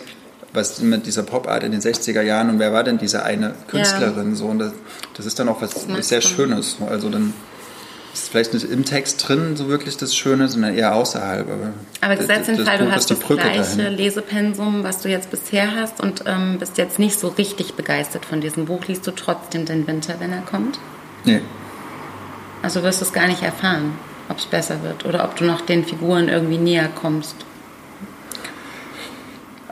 was 0.54 0.80
mit 0.82 1.06
dieser 1.06 1.24
Pop-Art 1.24 1.64
in 1.64 1.72
den 1.72 1.82
60er 1.82 2.22
Jahren 2.22 2.50
und 2.50 2.60
wer 2.60 2.74
war 2.74 2.84
denn 2.84 2.98
diese 2.98 3.24
eine 3.24 3.54
Künstlerin 3.68 4.32
ja. 4.32 4.36
so 4.36 4.46
und 4.46 4.60
das, 4.60 4.74
das 5.16 5.26
ist 5.26 5.40
dann 5.40 5.50
auch 5.50 5.62
was 5.62 5.88
sehr 6.08 6.22
Schönes. 6.22 6.78
Also 6.88 7.10
dann 7.10 7.34
ist 8.24 8.30
vielleicht 8.30 8.54
nicht 8.54 8.70
im 8.70 8.86
Text 8.86 9.28
drin 9.28 9.56
so 9.56 9.68
wirklich 9.68 9.98
das 9.98 10.16
Schöne, 10.16 10.48
sondern 10.48 10.76
eher 10.76 10.96
außerhalb. 10.96 11.48
Aber, 11.50 11.74
aber 12.02 12.16
gesetzt 12.16 12.48
den 12.48 12.66
Fall, 12.66 12.78
du 12.78 12.92
hast 12.92 13.10
das 13.10 13.20
gleiche 13.20 13.78
dahin. 13.78 13.98
Lesepensum, 13.98 14.84
was 14.84 15.02
du 15.02 15.10
jetzt 15.10 15.32
bisher 15.32 15.76
hast 15.76 16.00
und 16.02 16.24
ähm, 16.26 16.58
bist 16.60 16.78
jetzt 16.78 17.00
nicht 17.00 17.20
so 17.20 17.30
richtig 17.30 17.76
begeistert 17.76 18.26
von 18.26 18.42
diesem 18.42 18.66
Buch. 18.66 18.86
Liest 18.88 19.06
du 19.08 19.12
trotzdem 19.12 19.66
den 19.66 19.88
Winter, 19.88 20.16
wenn 20.20 20.32
er 20.32 20.42
kommt? 20.42 20.80
Nee. 21.26 21.42
Also 22.62 22.84
wirst 22.84 23.02
du 23.02 23.06
es 23.06 23.14
gar 23.14 23.28
nicht 23.28 23.42
erfahren, 23.42 23.94
ob 24.28 24.38
es 24.38 24.46
besser 24.46 24.84
wird 24.84 25.06
oder 25.06 25.24
ob 25.24 25.36
du 25.36 25.46
noch 25.46 25.62
den 25.62 25.86
Figuren 25.86 26.28
irgendwie 26.28 26.58
näher 26.58 26.90
kommst. 26.94 27.36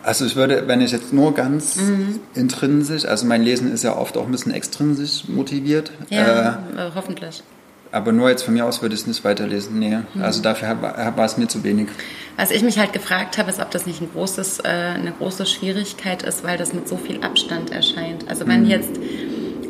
Also 0.03 0.25
ich 0.25 0.37
würde, 0.37 0.69
wenn 0.69 0.79
ich 0.79 0.93
jetzt 0.93 1.11
nur 1.11 1.33
ganz 1.33 1.75
mhm. 1.75 2.21
intrinsisch, 2.33 3.03
also 3.03 3.25
mein 3.25 3.43
Lesen 3.43 3.73
ist 3.73 3.83
ja 3.83 3.97
oft 3.97 4.15
auch 4.15 4.25
ein 4.25 4.31
bisschen 4.31 4.53
extrinsisch 4.53 5.27
motiviert. 5.27 5.91
Ja, 6.09 6.63
äh, 6.77 6.91
hoffentlich. 6.95 7.43
Aber 7.91 8.11
nur 8.11 8.29
jetzt 8.29 8.43
von 8.43 8.53
mir 8.53 8.65
aus 8.65 8.81
würde 8.81 8.95
ich 8.95 9.01
es 9.01 9.07
nicht 9.07 9.23
weiterlesen. 9.23 9.79
Nee, 9.79 9.99
mhm. 10.13 10.21
also 10.21 10.41
dafür 10.41 10.81
war 10.81 11.25
es 11.25 11.37
mir 11.37 11.47
zu 11.47 11.63
wenig. 11.63 11.87
Was 12.35 12.51
ich 12.51 12.61
mich 12.61 12.77
halt 12.77 12.93
gefragt 12.93 13.37
habe, 13.37 13.49
ist, 13.49 13.59
ob 13.59 13.71
das 13.71 13.85
nicht 13.85 14.01
ein 14.01 14.09
großes, 14.11 14.59
äh, 14.59 14.67
eine 14.67 15.11
große 15.11 15.45
Schwierigkeit 15.45 16.23
ist, 16.23 16.43
weil 16.43 16.57
das 16.57 16.73
mit 16.73 16.87
so 16.87 16.97
viel 16.97 17.23
Abstand 17.23 17.71
erscheint. 17.71 18.27
Also 18.29 18.47
wenn 18.47 18.63
mhm. 18.63 18.69
jetzt, 18.69 18.91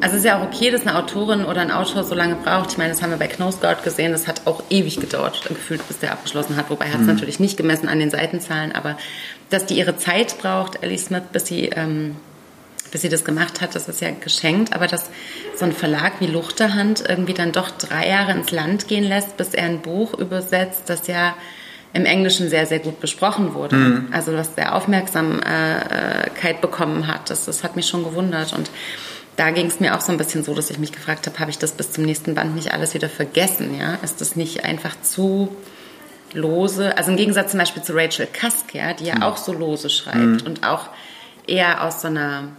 also 0.02 0.16
es 0.16 0.20
ist 0.20 0.26
ja 0.26 0.40
auch 0.40 0.46
okay, 0.46 0.70
dass 0.70 0.82
eine 0.82 0.98
Autorin 0.98 1.46
oder 1.46 1.62
ein 1.62 1.72
Autor 1.72 2.04
so 2.04 2.14
lange 2.14 2.36
braucht. 2.36 2.72
Ich 2.72 2.78
meine, 2.78 2.90
das 2.90 3.02
haben 3.02 3.12
wir 3.12 3.18
bei 3.18 3.28
Knosgard 3.28 3.84
gesehen, 3.84 4.12
das 4.12 4.28
hat 4.28 4.42
auch 4.46 4.64
ewig 4.70 5.00
gedauert, 5.00 5.44
gefühlt, 5.48 5.88
bis 5.88 6.00
der 6.00 6.12
abgeschlossen 6.12 6.58
hat. 6.58 6.70
Wobei 6.70 6.86
hat 6.86 6.96
es 6.96 7.02
mhm. 7.02 7.08
natürlich 7.08 7.40
nicht 7.40 7.56
gemessen 7.56 7.88
an 7.88 8.00
den 8.00 8.10
Seitenzahlen, 8.10 8.74
aber 8.74 8.98
dass 9.50 9.66
die 9.66 9.78
ihre 9.78 9.98
Zeit 9.98 10.38
braucht, 10.40 10.84
Ellie 10.84 10.98
Smith, 10.98 11.24
bis 11.32 11.48
sie 11.48 11.70
ähm, 11.70 12.18
bis 12.92 13.02
sie 13.02 13.10
das 13.10 13.24
gemacht 13.26 13.62
hat, 13.62 13.76
das 13.76 13.88
ist 13.88 14.02
ja 14.02 14.10
geschenkt, 14.12 14.74
aber 14.74 14.88
dass 14.88 15.10
so 15.56 15.66
ein 15.66 15.74
Verlag 15.74 16.14
wie 16.20 16.28
Luchterhand 16.28 17.04
irgendwie 17.08 17.34
dann 17.34 17.52
doch 17.52 17.72
drei 17.72 18.08
Jahre 18.08 18.32
ins 18.32 18.52
Land 18.52 18.88
gehen 18.88 19.04
lässt, 19.04 19.38
bis 19.38 19.54
er 19.54 19.66
ein 19.66 19.82
Buch 19.82 20.14
übersetzt, 20.14 20.84
das 20.88 21.08
ja 21.08 21.36
im 21.94 22.06
Englischen 22.06 22.50
sehr, 22.50 22.66
sehr 22.66 22.80
gut 22.80 23.00
besprochen 23.00 23.54
wurde. 23.54 23.76
Mhm. 23.76 24.08
Also 24.12 24.34
was 24.34 24.56
sehr 24.56 24.76
Aufmerksamkeit 24.76 26.62
bekommen 26.62 27.08
hat, 27.08 27.30
das, 27.30 27.46
das 27.46 27.64
hat 27.64 27.76
mich 27.76 27.88
schon 27.88 28.04
gewundert 28.04 28.54
und 28.54 28.70
da 29.36 29.52
ging 29.52 29.68
es 29.68 29.80
mir 29.80 29.96
auch 29.96 30.02
so 30.02 30.12
ein 30.12 30.18
bisschen 30.18 30.44
so, 30.44 30.56
dass 30.56 30.70
ich 30.72 30.80
mich 30.80 30.92
gefragt 30.92 31.28
habe, 31.28 31.40
habe 31.40 31.52
ich 31.52 31.60
das 31.60 31.72
bis 31.72 31.92
zum 31.92 32.04
nächsten 32.06 32.34
Band 32.34 32.56
nicht 32.56 32.74
alles 32.74 32.96
wieder 32.96 33.08
vergessen? 33.08 33.78
Ja? 33.78 34.00
Ist 34.04 34.20
das 34.20 34.36
nicht 34.36 34.66
einfach 34.66 35.00
zu 35.02 35.56
lose? 36.34 36.98
Also 36.98 37.12
im 37.12 37.18
Gegensatz 37.18 37.52
zum 37.52 37.60
Beispiel 37.60 37.84
zu 37.84 37.94
Rachel 37.96 38.28
ja, 38.74 38.94
die 38.94 39.06
ja 39.06 39.18
mhm. 39.18 39.24
auch 39.24 39.38
so 39.38 39.54
lose 39.54 39.92
schreibt 39.92 40.18
mhm. 40.18 40.42
und 40.46 40.66
auch 40.66 40.90
eher 41.46 41.84
aus 41.84 42.02
so 42.02 42.08
einer 42.08 42.50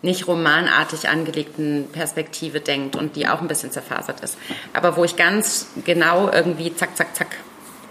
nicht 0.00 0.28
romanartig 0.28 1.08
angelegten 1.08 1.88
Perspektive 1.92 2.60
denkt 2.60 2.94
und 2.94 3.16
die 3.16 3.26
auch 3.26 3.40
ein 3.40 3.48
bisschen 3.48 3.72
zerfasert 3.72 4.20
ist. 4.20 4.38
Aber 4.72 4.96
wo 4.96 5.04
ich 5.04 5.16
ganz 5.16 5.68
genau 5.84 6.30
irgendwie 6.30 6.74
zack, 6.74 6.96
zack, 6.96 7.16
zack, 7.16 7.36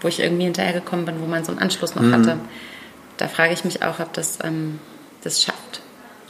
wo 0.00 0.08
ich 0.08 0.20
irgendwie 0.20 0.44
hinterhergekommen 0.44 1.04
bin, 1.04 1.20
wo 1.20 1.26
man 1.26 1.44
so 1.44 1.52
einen 1.52 1.60
Anschluss 1.60 1.94
noch 1.94 2.02
mhm. 2.02 2.14
hatte. 2.14 2.38
Da 3.18 3.28
frage 3.28 3.52
ich 3.52 3.64
mich 3.64 3.82
auch, 3.82 4.00
ob 4.00 4.12
das 4.14 4.38
ähm, 4.42 4.78
das 5.22 5.42
schafft. 5.42 5.82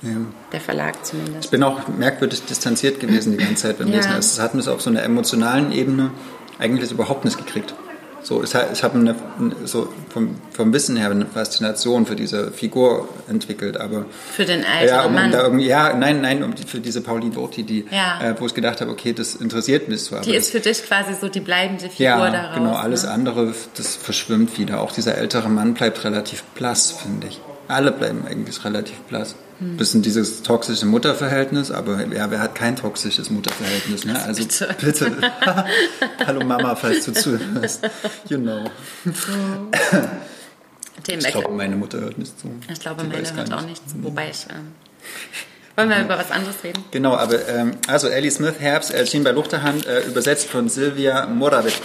Ja. 0.02 0.10
Der 0.52 0.60
Verlag 0.60 1.04
zumindest. 1.04 1.46
Ich 1.46 1.50
bin 1.50 1.62
auch 1.62 1.88
merkwürdig 1.88 2.44
distanziert 2.44 3.00
gewesen 3.00 3.32
die 3.32 3.38
ganze 3.38 3.62
Zeit 3.62 3.78
beim 3.78 3.88
Lesen. 3.88 4.12
Ja. 4.12 4.18
Es 4.18 4.38
hat 4.38 4.54
mich 4.54 4.68
auf 4.68 4.80
so 4.80 4.90
einer 4.90 5.02
emotionalen 5.02 5.72
Ebene 5.72 6.12
eigentlich 6.58 6.92
überhaupt 6.92 7.24
nicht 7.24 7.36
gekriegt. 7.36 7.74
So, 8.22 8.42
ich 8.42 8.54
habe 8.54 9.14
so 9.64 9.92
vom, 10.10 10.36
vom, 10.52 10.72
Wissen 10.72 10.96
her 10.96 11.10
eine 11.10 11.26
Faszination 11.26 12.04
für 12.04 12.16
diese 12.16 12.50
Figur 12.50 13.08
entwickelt, 13.28 13.80
aber 13.80 14.06
für 14.32 14.44
den 14.44 14.64
älteren 14.64 14.88
ja, 14.88 15.04
um, 15.04 15.14
Mann. 15.14 15.30
Da 15.30 15.42
irgendwie, 15.42 15.66
ja, 15.66 15.94
nein, 15.94 16.20
nein, 16.20 16.42
um 16.42 16.54
die, 16.54 16.64
für 16.64 16.80
diese 16.80 17.00
Pauline 17.00 17.32
Dotti, 17.32 17.62
die, 17.62 17.86
ja. 17.90 18.20
äh, 18.20 18.34
wo 18.38 18.46
ich 18.46 18.54
gedacht 18.54 18.80
habe, 18.80 18.90
okay, 18.90 19.12
das 19.12 19.36
interessiert 19.36 19.88
mich 19.88 20.04
zwar. 20.04 20.22
Die 20.22 20.34
ist 20.34 20.50
für 20.50 20.60
dich 20.60 20.84
quasi 20.84 21.14
so 21.14 21.28
die 21.28 21.40
bleibende 21.40 21.88
Figur 21.88 22.04
ja, 22.04 22.30
daraus. 22.30 22.56
genau. 22.56 22.74
Alles 22.74 23.04
ne? 23.04 23.10
andere, 23.10 23.54
das 23.76 23.96
verschwimmt 23.96 24.58
wieder. 24.58 24.80
Auch 24.80 24.92
dieser 24.92 25.16
ältere 25.16 25.48
Mann 25.48 25.74
bleibt 25.74 26.04
relativ 26.04 26.42
blass, 26.54 26.90
finde 26.90 27.28
ich. 27.28 27.40
Alle 27.68 27.92
bleiben 27.92 28.24
eigentlich 28.26 28.64
relativ 28.64 28.96
blass. 29.02 29.34
Hm. 29.58 29.76
Bisschen 29.76 30.02
dieses 30.02 30.42
toxische 30.42 30.86
Mutterverhältnis, 30.86 31.70
aber 31.70 32.04
ja, 32.06 32.30
wer 32.30 32.40
hat 32.40 32.54
kein 32.54 32.76
toxisches 32.76 33.28
Mutterverhältnis? 33.30 34.04
Ne? 34.04 34.20
Also 34.22 34.42
bitte. 34.42 34.76
bitte. 34.80 35.16
Hallo 36.26 36.44
Mama, 36.44 36.74
falls 36.76 37.04
du 37.04 37.12
zuhörst. 37.12 37.88
You 38.28 38.38
know. 38.38 38.64
Dem 41.06 41.18
ich 41.20 41.26
glaube, 41.28 41.50
meine 41.50 41.76
Mutter 41.76 42.00
hört 42.00 42.18
nicht 42.18 42.38
zu. 42.40 42.50
Ich 42.72 42.80
glaube, 42.80 43.02
Die 43.02 43.08
meine 43.08 43.34
hört 43.34 43.52
auch 43.52 43.66
nicht 43.66 43.88
zu. 43.88 44.02
Wobei 44.02 44.30
ich. 44.30 44.46
Ähm, 44.50 44.72
wollen 45.76 45.90
wir 45.90 46.00
über 46.00 46.18
was 46.18 46.30
anderes 46.30 46.56
reden? 46.64 46.82
Genau, 46.90 47.14
aber 47.14 47.48
ähm, 47.48 47.72
also 47.86 48.08
Ellie 48.08 48.30
Smith 48.30 48.54
Herbst 48.58 48.92
erschien 48.92 49.22
bei 49.22 49.30
Luchterhand, 49.30 49.86
äh, 49.86 50.00
übersetzt 50.06 50.48
von 50.48 50.68
Silvia 50.68 51.26
Morawitz. 51.26 51.80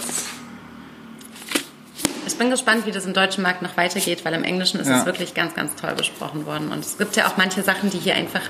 Ich 2.26 2.36
bin 2.36 2.50
gespannt, 2.50 2.86
wie 2.86 2.90
das 2.90 3.06
im 3.06 3.12
deutschen 3.12 3.42
Markt 3.42 3.62
noch 3.62 3.76
weitergeht, 3.76 4.24
weil 4.24 4.34
im 4.34 4.44
Englischen 4.44 4.80
ist 4.80 4.88
ja. 4.88 5.00
es 5.00 5.06
wirklich 5.06 5.34
ganz, 5.34 5.54
ganz 5.54 5.74
toll 5.74 5.94
besprochen 5.94 6.46
worden. 6.46 6.72
Und 6.72 6.84
es 6.84 6.98
gibt 6.98 7.16
ja 7.16 7.26
auch 7.26 7.36
manche 7.36 7.62
Sachen, 7.62 7.90
die 7.90 7.98
hier 7.98 8.14
einfach 8.14 8.42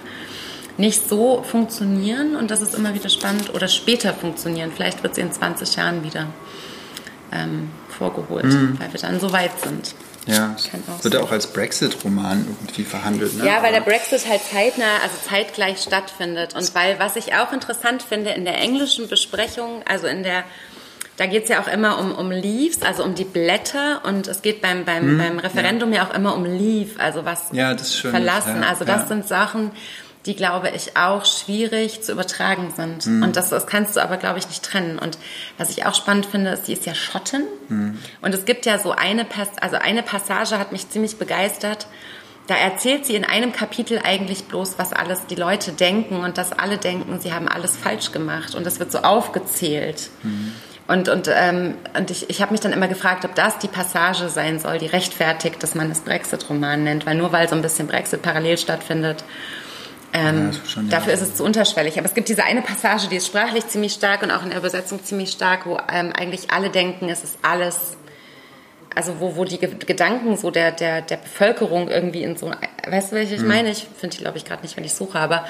nicht 0.76 1.08
so 1.08 1.42
funktionieren 1.42 2.34
und 2.34 2.50
das 2.50 2.60
ist 2.60 2.74
immer 2.74 2.94
wieder 2.94 3.08
spannend 3.08 3.54
oder 3.54 3.68
später 3.68 4.12
funktionieren. 4.12 4.72
Vielleicht 4.74 5.02
wird 5.02 5.14
sie 5.14 5.20
in 5.20 5.32
20 5.32 5.76
Jahren 5.76 6.02
wieder 6.02 6.26
ähm, 7.32 7.70
vorgeholt, 7.88 8.44
mhm. 8.44 8.78
weil 8.80 8.92
wir 8.92 9.00
dann 9.00 9.20
so 9.20 9.32
weit 9.32 9.52
sind. 9.62 9.94
Ja, 10.26 10.56
wird 11.02 11.16
auch 11.16 11.30
als 11.30 11.46
Brexit-Roman 11.48 12.46
irgendwie 12.48 12.84
verhandelt. 12.84 13.36
Ne? 13.36 13.46
Ja, 13.46 13.62
weil 13.62 13.72
der 13.72 13.82
Brexit 13.82 14.26
halt 14.26 14.40
zeitnah, 14.42 14.96
also 15.02 15.16
zeitgleich 15.28 15.78
stattfindet. 15.82 16.54
Und 16.54 16.74
weil, 16.74 16.98
was 16.98 17.16
ich 17.16 17.34
auch 17.34 17.52
interessant 17.52 18.02
finde, 18.02 18.30
in 18.30 18.46
der 18.46 18.56
englischen 18.56 19.06
Besprechung, 19.08 19.82
also 19.86 20.06
in 20.06 20.22
der 20.22 20.44
da 21.16 21.26
geht 21.26 21.44
es 21.44 21.48
ja 21.48 21.60
auch 21.60 21.68
immer 21.68 21.98
um, 21.98 22.12
um 22.12 22.30
Leaves, 22.30 22.82
also 22.82 23.04
um 23.04 23.14
die 23.14 23.24
Blätter 23.24 24.02
und 24.04 24.26
es 24.26 24.42
geht 24.42 24.60
beim, 24.60 24.84
beim, 24.84 25.02
hm, 25.02 25.18
beim 25.18 25.38
Referendum 25.38 25.92
ja. 25.92 26.02
ja. 26.02 26.08
auch 26.08 26.14
immer 26.14 26.34
um 26.34 26.44
Leave, 26.44 26.98
also 26.98 27.24
was 27.24 27.46
ja, 27.52 27.76
verlassen. 27.76 28.62
Ja, 28.62 28.68
also 28.68 28.84
das 28.84 29.08
sind 29.08 29.26
Sachen, 29.26 29.70
die, 30.26 30.34
glaube 30.34 30.70
ich, 30.70 30.96
auch 30.96 31.24
schwierig 31.24 32.02
zu 32.02 32.12
übertragen 32.12 32.72
sind. 32.74 33.04
Hm. 33.04 33.22
Und 33.22 33.36
das, 33.36 33.50
das 33.50 33.66
kannst 33.66 33.96
du 33.96 34.02
aber, 34.02 34.16
glaube 34.16 34.38
ich, 34.38 34.48
nicht 34.48 34.64
trennen. 34.64 34.98
Und 34.98 35.18
was 35.58 35.70
ich 35.70 35.84
auch 35.86 35.94
spannend 35.94 36.26
finde, 36.26 36.50
ist, 36.50 36.66
sie 36.66 36.72
ist 36.72 36.86
ja 36.86 36.94
Schotten. 36.94 37.44
Hm. 37.68 37.98
Und 38.22 38.34
es 38.34 38.44
gibt 38.44 38.66
ja 38.66 38.78
so 38.78 38.92
eine, 38.92 39.26
also 39.60 39.76
eine 39.76 40.02
Passage 40.02 40.58
hat 40.58 40.72
mich 40.72 40.88
ziemlich 40.88 41.16
begeistert. 41.18 41.86
Da 42.46 42.56
erzählt 42.56 43.06
sie 43.06 43.14
in 43.14 43.24
einem 43.24 43.52
Kapitel 43.52 44.00
eigentlich 44.02 44.44
bloß, 44.44 44.74
was 44.78 44.92
alles 44.92 45.26
die 45.26 45.34
Leute 45.34 45.72
denken 45.72 46.16
und 46.16 46.38
dass 46.38 46.52
alle 46.52 46.76
denken, 46.76 47.20
sie 47.20 47.32
haben 47.32 47.48
alles 47.48 47.76
falsch 47.76 48.12
gemacht. 48.12 48.54
Und 48.54 48.66
das 48.66 48.80
wird 48.80 48.92
so 48.92 48.98
aufgezählt. 48.98 50.10
Mhm. 50.86 50.92
Und, 50.92 51.08
und, 51.08 51.30
ähm, 51.34 51.74
und 51.96 52.10
ich, 52.10 52.28
ich 52.30 52.42
habe 52.42 52.52
mich 52.52 52.60
dann 52.60 52.72
immer 52.72 52.88
gefragt, 52.88 53.24
ob 53.24 53.34
das 53.34 53.58
die 53.58 53.68
Passage 53.68 54.28
sein 54.28 54.58
soll, 54.58 54.78
die 54.78 54.86
rechtfertigt, 54.86 55.62
dass 55.62 55.74
man 55.74 55.90
es 55.90 56.00
Brexit-Roman 56.00 56.84
nennt, 56.84 57.06
weil 57.06 57.16
nur 57.16 57.32
weil 57.32 57.48
so 57.48 57.54
ein 57.54 57.62
bisschen 57.62 57.86
Brexit 57.86 58.22
parallel 58.22 58.58
stattfindet, 58.58 59.24
ähm, 60.14 60.52
ja, 60.52 60.68
schon, 60.68 60.84
ja. 60.84 60.90
dafür 60.92 61.12
ist 61.12 61.22
es 61.22 61.34
zu 61.34 61.44
unterschwellig. 61.44 61.98
Aber 61.98 62.06
es 62.06 62.14
gibt 62.14 62.28
diese 62.28 62.44
eine 62.44 62.62
Passage, 62.62 63.08
die 63.08 63.16
ist 63.16 63.26
sprachlich 63.26 63.66
ziemlich 63.66 63.92
stark 63.92 64.22
und 64.22 64.30
auch 64.30 64.44
in 64.44 64.50
der 64.50 64.58
Übersetzung 64.58 65.02
ziemlich 65.02 65.30
stark, 65.30 65.66
wo 65.66 65.76
ähm, 65.92 66.12
eigentlich 66.16 66.52
alle 66.52 66.70
denken, 66.70 67.08
es 67.08 67.24
ist 67.24 67.38
alles, 67.42 67.96
also 68.94 69.18
wo, 69.18 69.34
wo 69.34 69.44
die 69.44 69.58
Gedanken 69.58 70.36
so 70.36 70.52
der, 70.52 70.70
der, 70.70 71.02
der 71.02 71.16
Bevölkerung 71.16 71.88
irgendwie 71.88 72.22
in 72.22 72.36
so, 72.36 72.52
weißt 72.86 73.10
du, 73.10 73.16
welche 73.16 73.34
ich 73.34 73.40
hm. 73.40 73.48
meine? 73.48 73.70
Ich 73.70 73.88
finde 73.98 74.16
die, 74.16 74.22
glaube 74.22 74.38
ich, 74.38 74.44
gerade 74.44 74.62
nicht, 74.62 74.76
wenn 74.76 74.84
ich 74.84 74.94
suche, 74.94 75.18
aber 75.18 75.44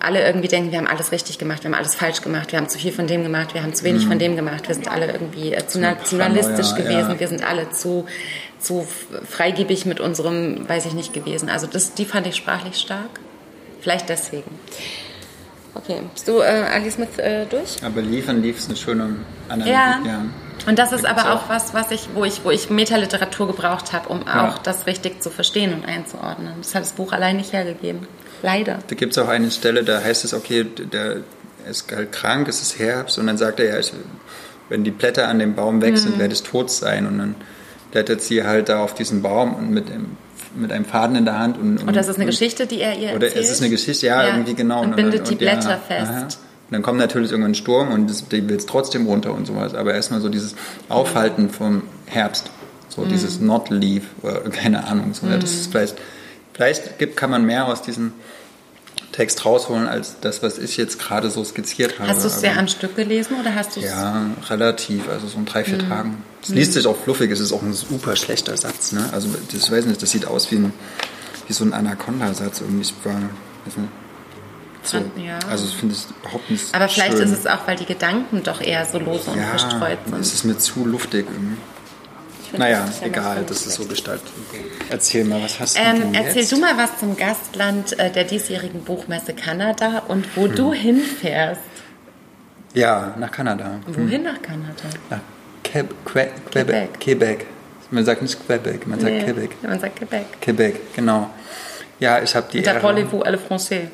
alle 0.00 0.24
irgendwie 0.26 0.48
denken, 0.48 0.72
wir 0.72 0.78
haben 0.78 0.86
alles 0.86 1.12
richtig 1.12 1.38
gemacht, 1.38 1.62
wir 1.62 1.70
haben 1.70 1.78
alles 1.78 1.94
falsch 1.94 2.22
gemacht, 2.22 2.52
wir 2.52 2.58
haben 2.58 2.68
zu 2.68 2.78
viel 2.78 2.92
von 2.92 3.06
dem 3.06 3.22
gemacht, 3.22 3.54
wir 3.54 3.62
haben 3.62 3.74
zu 3.74 3.84
wenig 3.84 4.04
mhm. 4.04 4.08
von 4.08 4.18
dem 4.18 4.36
gemacht, 4.36 4.66
wir 4.66 4.74
sind 4.74 4.90
alle 4.90 5.10
irgendwie 5.10 5.52
äh, 5.52 5.66
zu 5.66 5.78
nationalistisch 5.78 6.74
gewesen, 6.74 7.10
ja. 7.10 7.20
wir 7.20 7.28
sind 7.28 7.46
alle 7.46 7.70
zu, 7.70 8.06
zu 8.58 8.86
freigebig 9.28 9.86
mit 9.86 10.00
unserem, 10.00 10.68
weiß 10.68 10.86
ich 10.86 10.94
nicht, 10.94 11.12
gewesen. 11.12 11.48
Also 11.48 11.66
das, 11.66 11.94
die 11.94 12.04
fand 12.04 12.26
ich 12.26 12.36
sprachlich 12.36 12.76
stark. 12.76 13.20
Vielleicht 13.80 14.08
deswegen. 14.08 14.50
Okay, 15.74 16.00
bist 16.12 16.28
du 16.28 16.40
äh, 16.40 16.44
Ali 16.44 16.90
Smith 16.90 17.18
äh, 17.18 17.46
durch? 17.46 17.82
Aber 17.84 18.02
liefern 18.02 18.42
lief 18.42 18.58
es 18.58 18.66
eine 18.66 18.76
schöne 18.76 19.16
Analogie. 19.48 19.70
Ja. 19.70 20.00
ja. 20.04 20.24
Und 20.66 20.78
das 20.78 20.92
ist 20.92 21.06
aber 21.06 21.32
auch 21.32 21.48
was, 21.48 21.72
was 21.72 21.90
ich, 21.90 22.08
wo 22.14 22.24
ich, 22.24 22.44
wo 22.44 22.50
ich 22.50 22.68
Metaliteratur 22.68 23.46
gebraucht 23.46 23.92
habe, 23.92 24.08
um 24.08 24.22
ja. 24.26 24.48
auch 24.48 24.58
das 24.58 24.86
richtig 24.86 25.22
zu 25.22 25.30
verstehen 25.30 25.72
und 25.72 25.86
einzuordnen. 25.86 26.54
Das 26.58 26.74
hat 26.74 26.82
das 26.82 26.92
Buch 26.92 27.12
allein 27.12 27.36
nicht 27.36 27.52
hergegeben. 27.52 28.06
Leider. 28.42 28.78
Da 28.86 28.94
gibt 28.94 29.12
es 29.12 29.18
auch 29.18 29.28
eine 29.28 29.50
Stelle, 29.50 29.84
da 29.84 30.02
heißt 30.02 30.24
es, 30.24 30.34
okay, 30.34 30.64
der 30.64 31.18
ist 31.68 31.92
halt 31.92 32.12
krank, 32.12 32.48
es 32.48 32.62
ist 32.62 32.78
Herbst 32.78 33.18
und 33.18 33.26
dann 33.26 33.36
sagt 33.36 33.60
er, 33.60 33.66
ja, 33.66 33.78
ich, 33.78 33.92
wenn 34.68 34.84
die 34.84 34.90
Blätter 34.90 35.28
an 35.28 35.38
dem 35.38 35.54
Baum 35.54 35.82
weg 35.82 35.98
sind, 35.98 36.16
mhm. 36.16 36.20
werde 36.20 36.34
ich 36.34 36.42
tot 36.42 36.70
sein. 36.70 37.06
Und 37.06 37.18
dann 37.18 37.34
blättert 37.90 38.22
sie 38.22 38.44
halt 38.44 38.68
da 38.68 38.82
auf 38.82 38.94
diesen 38.94 39.22
Baum 39.22 39.54
und 39.54 39.70
mit 39.70 39.88
dem 39.88 40.16
mit 40.54 40.72
einem 40.72 40.84
Faden 40.84 41.16
in 41.16 41.24
der 41.24 41.38
Hand. 41.38 41.58
Und, 41.58 41.78
und, 41.78 41.88
und 41.88 41.96
das 41.96 42.08
ist 42.08 42.16
eine 42.16 42.24
und, 42.24 42.30
Geschichte, 42.30 42.66
die 42.66 42.80
er 42.80 42.98
ihr 42.98 43.14
Oder 43.14 43.26
erzählt? 43.26 43.44
es 43.44 43.50
ist 43.52 43.60
eine 43.60 43.70
Geschichte, 43.70 44.06
ja, 44.06 44.22
ja. 44.22 44.30
irgendwie 44.30 44.54
genau. 44.54 44.82
Und 44.82 44.96
bindet 44.96 45.30
die 45.30 45.36
Blätter 45.36 45.70
ja, 45.70 45.76
fest. 45.76 46.10
Aha. 46.10 46.22
Und 46.22 46.74
dann 46.74 46.82
kommt 46.82 46.98
natürlich 46.98 47.30
irgendwann 47.30 47.52
ein 47.52 47.56
Sturm 47.56 47.92
und 47.92 48.08
das, 48.08 48.28
die 48.28 48.48
will 48.48 48.56
es 48.56 48.66
trotzdem 48.66 49.06
runter 49.06 49.32
und 49.32 49.46
sowas. 49.46 49.74
Aber 49.74 49.94
erstmal 49.94 50.20
so 50.20 50.28
dieses 50.28 50.54
Aufhalten 50.88 51.50
vom 51.50 51.82
Herbst. 52.06 52.50
So 52.88 53.02
mhm. 53.02 53.08
dieses 53.08 53.40
Not 53.40 53.70
Leave, 53.70 54.06
keine 54.50 54.84
Ahnung. 54.86 55.14
So, 55.14 55.26
mhm. 55.26 55.40
Das 55.40 55.52
ist 55.52 55.70
vielleicht 55.70 55.96
Vielleicht 56.60 56.98
gibt, 56.98 57.16
kann 57.16 57.30
man 57.30 57.46
mehr 57.46 57.68
aus 57.68 57.80
diesem 57.80 58.12
Text 59.12 59.46
rausholen 59.46 59.88
als 59.88 60.20
das, 60.20 60.42
was 60.42 60.58
ich 60.58 60.76
jetzt 60.76 60.98
gerade 60.98 61.30
so 61.30 61.42
skizziert 61.42 61.98
habe. 61.98 62.10
Hast 62.10 62.22
du 62.22 62.26
es 62.26 62.38
sehr 62.38 62.58
am 62.58 62.68
Stück 62.68 62.96
gelesen 62.96 63.40
oder 63.40 63.54
hast 63.54 63.76
du 63.76 63.80
es? 63.80 63.86
Ja, 63.86 64.26
relativ, 64.50 65.08
also 65.08 65.26
so 65.26 65.38
in 65.38 65.46
drei, 65.46 65.64
vier 65.64 65.82
mhm. 65.82 65.88
Tagen. 65.88 66.22
Es 66.42 66.50
liest 66.50 66.74
sich 66.74 66.86
auch 66.86 66.98
fluffig, 66.98 67.30
es 67.30 67.40
ist 67.40 67.54
auch 67.54 67.62
ein 67.62 67.72
super 67.72 68.14
schlechter 68.14 68.54
Satz. 68.58 68.92
Ne? 68.92 69.08
Also 69.10 69.30
das 69.50 69.70
weiß 69.70 69.86
nicht, 69.86 70.02
das 70.02 70.10
sieht 70.10 70.26
aus 70.26 70.50
wie, 70.50 70.56
ein, 70.56 70.74
wie 71.46 71.54
so 71.54 71.64
ein 71.64 71.72
Anaconda-Satz. 71.72 72.60
Irgendwie 72.60 72.82
ich 72.82 72.94
war, 73.04 73.14
weiß 73.14 73.78
nicht, 73.78 73.88
so. 74.82 74.98
Ja. 75.16 75.38
Also 75.48 75.66
finde 75.66 75.94
ich 75.94 76.14
überhaupt 76.22 76.50
nicht 76.50 76.74
Aber 76.74 76.88
vielleicht 76.88 77.12
schön. 77.12 77.22
ist 77.22 77.38
es 77.38 77.46
auch, 77.46 77.66
weil 77.66 77.76
die 77.76 77.86
Gedanken 77.86 78.42
doch 78.42 78.60
eher 78.60 78.84
so 78.84 78.98
lose 78.98 79.30
und 79.30 79.38
ja, 79.38 79.46
verstreut 79.46 79.98
sind. 80.04 80.20
es 80.20 80.34
ist 80.34 80.44
mir 80.44 80.58
zu 80.58 80.84
luftig 80.84 81.24
irgendwie. 81.26 81.56
Naja, 82.56 82.84
das 82.86 83.02
egal, 83.02 83.44
das 83.46 83.66
ist 83.66 83.74
so 83.74 83.84
gestaltet. 83.84 84.26
Erzähl 84.88 85.24
mal, 85.24 85.42
was 85.42 85.60
hast 85.60 85.76
du 85.76 85.80
ähm, 85.80 86.00
denn 86.00 86.14
Erzähl 86.14 86.42
jetzt? 86.42 86.52
du 86.52 86.58
mal 86.58 86.76
was 86.76 86.98
zum 86.98 87.16
Gastland 87.16 87.98
äh, 87.98 88.10
der 88.10 88.24
diesjährigen 88.24 88.82
Buchmesse 88.82 89.34
Kanada 89.34 90.02
und 90.08 90.36
wo 90.36 90.46
hm. 90.46 90.54
du 90.54 90.72
hinfährst. 90.72 91.60
Ja, 92.74 93.14
nach 93.18 93.30
Kanada. 93.30 93.80
Wohin 93.86 94.18
hm. 94.18 94.22
nach 94.22 94.42
Kanada? 94.42 94.84
Nach 95.10 95.20
Que 95.62 95.84
Que 96.04 96.28
Quebec. 96.50 97.00
Quebec. 97.00 97.46
Man 97.90 98.04
sagt 98.04 98.22
nicht 98.22 98.46
Quebec, 98.46 98.86
man 98.86 99.00
sagt 99.00 99.12
nee, 99.12 99.24
Quebec. 99.24 99.62
Man 99.62 99.80
sagt 99.80 99.96
Quebec. 99.96 100.40
Quebec, 100.40 100.94
genau. 100.94 101.30
Ja, 101.98 102.22
ich 102.22 102.34
habe 102.34 102.46
die. 102.52 102.62
Da 102.62 102.74
parlez-vous 102.74 103.22
alle 103.22 103.36
français. 103.36 103.88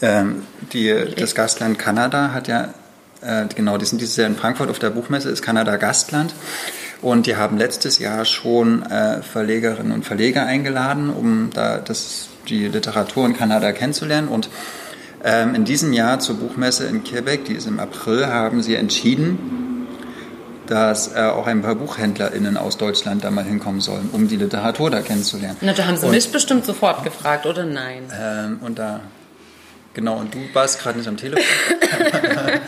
Ähm, 0.00 0.42
die, 0.72 0.94
das 1.16 1.34
Gastland 1.34 1.78
Kanada 1.78 2.32
hat 2.32 2.48
ja, 2.48 2.74
äh, 3.22 3.46
genau, 3.54 3.78
die 3.78 3.86
sind 3.86 4.00
dieses 4.00 4.16
Jahr 4.16 4.26
in 4.26 4.36
Frankfurt 4.36 4.70
auf 4.70 4.78
der 4.78 4.90
Buchmesse, 4.90 5.30
ist 5.30 5.42
Kanada 5.42 5.76
Gastland. 5.76 6.34
Und 7.02 7.26
die 7.26 7.36
haben 7.36 7.58
letztes 7.58 7.98
Jahr 7.98 8.24
schon 8.24 8.82
äh, 8.82 9.22
Verlegerinnen 9.22 9.92
und 9.92 10.04
Verleger 10.04 10.46
eingeladen, 10.46 11.10
um 11.10 11.50
da 11.52 11.78
das, 11.78 12.28
die 12.48 12.68
Literatur 12.68 13.26
in 13.26 13.36
Kanada 13.36 13.72
kennenzulernen. 13.72 14.28
Und 14.28 14.48
ähm, 15.24 15.54
in 15.54 15.64
diesem 15.64 15.92
Jahr 15.92 16.20
zur 16.20 16.36
Buchmesse 16.36 16.86
in 16.86 17.04
Quebec, 17.04 17.44
die 17.44 17.54
ist 17.54 17.66
im 17.66 17.80
April, 17.80 18.26
haben 18.26 18.62
sie 18.62 18.76
entschieden, 18.76 19.86
dass 20.66 21.14
äh, 21.14 21.20
auch 21.20 21.46
ein 21.46 21.62
paar 21.62 21.74
BuchhändlerInnen 21.74 22.56
aus 22.56 22.76
Deutschland 22.76 23.24
da 23.24 23.30
mal 23.30 23.44
hinkommen 23.44 23.80
sollen, 23.80 24.08
um 24.12 24.28
die 24.28 24.36
Literatur 24.36 24.90
da 24.90 25.00
kennenzulernen. 25.00 25.56
Na, 25.60 25.72
da 25.72 25.86
haben 25.86 25.96
sie 25.96 26.06
und, 26.06 26.12
mich 26.12 26.30
bestimmt 26.32 26.64
sofort 26.64 27.04
gefragt, 27.04 27.46
oder 27.46 27.64
nein? 27.64 28.04
Ähm, 28.18 28.58
und 28.62 28.78
da, 28.78 29.00
genau, 29.94 30.16
und 30.18 30.34
du 30.34 30.38
warst 30.54 30.80
gerade 30.80 30.98
nicht 30.98 31.08
am 31.08 31.16
Telefon. 31.16 31.44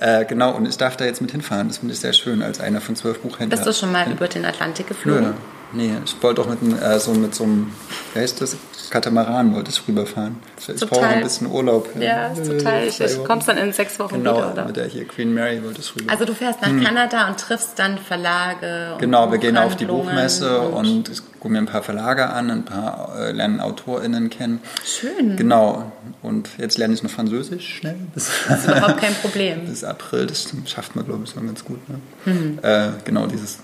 Äh, 0.00 0.24
genau, 0.24 0.54
und 0.54 0.66
ich 0.66 0.76
darf 0.76 0.96
da 0.96 1.04
jetzt 1.04 1.20
mit 1.20 1.32
hinfahren. 1.32 1.68
Das 1.68 1.78
finde 1.78 1.94
ich 1.94 2.00
sehr 2.00 2.12
schön, 2.12 2.42
als 2.42 2.60
einer 2.60 2.80
von 2.80 2.96
zwölf 2.96 3.20
Buchhändlern. 3.20 3.62
Bist 3.62 3.66
du 3.66 3.72
schon 3.72 3.92
mal 3.92 4.10
über 4.10 4.28
den 4.28 4.44
Atlantik 4.44 4.88
geflogen? 4.88 5.30
Nö, 5.30 5.32
Nee, 5.72 5.92
ich 6.04 6.16
wollte 6.22 6.40
auch 6.40 6.48
mit, 6.48 6.60
äh, 6.82 6.98
so, 6.98 7.12
mit 7.12 7.34
so 7.34 7.44
einem, 7.44 7.70
wie 8.14 8.20
heißt 8.20 8.40
das? 8.40 8.56
Katamaran 8.90 9.54
wollte 9.54 9.70
ich 9.70 9.86
rüberfahren. 9.86 10.36
Ich 10.66 10.86
brauche 10.86 11.06
ein 11.06 11.22
bisschen 11.22 11.46
Urlaub. 11.46 11.88
Ja, 11.98 12.28
ist 12.28 12.46
total. 12.46 12.86
Ich, 12.86 13.00
ich 13.00 13.24
kommst 13.24 13.48
dann 13.48 13.58
in 13.58 13.72
sechs 13.72 13.98
Wochen 13.98 14.16
genau, 14.16 14.36
wieder, 14.36 14.52
oder? 14.52 14.64
mit 14.66 14.76
der 14.76 14.86
hier 14.86 15.06
Queen 15.06 15.32
Mary 15.34 15.62
wollte 15.62 15.80
ich 15.80 15.94
rüber. 15.94 16.10
Also 16.10 16.24
du 16.24 16.34
fährst 16.34 16.62
nach 16.62 16.68
hm. 16.68 16.82
Kanada 16.82 17.28
und 17.28 17.38
triffst 17.38 17.78
dann 17.78 17.98
Verlage 17.98 18.94
und 18.94 19.00
Genau, 19.00 19.30
wir 19.30 19.38
gehen 19.38 19.56
auf 19.56 19.76
die 19.76 19.86
Buchmesse 19.86 20.60
und, 20.60 20.86
und 20.86 21.08
ich 21.08 21.20
gucke 21.32 21.50
mir 21.50 21.58
ein 21.58 21.66
paar 21.66 21.82
Verlage 21.82 22.28
an, 22.30 22.50
ein 22.50 22.64
paar 22.64 23.14
äh, 23.18 23.32
lernen 23.32 23.60
AutorInnen 23.60 24.30
kennen. 24.30 24.60
Schön. 24.84 25.36
Genau. 25.36 25.92
Und 26.22 26.50
jetzt 26.58 26.78
lerne 26.78 26.94
ich 26.94 27.02
noch 27.02 27.10
Französisch 27.10 27.76
schnell. 27.76 27.96
Bis, 28.14 28.30
das 28.48 28.60
ist 28.60 28.68
überhaupt 28.68 29.00
kein 29.00 29.14
Problem. 29.14 29.66
bis 29.66 29.84
April, 29.84 30.26
das 30.26 30.48
schafft 30.66 30.96
man, 30.96 31.04
glaube 31.04 31.24
ich, 31.24 31.30
schon 31.30 31.46
ganz 31.46 31.64
gut. 31.64 31.78
Ne? 31.88 32.00
Mhm. 32.24 32.58
Äh, 32.62 32.88
genau, 33.04 33.26
dieses 33.26 33.58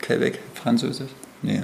Quebec 0.00 0.38
Französisch. 0.54 1.10
Nee. 1.42 1.62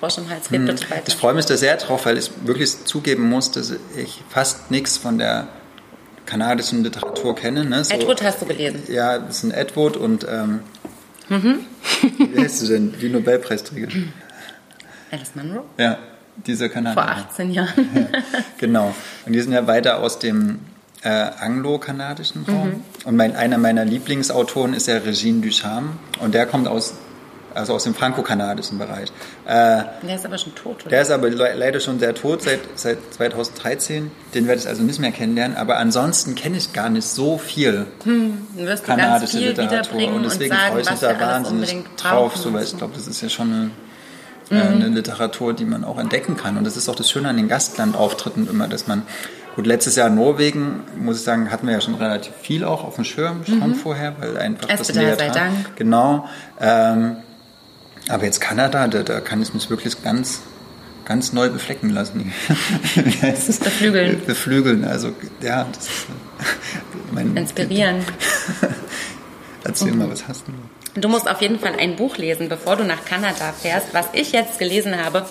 Frosch 0.00 0.16
im 0.16 0.30
Hals, 0.30 0.50
red 0.50 0.64
bitte 0.64 0.90
weiter. 0.90 1.02
Ich 1.06 1.14
freue 1.14 1.34
mich 1.34 1.44
da 1.44 1.56
sehr 1.58 1.76
drauf, 1.76 2.06
weil 2.06 2.16
ich 2.16 2.30
wirklich 2.44 2.84
zugeben 2.86 3.28
muss, 3.28 3.50
dass 3.50 3.74
ich 3.96 4.22
fast 4.30 4.70
nichts 4.70 4.96
von 4.96 5.18
der 5.18 5.48
kanadischen 6.24 6.82
Literatur 6.82 7.34
kenne. 7.34 7.66
Ne? 7.66 7.84
So, 7.84 7.94
Edward 7.94 8.22
hast 8.22 8.40
du 8.40 8.46
gelesen? 8.46 8.82
Ja, 8.88 9.18
das 9.18 9.38
ist 9.38 9.42
ein 9.44 9.50
Edward 9.50 9.98
und 9.98 10.26
ähm, 10.28 10.60
mhm. 11.28 11.66
wie 12.18 12.40
heißt 12.40 12.60
sie 12.60 12.68
denn? 12.68 12.94
Die 12.98 13.10
Nobelpreisträgerin. 13.10 14.12
Alice 15.10 15.34
Munro? 15.34 15.64
Ja, 15.76 15.98
diese 16.46 16.70
Kanadierin. 16.70 17.08
Vor 17.08 17.24
18 17.30 17.50
Jahren. 17.50 17.90
ja, 17.94 18.18
genau. 18.58 18.94
Und 19.26 19.32
die 19.34 19.40
sind 19.40 19.52
ja 19.52 19.66
weiter 19.66 19.98
aus 19.98 20.18
dem 20.18 20.60
äh, 21.02 21.08
anglo-kanadischen 21.08 22.44
Raum. 22.44 22.68
Mhm. 22.68 22.82
Und 23.04 23.16
mein, 23.16 23.36
einer 23.36 23.58
meiner 23.58 23.84
Lieblingsautoren 23.84 24.72
ist 24.72 24.86
ja 24.86 24.96
Regine 24.98 25.40
Ducharme. 25.40 25.90
Und 26.20 26.34
der 26.34 26.46
kommt 26.46 26.68
aus 26.68 26.94
also 27.54 27.74
aus 27.74 27.84
dem 27.84 27.94
franco-kanadischen 27.94 28.78
Bereich. 28.78 29.10
Äh, 29.46 29.82
der 30.02 30.16
ist 30.16 30.24
aber 30.24 30.38
schon 30.38 30.54
tot, 30.54 30.82
oder? 30.82 30.90
Der 30.90 31.02
ist 31.02 31.10
aber 31.10 31.28
le 31.28 31.54
leider 31.54 31.80
schon 31.80 31.98
sehr 31.98 32.14
tot 32.14 32.42
seit, 32.42 32.60
seit 32.74 32.98
2013. 33.14 34.10
Den 34.34 34.46
werde 34.46 34.60
ich 34.60 34.68
also 34.68 34.82
nicht 34.82 35.00
mehr 35.00 35.12
kennenlernen. 35.12 35.56
Aber 35.56 35.78
ansonsten 35.78 36.34
kenne 36.34 36.56
ich 36.56 36.72
gar 36.72 36.88
nicht 36.88 37.06
so 37.06 37.38
viel 37.38 37.86
hm, 38.04 38.46
wirst 38.54 38.84
du 38.84 38.86
kanadische 38.88 39.38
viel 39.38 39.48
Literatur. 39.48 40.12
Und 40.12 40.24
deswegen 40.24 40.52
und 40.52 40.58
sagen, 40.58 40.72
freue 40.72 40.82
ich 40.82 40.90
mich 40.90 41.00
da 41.00 41.20
wahnsinnig 41.20 41.84
drauf. 41.96 42.36
So, 42.36 42.52
weil 42.52 42.64
ich 42.64 42.76
glaube, 42.76 42.94
das 42.94 43.06
ist 43.06 43.20
ja 43.20 43.28
schon 43.28 43.70
eine, 44.50 44.60
äh, 44.60 44.64
mhm. 44.64 44.74
eine 44.76 44.88
Literatur, 44.88 45.52
die 45.54 45.64
man 45.64 45.84
auch 45.84 45.98
entdecken 45.98 46.36
kann. 46.36 46.56
Und 46.56 46.64
das 46.64 46.76
ist 46.76 46.88
auch 46.88 46.96
das 46.96 47.10
Schöne 47.10 47.28
an 47.28 47.36
den 47.36 47.48
Gastlandauftritten 47.48 48.48
immer, 48.48 48.68
dass 48.68 48.86
man 48.86 49.02
Gut, 49.56 49.66
letztes 49.66 49.96
Jahr 49.96 50.10
Norwegen, 50.10 50.84
muss 50.96 51.16
ich 51.16 51.22
sagen, 51.22 51.50
hatten 51.50 51.66
wir 51.66 51.74
ja 51.74 51.80
schon 51.80 51.96
relativ 51.96 52.32
viel 52.40 52.64
auch 52.64 52.84
auf 52.84 52.94
dem 52.94 53.04
Schirm 53.04 53.44
schon 53.44 53.58
mhm. 53.58 53.74
vorher, 53.74 54.14
weil 54.20 54.38
einfach 54.38 54.70
Erst 54.70 54.88
das 54.88 54.96
näher 54.96 55.16
sei 55.16 55.28
Dank. 55.28 55.76
Genau. 55.76 56.28
Ähm, 56.60 57.16
aber 58.10 58.24
jetzt 58.24 58.40
Kanada, 58.40 58.88
da, 58.88 59.02
da 59.02 59.20
kann 59.20 59.40
ich 59.42 59.54
mich 59.54 59.70
wirklich 59.70 60.02
ganz, 60.02 60.42
ganz 61.04 61.32
neu 61.32 61.50
beflecken 61.50 61.90
lassen. 61.90 62.32
Beflügeln. 62.94 64.22
Beflügeln, 64.26 64.84
also 64.84 65.12
ja. 65.40 65.66
Das 65.72 65.84
ist, 65.84 66.06
mein, 67.12 67.36
Inspirieren. 67.36 68.04
Erzähl 69.64 69.92
mal, 69.92 70.10
was 70.10 70.26
hast 70.26 70.44
du? 70.48 71.00
Du 71.00 71.08
musst 71.08 71.28
auf 71.28 71.40
jeden 71.40 71.60
Fall 71.60 71.74
ein 71.78 71.96
Buch 71.96 72.16
lesen, 72.16 72.48
bevor 72.48 72.76
du 72.76 72.84
nach 72.84 73.04
Kanada 73.04 73.52
fährst. 73.52 73.88
Was 73.92 74.08
ich 74.12 74.32
jetzt 74.32 74.58
gelesen 74.58 74.96
habe, 74.96 75.26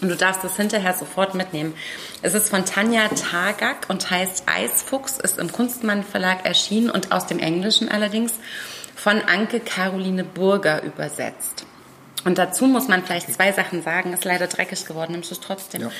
und 0.00 0.08
du 0.08 0.16
darfst 0.16 0.42
es 0.44 0.56
hinterher 0.56 0.94
sofort 0.94 1.34
mitnehmen. 1.34 1.74
Es 2.22 2.34
ist 2.34 2.50
von 2.50 2.64
Tanja 2.64 3.08
Tagak 3.08 3.86
und 3.88 4.10
heißt 4.10 4.44
Eisfuchs, 4.46 5.18
ist 5.18 5.38
im 5.38 5.52
Kunstmann 5.52 6.02
Verlag 6.02 6.44
erschienen 6.44 6.90
und 6.90 7.12
aus 7.12 7.26
dem 7.26 7.38
Englischen 7.38 7.88
allerdings 7.88 8.34
von 8.96 9.20
Anke 9.22 9.60
Caroline 9.60 10.24
Burger 10.24 10.82
übersetzt. 10.82 11.66
Und 12.24 12.38
dazu 12.38 12.66
muss 12.66 12.88
man 12.88 13.04
vielleicht 13.04 13.32
zwei 13.32 13.52
Sachen 13.52 13.82
sagen. 13.82 14.12
Ist 14.12 14.24
leider 14.24 14.46
dreckig 14.46 14.86
geworden, 14.86 15.12
nimmst 15.12 15.30
du 15.30 15.34
es 15.34 15.40
trotzdem. 15.40 15.82
Ja. 15.82 15.90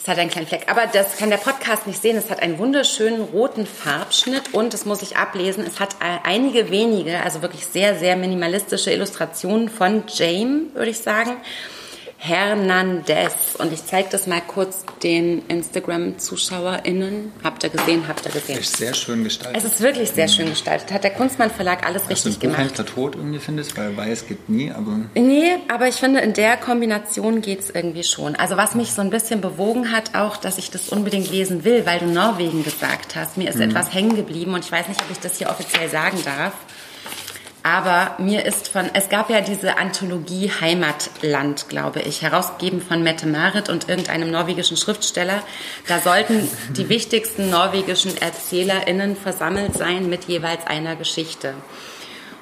Es 0.00 0.08
hat 0.08 0.18
einen 0.18 0.30
kleinen 0.30 0.48
Fleck. 0.48 0.66
Aber 0.68 0.86
das 0.92 1.16
kann 1.16 1.30
der 1.30 1.36
Podcast 1.36 1.86
nicht 1.86 2.02
sehen. 2.02 2.16
Es 2.16 2.28
hat 2.28 2.42
einen 2.42 2.58
wunderschönen 2.58 3.22
roten 3.22 3.66
Farbschnitt 3.66 4.52
und, 4.52 4.74
das 4.74 4.84
muss 4.84 5.00
ich 5.00 5.16
ablesen, 5.16 5.64
es 5.64 5.78
hat 5.78 5.94
einige 6.24 6.70
wenige, 6.70 7.22
also 7.22 7.40
wirklich 7.40 7.66
sehr, 7.66 7.96
sehr 7.96 8.16
minimalistische 8.16 8.90
Illustrationen 8.90 9.68
von 9.68 10.02
James, 10.08 10.74
würde 10.74 10.90
ich 10.90 10.98
sagen. 10.98 11.36
Hernandez. 12.24 13.56
Und 13.58 13.72
ich 13.72 13.84
zeige 13.84 14.08
das 14.12 14.28
mal 14.28 14.40
kurz 14.40 14.84
den 15.02 15.42
Instagram-ZuschauerInnen. 15.48 17.32
Habt 17.42 17.64
ihr 17.64 17.70
gesehen, 17.70 18.04
habt 18.06 18.24
ihr 18.24 18.30
gesehen. 18.30 18.58
Ist 18.58 18.76
sehr 18.76 18.94
schön 18.94 19.24
gestaltet. 19.24 19.56
Es 19.56 19.64
ist 19.64 19.80
wirklich 19.80 20.10
sehr 20.10 20.28
schön 20.28 20.48
gestaltet. 20.48 20.92
Hat 20.92 21.02
der 21.02 21.10
Kunstmann 21.10 21.50
Verlag 21.50 21.84
alles 21.84 22.02
Hast 22.02 22.10
richtig 22.10 22.38
gemacht. 22.38 22.60
Dass 22.60 22.74
du 22.74 22.82
tot 22.84 23.16
irgendwie 23.16 23.40
findest, 23.40 23.76
weil 23.76 23.96
weiß 23.96 24.28
geht 24.28 24.48
nie, 24.48 24.70
aber... 24.70 25.00
Nee, 25.16 25.56
aber 25.66 25.88
ich 25.88 25.96
finde, 25.96 26.20
in 26.20 26.32
der 26.32 26.56
Kombination 26.56 27.42
geht 27.42 27.58
es 27.58 27.70
irgendwie 27.70 28.04
schon. 28.04 28.36
Also 28.36 28.56
was 28.56 28.76
mich 28.76 28.92
so 28.92 29.02
ein 29.02 29.10
bisschen 29.10 29.40
bewogen 29.40 29.90
hat, 29.90 30.14
auch, 30.14 30.36
dass 30.36 30.58
ich 30.58 30.70
das 30.70 30.90
unbedingt 30.90 31.28
lesen 31.28 31.64
will, 31.64 31.86
weil 31.86 31.98
du 31.98 32.06
Norwegen 32.06 32.62
gesagt 32.62 33.16
hast. 33.16 33.36
Mir 33.36 33.48
ist 33.48 33.56
mhm. 33.56 33.62
etwas 33.62 33.92
hängen 33.92 34.14
geblieben 34.14 34.54
und 34.54 34.64
ich 34.64 34.70
weiß 34.70 34.86
nicht, 34.86 35.02
ob 35.02 35.10
ich 35.10 35.18
das 35.18 35.38
hier 35.38 35.50
offiziell 35.50 35.88
sagen 35.88 36.18
darf. 36.24 36.52
Aber 37.62 38.16
mir 38.18 38.44
ist 38.44 38.68
von, 38.68 38.90
es 38.92 39.08
gab 39.08 39.30
ja 39.30 39.40
diese 39.40 39.78
Anthologie 39.78 40.50
Heimatland, 40.60 41.68
glaube 41.68 42.00
ich, 42.00 42.22
herausgegeben 42.22 42.82
von 42.82 43.04
Mette 43.04 43.26
Marit 43.26 43.68
und 43.68 43.88
irgendeinem 43.88 44.32
norwegischen 44.32 44.76
Schriftsteller. 44.76 45.42
Da 45.86 46.00
sollten 46.00 46.48
die 46.76 46.88
wichtigsten 46.88 47.50
norwegischen 47.50 48.16
ErzählerInnen 48.20 49.16
versammelt 49.16 49.74
sein 49.74 50.08
mit 50.08 50.24
jeweils 50.24 50.66
einer 50.66 50.96
Geschichte. 50.96 51.54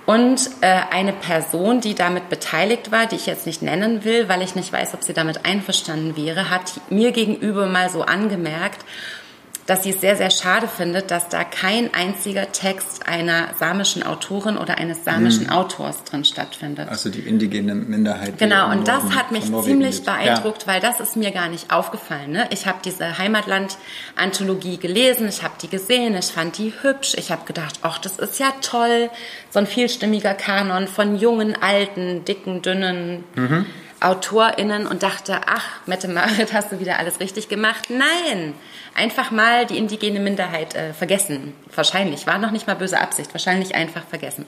Und 0.06 0.50
äh, 0.62 0.80
eine 0.90 1.12
Person, 1.12 1.82
die 1.82 1.94
damit 1.94 2.30
beteiligt 2.30 2.90
war, 2.90 3.06
die 3.06 3.16
ich 3.16 3.26
jetzt 3.26 3.46
nicht 3.46 3.60
nennen 3.60 4.04
will, 4.04 4.28
weil 4.28 4.40
ich 4.40 4.54
nicht 4.54 4.72
weiß, 4.72 4.94
ob 4.94 5.04
sie 5.04 5.12
damit 5.12 5.44
einverstanden 5.44 6.16
wäre, 6.16 6.48
hat 6.48 6.80
mir 6.88 7.12
gegenüber 7.12 7.66
mal 7.66 7.90
so 7.90 8.02
angemerkt, 8.02 8.84
dass 9.70 9.84
sie 9.84 9.90
es 9.90 10.00
sehr, 10.00 10.16
sehr 10.16 10.30
schade 10.30 10.66
findet, 10.66 11.12
dass 11.12 11.28
da 11.28 11.44
kein 11.44 11.94
einziger 11.94 12.50
Text 12.50 13.06
einer 13.06 13.50
samischen 13.56 14.02
Autorin 14.02 14.56
oder 14.56 14.78
eines 14.78 15.04
samischen 15.04 15.44
mhm. 15.44 15.50
Autors 15.50 16.02
drin 16.02 16.24
stattfindet. 16.24 16.88
Also 16.88 17.08
die 17.08 17.20
indigene 17.20 17.76
Minderheit. 17.76 18.36
Genau, 18.38 18.72
und 18.72 18.88
das 18.88 19.14
hat 19.14 19.30
mich 19.30 19.44
ziemlich 19.62 20.02
beeindruckt, 20.02 20.62
ja. 20.62 20.72
weil 20.72 20.80
das 20.80 20.98
ist 20.98 21.14
mir 21.14 21.30
gar 21.30 21.48
nicht 21.48 21.72
aufgefallen. 21.72 22.32
Ne? 22.32 22.48
Ich 22.50 22.66
habe 22.66 22.78
diese 22.84 23.16
Heimatland-Anthologie 23.16 24.78
gelesen, 24.78 25.28
ich 25.28 25.44
habe 25.44 25.54
die 25.62 25.68
gesehen, 25.68 26.16
ich 26.16 26.26
fand 26.26 26.58
die 26.58 26.72
hübsch, 26.82 27.14
ich 27.16 27.30
habe 27.30 27.44
gedacht, 27.44 27.78
ach, 27.82 27.98
das 27.98 28.18
ist 28.18 28.40
ja 28.40 28.52
toll, 28.62 29.08
so 29.50 29.60
ein 29.60 29.68
vielstimmiger 29.68 30.34
Kanon 30.34 30.88
von 30.88 31.16
jungen, 31.16 31.54
alten, 31.62 32.24
dicken, 32.24 32.62
dünnen. 32.62 33.22
Mhm. 33.36 33.66
AutorInnen 34.00 34.86
und 34.86 35.02
dachte, 35.02 35.40
ach, 35.46 35.66
Mette 35.86 36.08
Marit, 36.08 36.52
hast 36.52 36.72
du 36.72 36.80
wieder 36.80 36.98
alles 36.98 37.20
richtig 37.20 37.48
gemacht? 37.48 37.88
Nein! 37.90 38.54
Einfach 38.94 39.30
mal 39.30 39.66
die 39.66 39.78
indigene 39.78 40.20
Minderheit 40.20 40.74
äh, 40.74 40.92
vergessen. 40.92 41.54
Wahrscheinlich. 41.74 42.26
War 42.26 42.38
noch 42.38 42.50
nicht 42.50 42.66
mal 42.66 42.76
böse 42.76 43.00
Absicht. 43.00 43.32
Wahrscheinlich 43.32 43.74
einfach 43.74 44.04
vergessen. 44.04 44.46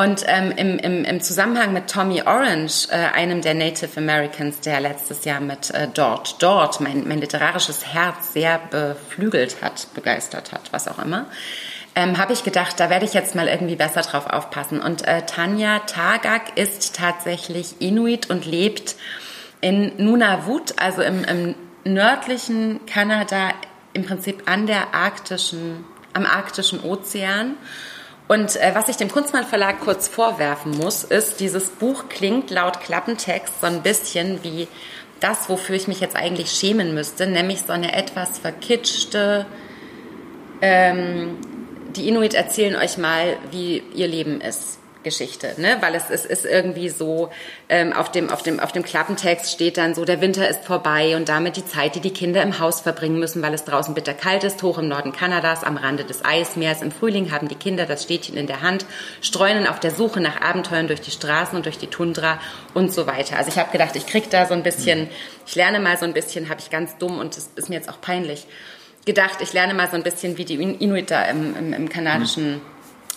Und 0.00 0.24
ähm, 0.28 0.50
im, 0.56 0.78
im, 0.78 1.04
im 1.04 1.20
Zusammenhang 1.20 1.74
mit 1.74 1.90
Tommy 1.90 2.22
Orange, 2.22 2.88
äh, 2.90 2.94
einem 2.94 3.42
der 3.42 3.52
Native 3.52 3.98
Americans, 3.98 4.60
der 4.60 4.80
letztes 4.80 5.26
Jahr 5.26 5.40
mit 5.40 5.70
äh, 5.72 5.88
Dort, 5.92 6.42
Dort 6.42 6.80
mein, 6.80 7.06
mein 7.06 7.20
literarisches 7.20 7.84
Herz 7.84 8.32
sehr 8.32 8.58
beflügelt 8.70 9.60
hat, 9.60 9.88
begeistert 9.92 10.52
hat, 10.52 10.72
was 10.72 10.88
auch 10.88 10.98
immer, 10.98 11.26
ähm, 11.94 12.18
habe 12.18 12.32
ich 12.32 12.44
gedacht, 12.44 12.78
da 12.78 12.90
werde 12.90 13.04
ich 13.04 13.14
jetzt 13.14 13.34
mal 13.34 13.48
irgendwie 13.48 13.76
besser 13.76 14.02
drauf 14.02 14.26
aufpassen. 14.26 14.80
Und 14.80 15.06
äh, 15.06 15.22
Tanja 15.26 15.80
Tagak 15.80 16.56
ist 16.56 16.96
tatsächlich 16.96 17.80
Inuit 17.80 18.30
und 18.30 18.46
lebt 18.46 18.96
in 19.60 19.92
Nunavut, 19.98 20.74
also 20.78 21.02
im, 21.02 21.24
im 21.24 21.54
nördlichen 21.84 22.86
Kanada, 22.86 23.50
im 23.92 24.04
Prinzip 24.04 24.44
an 24.46 24.66
der 24.66 24.94
arktischen, 24.94 25.84
am 26.12 26.26
arktischen 26.26 26.82
Ozean. 26.82 27.56
Und 28.28 28.54
äh, 28.56 28.70
was 28.74 28.88
ich 28.88 28.96
dem 28.96 29.10
Kunstmann 29.10 29.44
Verlag 29.44 29.80
kurz 29.80 30.06
vorwerfen 30.06 30.76
muss, 30.76 31.02
ist, 31.02 31.40
dieses 31.40 31.70
Buch 31.70 32.04
klingt 32.08 32.50
laut 32.50 32.80
Klappentext 32.80 33.60
so 33.60 33.66
ein 33.66 33.82
bisschen 33.82 34.44
wie 34.44 34.68
das, 35.18 35.48
wofür 35.48 35.74
ich 35.74 35.88
mich 35.88 36.00
jetzt 36.00 36.16
eigentlich 36.16 36.52
schämen 36.52 36.94
müsste, 36.94 37.26
nämlich 37.26 37.62
so 37.62 37.72
eine 37.72 37.94
etwas 37.94 38.38
verkitschte, 38.38 39.46
ähm, 40.62 41.38
die 41.96 42.08
Inuit 42.08 42.34
erzählen 42.34 42.76
euch 42.76 42.98
mal, 42.98 43.36
wie 43.50 43.82
ihr 43.94 44.08
Leben 44.08 44.40
ist. 44.40 44.80
Geschichte, 45.02 45.54
ne? 45.56 45.78
weil 45.80 45.94
es, 45.94 46.10
es 46.10 46.26
ist 46.26 46.44
irgendwie 46.44 46.88
so, 46.88 47.30
ähm, 47.68 47.92
auf, 47.92 48.10
dem, 48.10 48.28
auf, 48.28 48.42
dem, 48.42 48.60
auf 48.60 48.72
dem 48.72 48.82
Klappentext 48.82 49.50
steht 49.50 49.78
dann 49.78 49.94
so, 49.94 50.04
der 50.04 50.20
Winter 50.20 50.48
ist 50.48 50.64
vorbei 50.64 51.16
und 51.16 51.28
damit 51.28 51.56
die 51.56 51.64
Zeit, 51.64 51.94
die 51.94 52.00
die 52.00 52.12
Kinder 52.12 52.42
im 52.42 52.58
Haus 52.58 52.80
verbringen 52.80 53.18
müssen, 53.18 53.40
weil 53.42 53.54
es 53.54 53.64
draußen 53.64 53.94
bitterkalt 53.94 54.44
ist, 54.44 54.62
hoch 54.62 54.78
im 54.78 54.88
Norden 54.88 55.12
Kanadas, 55.12 55.64
am 55.64 55.76
Rande 55.76 56.04
des 56.04 56.24
Eismeers. 56.24 56.82
Im 56.82 56.90
Frühling 56.90 57.32
haben 57.32 57.48
die 57.48 57.54
Kinder 57.54 57.86
das 57.86 58.02
Städtchen 58.02 58.36
in 58.36 58.46
der 58.46 58.60
Hand, 58.60 58.84
streunen 59.22 59.66
auf 59.66 59.80
der 59.80 59.90
Suche 59.90 60.20
nach 60.20 60.40
Abenteuern 60.40 60.86
durch 60.86 61.00
die 61.00 61.10
Straßen 61.10 61.56
und 61.56 61.64
durch 61.64 61.78
die 61.78 61.86
Tundra 61.86 62.38
und 62.74 62.92
so 62.92 63.06
weiter. 63.06 63.38
Also 63.38 63.50
ich 63.50 63.58
habe 63.58 63.72
gedacht, 63.72 63.96
ich 63.96 64.06
krieg 64.06 64.28
da 64.30 64.46
so 64.46 64.54
ein 64.54 64.62
bisschen, 64.62 65.08
ich 65.46 65.54
lerne 65.54 65.80
mal 65.80 65.96
so 65.96 66.04
ein 66.04 66.12
bisschen, 66.12 66.48
habe 66.50 66.60
ich 66.60 66.70
ganz 66.70 66.98
dumm 66.98 67.18
und 67.18 67.36
das 67.36 67.50
ist 67.56 67.68
mir 67.68 67.76
jetzt 67.76 67.88
auch 67.88 68.00
peinlich 68.00 68.46
gedacht, 69.06 69.38
ich 69.40 69.52
lerne 69.52 69.74
mal 69.74 69.88
so 69.88 69.96
ein 69.96 70.02
bisschen, 70.02 70.36
wie 70.38 70.44
die 70.44 70.54
Inuit 70.54 71.10
da 71.10 71.24
im, 71.24 71.56
im, 71.56 71.72
im 71.72 71.88
kanadischen 71.88 72.60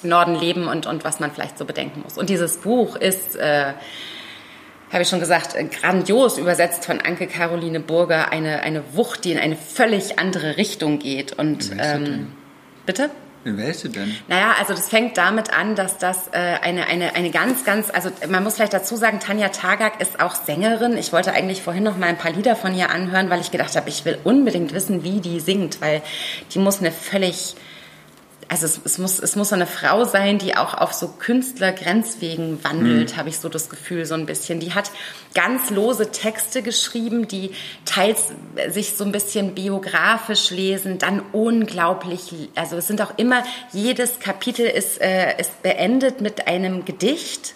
Norden 0.04 0.36
leben 0.36 0.68
und, 0.68 0.86
und 0.86 1.04
was 1.04 1.20
man 1.20 1.32
vielleicht 1.32 1.58
so 1.58 1.66
bedenken 1.66 2.02
muss. 2.04 2.18
Und 2.18 2.30
dieses 2.30 2.58
Buch 2.58 2.96
ist, 2.96 3.36
äh, 3.36 3.74
habe 4.92 5.04
ich 5.04 5.10
schon 5.10 5.20
gesagt, 5.20 5.56
äh, 5.56 5.64
grandios 5.66 6.38
übersetzt 6.38 6.86
von 6.86 7.02
Anke 7.02 7.28
Caroline 7.28 7.80
Burger, 7.80 8.32
eine, 8.32 8.62
eine 8.62 8.84
Wucht, 8.96 9.26
die 9.26 9.32
in 9.32 9.40
eine 9.40 9.56
völlig 9.56 10.20
andere 10.20 10.58
Richtung 10.58 11.00
geht. 11.00 11.34
Und 11.34 11.72
ähm, 11.80 12.32
bitte? 12.86 13.10
Welche 13.44 13.89
denn? 13.89 14.16
Naja, 14.28 14.56
also 14.58 14.74
das 14.74 14.88
fängt 14.88 15.18
damit 15.18 15.54
an, 15.54 15.76
dass 15.76 15.98
das 15.98 16.30
äh, 16.32 16.38
eine, 16.38 16.88
eine, 16.88 17.16
eine 17.16 17.30
ganz, 17.30 17.66
ganz, 17.66 17.89
also 17.89 18.10
man 18.30 18.44
muss 18.44 18.56
vielleicht 18.56 18.74
dazu 18.74 18.96
sagen, 18.96 19.20
Tanja 19.20 19.50
Tagak 19.50 20.00
ist 20.02 20.22
auch 20.22 20.36
Sängerin. 20.36 20.98
Ich 20.98 21.12
wollte 21.12 21.34
eigentlich 21.34 21.62
vorhin 21.62 21.84
noch 21.84 21.98
mal 21.98 22.08
ein 22.08 22.18
paar 22.18 22.32
Lieder 22.32 22.56
von 22.56 22.74
ihr 22.74 22.89
anhören, 22.89 23.30
weil 23.30 23.41
ich 23.41 23.52
gedacht 23.52 23.76
habe, 23.76 23.89
ich 23.89 24.06
will 24.06 24.18
unbedingt 24.24 24.74
wissen, 24.74 25.04
wie 25.04 25.20
die 25.20 25.39
singt, 25.39 25.82
weil 25.82 26.02
die 26.54 26.60
muss 26.60 26.80
eine 26.80 26.91
völlig 26.91 27.56
also 28.50 28.66
es, 28.66 28.80
es, 28.84 28.98
muss, 28.98 29.20
es 29.20 29.36
muss 29.36 29.50
so 29.50 29.56
eine 29.56 29.68
Frau 29.68 30.06
sein, 30.06 30.38
die 30.38 30.56
auch 30.56 30.74
auf 30.74 30.94
so 30.94 31.08
Künstlergrenzwegen 31.08 32.64
wandelt, 32.64 33.14
mhm. 33.14 33.18
habe 33.18 33.30
ich 33.30 33.39
so 33.39 33.50
das 33.50 33.70
Gefühl 33.70 34.06
so 34.06 34.16
ein 34.16 34.26
bisschen. 34.26 34.60
Die 34.60 34.74
hat 34.74 34.91
ganz 35.34 35.70
lose 35.70 36.12
Texte 36.12 36.62
geschrieben, 36.62 37.28
die 37.28 37.52
teils 37.86 38.32
sich 38.70 38.91
so 38.91 39.04
ein 39.04 39.12
bisschen 39.12 39.56
biografisch 39.56 40.52
lesen, 40.52 40.98
dann 40.98 41.22
unglaublich, 41.32 42.34
also 42.56 42.78
es 42.78 42.88
sind 42.88 43.02
auch 43.02 43.18
immer, 43.18 43.44
jedes 43.72 44.20
Kapitel 44.20 44.66
ist, 44.66 45.02
äh, 45.02 45.39
ist 45.39 45.62
beendet 45.64 46.22
mit 46.22 46.48
einem 46.48 46.86
Gedicht. 46.86 47.56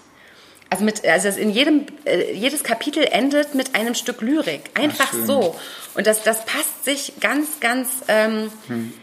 Also, 0.70 0.84
mit, 0.84 1.08
also 1.08 1.30
in 1.30 1.50
jedem, 1.50 1.86
äh, 2.04 2.34
jedes 2.34 2.62
Kapitel 2.62 3.06
endet 3.10 3.56
mit 3.56 3.74
einem 3.74 3.96
Stück 3.96 4.22
Lyrik. 4.22 4.70
Einfach 4.74 5.14
Ach, 5.14 5.26
so. 5.26 5.56
Und 5.96 6.08
das, 6.08 6.24
das 6.24 6.44
passt 6.46 6.84
sich 6.84 7.14
ganz, 7.22 7.62
ganz... 7.62 7.90
Ähm, 8.10 8.52
hm 8.68 8.94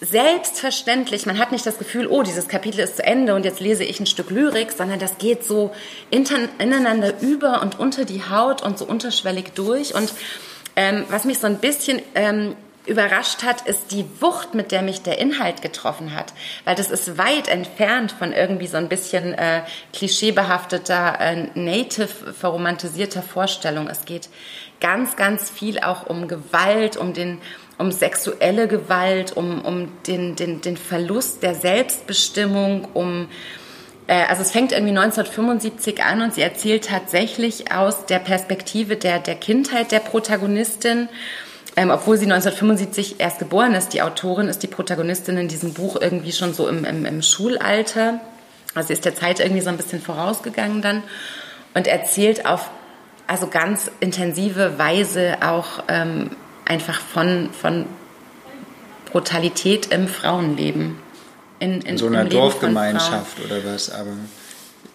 selbstverständlich, 0.00 1.26
man 1.26 1.38
hat 1.38 1.52
nicht 1.52 1.66
das 1.66 1.78
Gefühl, 1.78 2.06
oh, 2.06 2.22
dieses 2.22 2.48
Kapitel 2.48 2.80
ist 2.80 2.96
zu 2.96 3.04
Ende 3.04 3.34
und 3.34 3.44
jetzt 3.44 3.60
lese 3.60 3.84
ich 3.84 3.98
ein 4.00 4.06
Stück 4.06 4.30
Lyrik, 4.30 4.72
sondern 4.72 4.98
das 4.98 5.18
geht 5.18 5.44
so 5.44 5.72
ineinander 6.10 7.20
über 7.20 7.62
und 7.62 7.78
unter 7.78 8.04
die 8.04 8.22
Haut 8.28 8.62
und 8.62 8.78
so 8.78 8.84
unterschwellig 8.84 9.52
durch. 9.54 9.94
Und 9.94 10.12
ähm, 10.76 11.04
was 11.08 11.24
mich 11.24 11.40
so 11.40 11.46
ein 11.46 11.58
bisschen 11.58 12.00
ähm, 12.14 12.54
überrascht 12.86 13.42
hat, 13.42 13.66
ist 13.66 13.90
die 13.90 14.06
Wucht, 14.20 14.54
mit 14.54 14.72
der 14.72 14.82
mich 14.82 15.02
der 15.02 15.18
Inhalt 15.18 15.62
getroffen 15.62 16.14
hat. 16.14 16.32
Weil 16.64 16.74
das 16.74 16.90
ist 16.90 17.18
weit 17.18 17.48
entfernt 17.48 18.12
von 18.12 18.32
irgendwie 18.32 18.66
so 18.66 18.76
ein 18.76 18.88
bisschen 18.88 19.34
äh, 19.34 19.62
klischeebehafteter, 19.92 21.20
äh, 21.20 21.48
native, 21.54 22.06
verromantisierter 22.06 23.22
Vorstellung. 23.22 23.88
Es 23.88 24.04
geht 24.04 24.28
ganz, 24.80 25.16
ganz 25.16 25.50
viel 25.50 25.80
auch 25.80 26.06
um 26.06 26.28
Gewalt, 26.28 26.96
um 26.96 27.12
den 27.12 27.40
um 27.78 27.92
sexuelle 27.92 28.68
Gewalt, 28.68 29.36
um, 29.36 29.64
um 29.64 29.88
den, 30.06 30.36
den, 30.36 30.60
den 30.60 30.76
Verlust 30.76 31.42
der 31.42 31.54
Selbstbestimmung, 31.54 32.88
um 32.92 33.28
äh, 34.08 34.24
also 34.28 34.42
es 34.42 34.50
fängt 34.50 34.72
irgendwie 34.72 34.96
1975 34.96 36.02
an 36.02 36.22
und 36.22 36.34
sie 36.34 36.42
erzählt 36.42 36.86
tatsächlich 36.86 37.70
aus 37.72 38.06
der 38.06 38.18
Perspektive 38.18 38.96
der, 38.96 39.20
der 39.20 39.36
Kindheit 39.36 39.92
der 39.92 40.00
Protagonistin. 40.00 41.08
Ähm, 41.76 41.90
obwohl 41.90 42.16
sie 42.16 42.24
1975 42.24 43.20
erst 43.20 43.38
geboren 43.38 43.74
ist, 43.74 43.90
die 43.90 44.02
Autorin 44.02 44.48
ist 44.48 44.64
die 44.64 44.66
Protagonistin 44.66 45.36
in 45.36 45.46
diesem 45.46 45.74
Buch 45.74 45.96
irgendwie 46.00 46.32
schon 46.32 46.52
so 46.52 46.66
im, 46.66 46.84
im, 46.84 47.04
im 47.04 47.22
Schulalter. 47.22 48.20
Also 48.74 48.88
sie 48.88 48.94
ist 48.94 49.04
der 49.04 49.14
Zeit 49.14 49.38
irgendwie 49.38 49.60
so 49.60 49.68
ein 49.68 49.76
bisschen 49.76 50.02
vorausgegangen 50.02 50.82
dann 50.82 51.04
und 51.74 51.86
erzählt 51.86 52.46
auf 52.46 52.68
also 53.28 53.46
ganz 53.46 53.90
intensive 54.00 54.78
Weise 54.78 55.36
auch 55.42 55.84
ähm, 55.86 56.30
einfach 56.68 57.00
von, 57.00 57.50
von 57.52 57.86
Brutalität 59.10 59.86
im 59.86 60.08
Frauenleben. 60.08 60.98
In, 61.60 61.72
in, 61.72 61.82
in 61.82 61.98
so 61.98 62.06
einer 62.06 62.24
Dorfgemeinschaft 62.24 63.44
oder 63.44 63.64
was, 63.64 63.90
aber. 63.90 64.10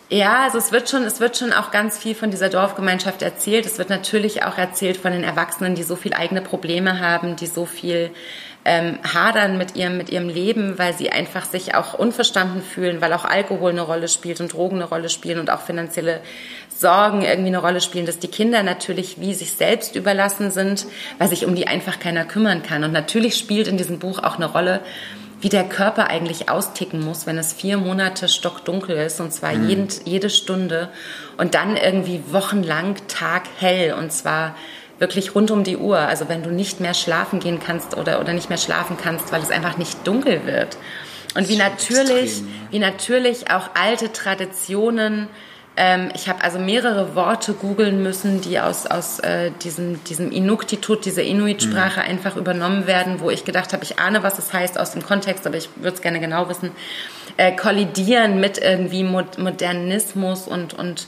Ja, 0.09 0.43
also 0.43 0.59
es 0.59 0.71
wird 0.71 0.89
schon, 0.89 1.03
es 1.03 1.19
wird 1.19 1.37
schon 1.37 1.51
auch 1.51 1.71
ganz 1.71 1.97
viel 1.97 2.13
von 2.13 2.29
dieser 2.29 2.49
Dorfgemeinschaft 2.49 3.21
erzählt. 3.21 3.65
Es 3.65 3.79
wird 3.79 3.89
natürlich 3.89 4.43
auch 4.43 4.57
erzählt 4.57 4.97
von 4.97 5.11
den 5.11 5.23
Erwachsenen, 5.23 5.75
die 5.75 5.83
so 5.83 5.95
viel 5.95 6.13
eigene 6.13 6.41
Probleme 6.41 6.99
haben, 6.99 7.35
die 7.35 7.47
so 7.47 7.65
viel 7.65 8.11
ähm, 8.65 8.97
hadern 9.13 9.57
mit 9.57 9.75
ihrem, 9.75 9.97
mit 9.97 10.09
ihrem 10.09 10.29
Leben, 10.29 10.79
weil 10.79 10.93
sie 10.93 11.11
einfach 11.11 11.45
sich 11.45 11.75
auch 11.75 11.93
unverstanden 11.93 12.61
fühlen, 12.61 13.01
weil 13.01 13.11
auch 13.13 13.25
Alkohol 13.25 13.71
eine 13.71 13.81
Rolle 13.81 14.07
spielt 14.07 14.39
und 14.39 14.53
Drogen 14.53 14.77
eine 14.77 14.85
Rolle 14.85 15.09
spielen 15.09 15.39
und 15.39 15.49
auch 15.49 15.61
finanzielle 15.61 16.21
Sorgen 16.69 17.23
irgendwie 17.23 17.49
eine 17.49 17.59
Rolle 17.59 17.81
spielen, 17.81 18.05
dass 18.05 18.19
die 18.19 18.29
Kinder 18.29 18.63
natürlich 18.63 19.19
wie 19.19 19.33
sich 19.33 19.53
selbst 19.53 19.95
überlassen 19.95 20.49
sind, 20.49 20.85
weil 21.17 21.29
sich 21.29 21.45
um 21.45 21.55
die 21.55 21.67
einfach 21.67 21.99
keiner 21.99 22.25
kümmern 22.25 22.63
kann. 22.63 22.83
Und 22.83 22.93
natürlich 22.93 23.35
spielt 23.35 23.67
in 23.67 23.77
diesem 23.77 23.99
Buch 23.99 24.19
auch 24.19 24.37
eine 24.37 24.45
Rolle, 24.45 24.79
wie 25.41 25.49
der 25.49 25.65
Körper 25.65 26.07
eigentlich 26.07 26.47
austicken 26.47 27.03
muss, 27.03 27.27
wenn 27.27 27.37
es 27.37 27.51
vier 27.51 27.77
Monate 27.77 28.29
stockdunkel 28.29 28.95
ist, 28.95 29.19
und 29.19 29.33
zwar 29.33 29.53
mhm. 29.53 29.67
jeden, 29.67 29.87
jede 30.05 30.29
Stunde 30.29 30.87
und 31.35 31.53
dann 31.53 31.75
irgendwie 31.75 32.23
wochenlang 32.31 32.95
taghell 33.09 33.93
und 33.93 34.13
zwar 34.13 34.55
wirklich 35.03 35.35
rund 35.35 35.51
um 35.51 35.65
die 35.65 35.75
Uhr. 35.75 35.99
Also 35.99 36.29
wenn 36.29 36.43
du 36.43 36.49
nicht 36.49 36.79
mehr 36.79 36.93
schlafen 36.93 37.41
gehen 37.41 37.59
kannst 37.59 37.97
oder, 37.97 38.21
oder 38.21 38.31
nicht 38.31 38.47
mehr 38.47 38.57
schlafen 38.57 38.95
kannst, 38.95 39.33
weil 39.33 39.41
es 39.41 39.51
einfach 39.51 39.77
nicht 39.77 40.07
dunkel 40.07 40.45
wird. 40.45 40.77
Und 41.35 41.49
wie 41.49 41.57
natürlich, 41.57 42.39
extrem, 42.39 42.47
ja. 42.47 42.71
wie 42.71 42.79
natürlich 42.79 43.51
auch 43.51 43.71
alte 43.75 44.13
Traditionen 44.13 45.27
ähm, 45.75 46.11
ich 46.13 46.29
habe 46.29 46.43
also 46.43 46.59
mehrere 46.59 47.15
Worte 47.15 47.53
googeln 47.53 48.03
müssen, 48.03 48.41
die 48.41 48.59
aus, 48.59 48.85
aus 48.85 49.19
äh, 49.19 49.49
diesem, 49.63 50.03
diesem 50.03 50.31
Inuktitut, 50.31 51.03
dieser 51.03 51.23
Inuit-Sprache 51.23 51.99
mhm. 51.99 52.09
einfach 52.09 52.35
übernommen 52.35 52.85
werden, 52.85 53.19
wo 53.21 53.31
ich 53.31 53.43
gedacht 53.43 53.73
habe, 53.73 53.83
ich 53.83 53.97
ahne, 53.97 54.21
was 54.21 54.37
es 54.37 54.53
heißt 54.53 54.79
aus 54.79 54.91
dem 54.91 55.03
Kontext, 55.03 55.47
aber 55.47 55.57
ich 55.57 55.69
würde 55.77 55.95
es 55.95 56.01
gerne 56.01 56.19
genau 56.19 56.47
wissen, 56.47 56.71
äh, 57.37 57.55
kollidieren 57.55 58.39
mit 58.39 58.59
irgendwie 58.59 59.03
Modernismus 59.03 60.47
und, 60.47 60.75
und, 60.75 61.07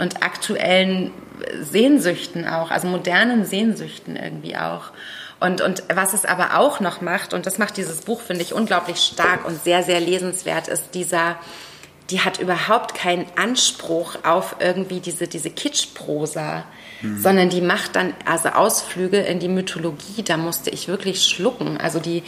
und 0.00 0.22
aktuellen 0.22 1.12
Sehnsüchten 1.60 2.46
auch, 2.46 2.70
also 2.70 2.88
modernen 2.88 3.44
Sehnsüchten 3.44 4.16
irgendwie 4.16 4.56
auch. 4.56 4.90
Und, 5.38 5.62
und 5.62 5.84
was 5.92 6.12
es 6.12 6.24
aber 6.24 6.58
auch 6.58 6.80
noch 6.80 7.00
macht, 7.00 7.32
und 7.32 7.46
das 7.46 7.58
macht 7.58 7.76
dieses 7.76 8.02
Buch, 8.02 8.20
finde 8.20 8.42
ich, 8.42 8.52
unglaublich 8.52 8.98
stark 8.98 9.46
und 9.46 9.62
sehr, 9.62 9.82
sehr 9.82 10.00
lesenswert, 10.00 10.68
ist 10.68 10.94
dieser 10.94 11.38
die 12.10 12.20
hat 12.20 12.40
überhaupt 12.40 12.94
keinen 12.94 13.26
Anspruch 13.36 14.16
auf 14.24 14.56
irgendwie 14.58 15.00
diese, 15.00 15.28
diese 15.28 15.50
Kitschprosa, 15.50 16.64
mhm. 17.02 17.20
sondern 17.20 17.50
die 17.50 17.60
macht 17.60 17.96
dann 17.96 18.14
also 18.24 18.50
Ausflüge 18.50 19.18
in 19.18 19.38
die 19.38 19.48
Mythologie, 19.48 20.22
da 20.24 20.36
musste 20.36 20.70
ich 20.70 20.88
wirklich 20.88 21.24
schlucken. 21.24 21.78
Also 21.78 22.00
die, 22.00 22.22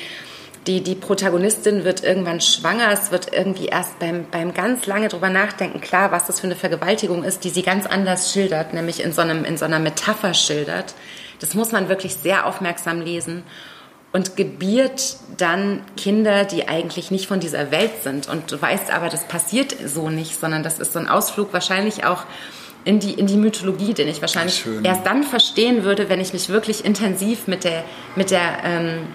die, 0.67 0.81
die 0.81 0.95
Protagonistin 0.95 1.85
wird 1.85 2.05
irgendwann 2.05 2.41
schwanger, 2.41 2.91
es 2.93 3.11
wird 3.11 3.33
irgendwie 3.33 3.67
erst 3.67 3.99
beim, 3.99 4.27
beim 4.31 4.55
ganz 4.55 4.87
lange 4.87 5.09
drüber 5.09 5.29
nachdenken 5.29 5.81
klar, 5.81 6.13
was 6.13 6.27
das 6.27 6.41
für 6.41 6.47
eine 6.47 6.57
Vergewaltigung 6.57 7.25
ist, 7.25 7.43
die 7.45 7.51
sie 7.51 7.63
ganz 7.63 7.87
anders 7.87 8.33
schildert, 8.33 8.73
nämlich 8.73 9.03
in 9.03 9.13
so, 9.13 9.23
einem, 9.23 9.45
in 9.45 9.57
so 9.57 9.65
einer 9.65 9.81
Metapher 9.81 10.35
schildert. 10.35 10.95
Das 11.41 11.55
muss 11.55 11.73
man 11.73 11.89
wirklich 11.89 12.15
sehr 12.15 12.47
aufmerksam 12.47 13.01
lesen 13.01 13.43
und 14.13 14.37
gebiert 14.37 15.17
dann 15.37 15.81
Kinder, 15.97 16.45
die 16.45 16.69
eigentlich 16.69 17.11
nicht 17.11 17.27
von 17.27 17.41
dieser 17.41 17.71
Welt 17.73 18.03
sind. 18.03 18.29
Und 18.29 18.53
du 18.53 18.61
weißt 18.61 18.93
aber, 18.93 19.09
das 19.09 19.27
passiert 19.27 19.75
so 19.85 20.11
nicht, 20.11 20.39
sondern 20.39 20.63
das 20.63 20.79
ist 20.79 20.93
so 20.93 21.01
ein 21.01 21.09
Ausflug 21.09 21.53
wahrscheinlich 21.53 22.05
auch 22.05 22.25
in 22.85 23.01
die, 23.01 23.15
in 23.15 23.27
die 23.27 23.37
Mythologie, 23.37 23.95
den 23.95 24.09
ich 24.09 24.21
wahrscheinlich 24.21 24.57
Schön. 24.57 24.85
erst 24.85 25.07
dann 25.07 25.23
verstehen 25.23 25.85
würde, 25.85 26.09
wenn 26.09 26.21
ich 26.21 26.33
mich 26.33 26.49
wirklich 26.49 26.85
intensiv 26.85 27.47
mit 27.47 27.65
der, 27.65 27.85
mit 28.17 28.31
der, 28.31 28.59
ähm, 28.65 29.07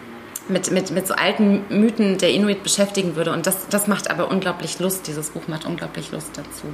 mit, 0.49 0.71
mit, 0.71 0.91
mit 0.91 1.07
so 1.07 1.13
alten 1.13 1.63
Mythen 1.69 2.17
der 2.17 2.31
Inuit 2.31 2.63
beschäftigen 2.63 3.15
würde. 3.15 3.31
Und 3.31 3.47
das, 3.47 3.67
das 3.69 3.87
macht 3.87 4.09
aber 4.09 4.29
unglaublich 4.29 4.79
Lust. 4.79 5.07
Dieses 5.07 5.29
Buch 5.29 5.47
macht 5.47 5.65
unglaublich 5.65 6.11
Lust 6.11 6.31
dazu. 6.35 6.67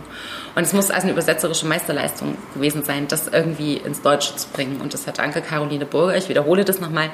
Und 0.55 0.63
es 0.63 0.73
muss 0.73 0.91
also 0.91 1.03
eine 1.03 1.11
übersetzerische 1.13 1.65
Meisterleistung 1.65 2.37
gewesen 2.53 2.83
sein, 2.83 3.07
das 3.07 3.27
irgendwie 3.27 3.77
ins 3.77 4.01
Deutsche 4.01 4.35
zu 4.35 4.47
bringen. 4.49 4.81
Und 4.81 4.93
das 4.93 5.07
hat 5.07 5.19
Anke 5.19 5.41
Caroline 5.41 5.85
Burger, 5.85 6.17
ich 6.17 6.29
wiederhole 6.29 6.65
das 6.65 6.79
nochmal, 6.79 7.11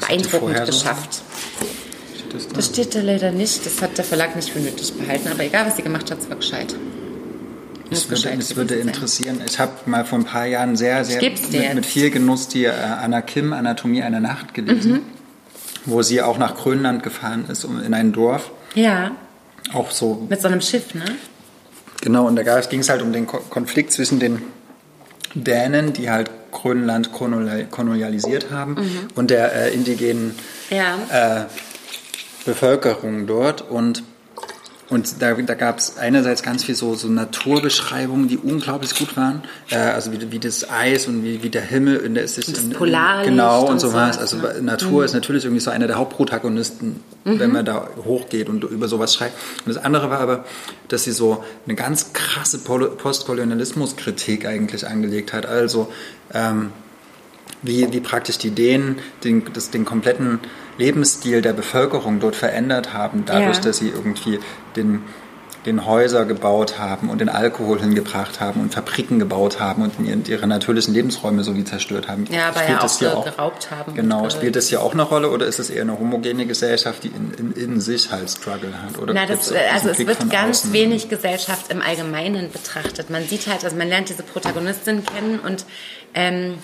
beeindruckend 0.00 0.66
geschafft. 0.66 1.22
Steht 2.14 2.34
das, 2.34 2.48
das, 2.48 2.66
steht 2.66 2.94
da 2.94 3.00
leider 3.00 3.32
nicht. 3.32 3.64
Das 3.66 3.82
hat 3.82 3.96
der 3.98 4.04
Verlag 4.04 4.36
nicht 4.36 4.50
für 4.50 4.60
nötig 4.60 4.92
behalten. 4.94 5.28
Aber 5.28 5.42
egal, 5.44 5.66
was 5.66 5.76
sie 5.76 5.82
gemacht 5.82 6.10
hat, 6.10 6.18
es 6.20 6.28
war 6.28 6.36
gescheit. 6.36 6.74
Es 7.92 8.08
würde, 8.08 8.30
es 8.38 8.56
würde 8.56 8.74
interessieren. 8.76 9.40
Ich 9.46 9.58
habe 9.58 9.72
mal 9.86 10.04
vor 10.04 10.18
ein 10.18 10.24
paar 10.24 10.46
Jahren 10.46 10.76
sehr, 10.76 11.04
sehr 11.04 11.20
mit, 11.20 11.74
mit, 11.74 11.86
viel 11.86 12.10
Genuss 12.10 12.48
die 12.48 12.64
äh, 12.64 12.70
Anna 12.70 13.20
Kim 13.20 13.52
Anatomie 13.52 14.02
einer 14.02 14.20
Nacht 14.20 14.54
gelesen, 14.54 14.92
mhm. 14.92 15.02
Wo 15.84 16.02
sie 16.02 16.22
auch 16.22 16.38
nach 16.38 16.56
Grönland 16.56 17.02
gefahren 17.02 17.46
ist, 17.48 17.64
um, 17.64 17.82
in 17.82 17.94
ein 17.94 18.12
Dorf. 18.12 18.50
Ja. 18.74 19.12
Auch 19.72 19.90
so. 19.90 20.26
Mit 20.28 20.40
so 20.40 20.48
einem 20.48 20.60
Schiff, 20.60 20.94
ne? 20.94 21.04
Genau, 22.00 22.26
und 22.26 22.36
da 22.36 22.60
ging 22.60 22.80
es 22.80 22.88
halt 22.88 23.00
um 23.00 23.12
den 23.12 23.26
Konflikt 23.26 23.92
zwischen 23.92 24.18
den 24.18 24.42
Dänen, 25.34 25.92
die 25.92 26.10
halt 26.10 26.30
Grönland 26.50 27.10
kolonialisiert 27.12 28.50
haben 28.50 28.74
mhm. 28.74 29.08
und 29.14 29.30
der 29.30 29.54
äh, 29.54 29.74
indigenen 29.74 30.34
ja. 30.68 30.98
äh, 31.10 31.44
Bevölkerung 32.44 33.26
dort. 33.26 33.62
Und 33.62 34.02
und 34.88 35.22
da, 35.22 35.32
da 35.34 35.54
gab 35.54 35.78
es 35.78 35.96
einerseits 35.96 36.42
ganz 36.42 36.64
viel 36.64 36.74
so, 36.74 36.94
so 36.94 37.08
Naturbeschreibungen, 37.08 38.28
die 38.28 38.36
unglaublich 38.36 38.94
gut 38.98 39.16
waren. 39.16 39.42
Äh, 39.70 39.76
also 39.76 40.12
wie, 40.12 40.30
wie 40.32 40.38
das 40.38 40.68
Eis 40.70 41.06
und 41.06 41.24
wie, 41.24 41.42
wie 41.42 41.48
der 41.48 41.62
Himmel 41.62 41.96
in 41.96 42.14
der 42.14 42.24
ist 42.24 42.36
das 42.36 42.58
in, 42.58 42.70
Polarlicht 42.70 43.30
genau 43.30 43.62
und, 43.62 43.72
und 43.72 43.78
sowas. 43.80 44.16
sowas, 44.16 44.18
Also 44.18 44.36
ne? 44.36 44.62
Natur 44.62 45.00
Mhm. 45.00 45.04
ist 45.06 45.12
natürlich 45.14 45.44
irgendwie 45.44 45.60
so 45.62 45.70
einer 45.70 45.86
der 45.86 45.96
Hauptprotagonisten, 45.96 47.00
wenn 47.24 47.52
man 47.52 47.64
da 47.64 47.88
hochgeht 48.04 48.48
und 48.48 48.64
über 48.64 48.88
sowas 48.88 49.14
schreibt. 49.14 49.34
Und 49.64 49.74
das 49.74 49.82
andere 49.82 50.10
war 50.10 50.20
aber, 50.20 50.44
dass 50.88 51.04
sie 51.04 51.12
so 51.12 51.42
eine 51.66 51.74
ganz 51.74 52.12
krasse 52.12 52.58
Postkolonialismuskritik 52.58 54.46
eigentlich 54.46 54.86
angelegt 54.86 55.32
hat. 55.32 55.46
Also 55.46 55.90
ähm, 56.34 56.70
wie, 57.62 57.92
wie 57.92 58.00
praktisch 58.00 58.38
die 58.38 58.50
Dänen 58.50 58.96
den, 59.24 59.44
das, 59.52 59.70
den 59.70 59.84
kompletten 59.84 60.40
Lebensstil 60.78 61.42
der 61.42 61.52
Bevölkerung 61.52 62.20
dort 62.20 62.36
verändert 62.36 62.92
haben, 62.92 63.24
dadurch, 63.26 63.56
Ja. 63.58 63.62
dass 63.62 63.78
sie 63.78 63.88
irgendwie 63.90 64.40
den, 64.76 65.02
den 65.66 65.86
Häuser 65.86 66.24
gebaut 66.24 66.80
haben 66.80 67.08
und 67.08 67.20
den 67.20 67.28
Alkohol 67.28 67.78
hingebracht 67.80 68.40
haben 68.40 68.60
und 68.60 68.74
Fabriken 68.74 69.20
gebaut 69.20 69.60
haben 69.60 69.82
und 69.82 69.92
ihren- 70.04 70.24
ihre 70.26 70.48
natürlichen 70.48 70.92
Lebensräume 70.92 71.44
so 71.44 71.54
wie 71.54 71.62
zerstört 71.62 72.08
haben. 72.08 72.24
Ja, 72.32 72.48
aber 72.48 72.54
Spielt 72.58 72.70
ja 72.70 72.78
auch, 72.78 72.82
das 72.82 72.98
hier 72.98 73.10
ge- 73.10 73.24
geraubt 73.30 73.70
haben. 73.70 73.94
Genau, 73.94 74.28
spielt 74.28 74.56
das 74.56 74.70
hier 74.70 74.82
auch 74.82 74.92
eine 74.92 75.02
Rolle 75.02 75.30
oder 75.30 75.46
ist 75.46 75.60
es 75.60 75.70
eher 75.70 75.82
eine 75.82 75.96
homogene 76.00 76.46
Gesellschaft, 76.46 77.04
die 77.04 77.08
in, 77.08 77.32
in, 77.38 77.52
in 77.52 77.80
sich 77.80 78.10
halt 78.10 78.28
Struggle 78.28 78.72
hat? 78.82 78.98
Oder 78.98 79.14
Na, 79.14 79.24
das, 79.26 79.52
auch 79.52 79.56
also 79.72 79.90
es 79.90 79.98
Blick 79.98 80.08
wird 80.08 80.30
ganz 80.30 80.62
außen? 80.62 80.72
wenig 80.72 81.08
Gesellschaft 81.08 81.70
im 81.70 81.80
Allgemeinen 81.80 82.50
betrachtet. 82.50 83.08
Man 83.10 83.24
sieht 83.28 83.46
halt, 83.46 83.62
also 83.62 83.76
man 83.76 83.86
lernt 83.88 84.08
diese 84.08 84.24
Protagonistin 84.24 85.04
kennen 85.04 85.38
und 85.38 85.64
ähm, 86.14 86.54
äh, 86.54 86.56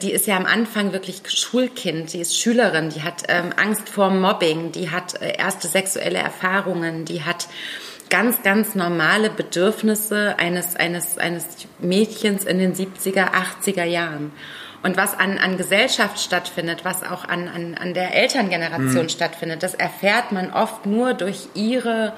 die 0.00 0.12
ist 0.12 0.26
ja 0.26 0.36
am 0.36 0.46
Anfang 0.46 0.92
wirklich 0.92 1.22
Schulkind, 1.28 2.12
die 2.12 2.20
ist 2.20 2.38
Schülerin, 2.38 2.90
die 2.90 3.02
hat 3.02 3.24
ähm, 3.28 3.52
Angst 3.56 3.88
vor 3.88 4.10
Mobbing, 4.10 4.72
die 4.72 4.90
hat 4.90 5.20
äh, 5.20 5.36
erste 5.36 5.68
sexuelle 5.68 6.18
Erfahrungen, 6.18 7.04
die 7.04 7.22
hat 7.22 7.48
ganz, 8.08 8.42
ganz 8.42 8.74
normale 8.74 9.30
Bedürfnisse 9.30 10.38
eines, 10.38 10.76
eines, 10.76 11.18
eines 11.18 11.46
Mädchens 11.78 12.44
in 12.44 12.58
den 12.58 12.74
70er, 12.74 13.32
80er 13.32 13.84
Jahren. 13.84 14.32
Und 14.82 14.96
was 14.96 15.18
an, 15.18 15.38
an 15.38 15.56
Gesellschaft 15.56 16.20
stattfindet, 16.20 16.84
was 16.84 17.02
auch 17.02 17.24
an, 17.24 17.48
an, 17.48 17.74
an 17.74 17.92
der 17.92 18.14
Elterngeneration 18.14 19.08
stattfindet, 19.08 19.62
das 19.62 19.74
erfährt 19.74 20.30
man 20.30 20.52
oft 20.52 20.86
nur 20.86 21.14
durch 21.14 21.48
ihre, 21.54 22.12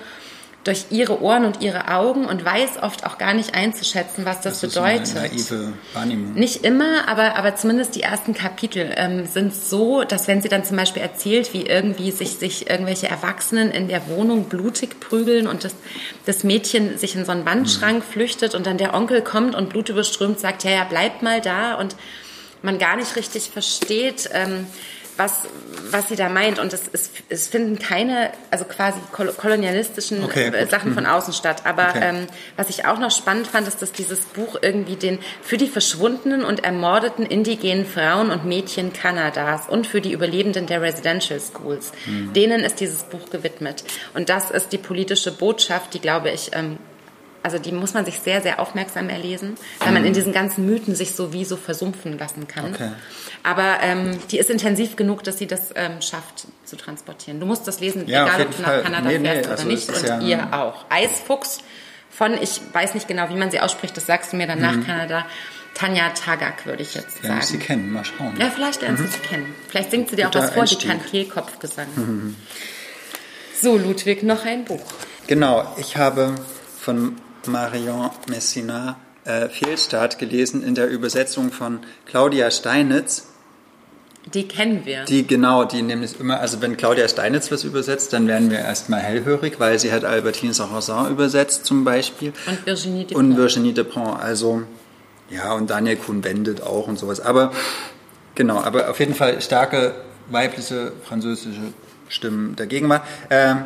durch 0.69 0.85
ihre 0.91 1.23
Ohren 1.23 1.47
und 1.47 1.63
ihre 1.63 1.89
Augen 1.89 2.27
und 2.27 2.45
weiß 2.45 2.83
oft 2.83 3.07
auch 3.07 3.17
gar 3.17 3.33
nicht 3.33 3.55
einzuschätzen, 3.55 4.27
was 4.27 4.43
das, 4.43 4.61
Das 4.61 4.75
bedeutet. 4.75 5.15
naive 5.15 5.73
Wahrnehmung. 5.95 6.35
Nicht 6.35 6.63
immer, 6.63 7.09
aber, 7.09 7.37
aber 7.37 7.57
zumindest 7.57 7.95
die 7.95 8.03
ersten 8.03 8.35
Kapitel 8.35 8.93
ähm, 8.97 9.25
sind 9.25 9.55
so, 9.55 10.05
dass 10.05 10.29
wenn 10.29 10.43
sie 10.43 10.51
dann 10.51 10.65
zum 10.65 10.77
Beispiel 10.77 11.01
erzählt, 11.01 11.55
wie 11.55 11.63
irgendwie 11.63 12.11
sich, 12.11 12.33
sich 12.33 12.69
irgendwelche 12.69 13.09
Erwachsenen 13.09 13.71
in 13.71 13.89
der 13.89 14.09
Wohnung 14.09 14.45
blutig 14.45 15.01
prügeln 15.01 15.47
und 15.47 15.65
das, 15.65 15.75
das 16.27 16.45
Mädchen 16.45 16.99
sich 16.99 17.17
in 17.17 17.25
so 17.25 17.33
einen 17.33 17.47
Wandschrank 17.47 18.05
flüchtet 18.05 18.55
und 18.55 18.67
dann 18.67 18.77
der 18.77 18.93
Onkel 18.93 19.23
kommt 19.23 19.55
und 19.55 19.71
blutüberströmt 19.71 20.39
sagt, 20.39 20.65
ja, 20.65 20.71
ja, 20.71 20.87
bleib 20.87 21.23
mal 21.23 21.41
da 21.41 21.77
und 21.77 21.97
man 22.61 22.79
gar 22.79 22.97
nicht 22.97 23.17
richtig 23.17 23.49
versteht, 23.49 24.29
ähm, 24.35 24.67
was, 25.19 25.43
was 25.91 26.09
sie 26.09 26.17
da 26.17 26.31
meint. 26.31 26.59
Und 26.59 26.73
es, 26.73 26.83
es, 26.93 27.11
es 27.29 27.49
finden 27.49 27.79
keine, 27.79 28.31
also 28.51 28.65
quasi 28.65 28.99
kol 29.13 29.29
kolonialistischen 29.37 30.25
Okay, 30.25 30.47
äh. 30.49 30.67
Sachen 30.67 30.95
von 30.95 31.05
Mhm. 31.05 31.11
außen 31.11 31.35
statt. 31.35 31.63
Aber 31.67 31.89
Okay. 31.91 32.01
ähm, 32.03 32.27
was 32.57 32.71
ich 32.71 32.87
auch 32.87 32.99
noch 32.99 33.11
spannend 33.11 33.47
fand, 33.49 33.69
ist, 33.69 33.83
dass 33.83 33.93
dieses 33.93 34.21
Buch 34.21 34.57
irgendwie 34.63 34.97
den 34.97 35.19
für 35.43 35.59
die 35.59 35.67
verschwundenen 35.69 36.43
und 36.45 36.65
ermordeten 36.65 37.27
indigenen 37.27 37.85
Frauen 37.85 38.31
und 38.31 38.47
Mädchen 38.47 38.93
Kanadas 38.95 39.69
und 39.69 39.87
für 39.87 40.01
die 40.01 40.13
Überlebenden 40.13 40.67
der 40.67 40.81
Residential 40.81 41.39
Schools, 41.41 41.93
Mhm. 42.07 42.33
denen 42.33 42.61
ist 42.65 42.81
dieses 42.81 43.03
Buch 43.03 43.29
gewidmet. 43.31 43.85
Und 44.15 44.29
das 44.31 44.51
ist 44.51 44.73
die 44.73 44.79
politische 44.79 45.33
Botschaft, 45.33 45.93
die, 45.95 46.01
glaube 46.01 46.31
ich, 46.31 46.51
ähm, 46.55 46.79
also 47.43 47.59
die 47.59 47.73
muss 47.73 47.95
man 47.95 48.05
sich 48.05 48.19
sehr, 48.19 48.41
sehr 48.43 48.59
aufmerksam 48.61 49.09
erlesen, 49.09 49.57
weil 49.79 49.93
man 49.93 50.05
in 50.05 50.13
diesen 50.13 50.33
ganzen 50.33 50.67
Mythen 50.67 50.95
sich 50.97 51.13
so 51.15 51.33
wie 51.33 51.45
so 51.45 51.57
versumpfen 51.57 52.19
lassen 52.19 52.49
kann. 52.49 52.69
Mhm. 52.71 52.75
Okay. 52.75 52.91
Aber 53.43 53.79
ähm, 53.83 54.19
die 54.31 54.39
ist 54.39 54.51
intensiv 54.51 54.97
genug, 54.97 55.23
dass 55.25 55.39
sie 55.39 55.47
das 55.47 55.71
ähm, 55.75 56.01
schafft 56.03 56.47
zu 56.65 56.77
transportieren. 56.77 57.41
Du 57.41 57.47
musst 57.47 57.67
das 57.69 57.81
lesen, 57.81 58.07
Ja, 58.09 58.27
egal 58.27 58.43
ob 58.43 58.57
du 58.57 58.63
nach 58.63 58.69
Fall. 58.69 58.83
Kanada 58.83 59.09
Nee, 59.09 59.19
nee, 59.19 59.29
fährst 59.31 59.51
also 59.51 59.65
oder 59.67 59.75
es 59.75 59.89
nicht. 59.89 59.99
Und 60.03 60.09
ja- 60.09 60.21
ihr 60.21 60.53
auch. 60.55 60.85
Eisfuchs 60.91 61.59
von, 62.11 62.35
ich 62.43 62.61
weiß 62.73 62.95
nicht 62.95 63.07
genau, 63.09 63.29
wie 63.31 63.37
man 63.37 63.51
sie 63.51 63.61
ausspricht, 63.61 63.97
das 63.97 64.07
sagst 64.07 64.33
du 64.33 64.37
mir 64.37 64.47
dann 64.47 64.61
nach 64.61 64.85
Kanada. 64.85 65.25
Tanja 65.75 66.09
Tagak 66.11 66.67
würde 66.67 66.83
ich 66.83 66.95
jetzt 66.95 67.23
Ja, 67.23 67.35
muss 67.37 67.47
sie 67.49 67.55
sagen. 67.55 67.65
kennen, 67.67 67.93
mal 67.93 68.05
schauen. 68.05 68.35
Ja, 68.41 68.51
vielleicht 68.51 68.83
lernst 68.83 69.05
du 69.05 69.07
sie 69.07 69.19
kennen. 69.21 69.55
Vielleicht 69.69 69.93
singt 69.93 70.11
sie 70.11 70.17
dir 70.17 70.27
auch 70.27 70.33
Guter 70.33 70.45
was 70.47 70.55
vor, 70.55 70.65
die 70.65 70.75
Einstieg. 70.75 70.91
Kantelkopfgesang. 71.31 72.35
So, 73.61 73.77
Ludwig, 73.77 74.23
noch 74.25 74.45
ein 74.45 74.65
Buch. 74.65 74.81
Genau, 75.29 75.73
ich 75.79 75.97
habe 75.97 76.35
von 76.81 77.17
Marion 77.47 78.11
Messina 78.29 78.97
äh, 79.29 79.49
Fehlstart 79.49 80.19
gelesen 80.19 80.63
in 80.63 80.75
der 80.75 80.89
Übersetzung 80.89 81.53
von 81.53 81.81
Claudia 82.07 82.51
Steinitz. 82.51 83.29
Die 84.35 84.47
kennen 84.47 84.85
wir. 84.85 85.05
Die 85.05 85.27
genau, 85.27 85.65
die 85.65 85.83
nämlich 85.83 86.19
immer, 86.19 86.41
also 86.41 86.61
wenn 86.61 86.77
Claudia 86.77 87.09
Steinitz 87.09 87.51
was 87.51 87.65
übersetzt, 87.65 88.13
dann 88.13 88.27
werden 88.27 88.51
wir 88.51 88.59
erstmal 88.59 89.01
hellhörig, 89.01 89.59
weil 89.59 89.79
sie 89.79 89.93
hat 89.93 90.05
Albertine 90.05 90.53
Sarrazin 90.53 91.11
übersetzt 91.11 91.65
zum 91.65 91.85
Beispiel. 91.85 92.33
Und 92.47 92.67
Virginie 92.67 93.05
Despont. 93.05 93.31
Und 93.31 93.37
Virginie 93.37 93.73
Despont, 93.73 94.21
also 94.21 94.63
ja, 95.31 95.53
und 95.53 95.71
Daniel 95.71 95.97
Kuhn-Bendit 95.97 96.63
auch 96.63 96.89
und 96.89 96.99
sowas. 96.99 97.21
Aber 97.21 97.53
genau, 98.35 98.59
aber 98.59 98.91
auf 98.91 98.99
jeden 98.99 99.15
Fall 99.15 99.41
starke 99.41 99.95
weibliche 100.29 100.93
französische 101.05 101.73
Stimmen 102.09 102.57
der 102.57 102.67
Gegenwart. 102.67 103.03
Ähm, 103.31 103.65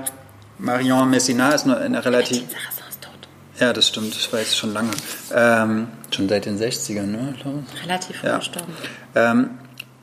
Marion 0.58 1.10
Messina 1.10 1.52
ist 1.52 1.66
nur 1.66 1.78
eine 1.78 2.04
relativ. 2.04 2.42
Martin 2.42 2.50
Sarrazin 2.50 2.88
ist 2.88 3.02
tot. 3.02 3.28
Ja, 3.60 3.72
das 3.72 3.88
stimmt, 3.88 4.14
ich 4.14 4.32
weiß 4.32 4.56
schon 4.56 4.72
lange. 4.72 4.90
Ähm, 5.34 5.88
schon 6.10 6.28
seit 6.28 6.46
den 6.46 6.58
60ern, 6.58 7.06
ne? 7.06 7.34
Relativ 7.82 8.16
früh 8.16 8.26
Ja. 8.28 8.38
gestorben. 8.38 8.72
Ähm, 9.14 9.50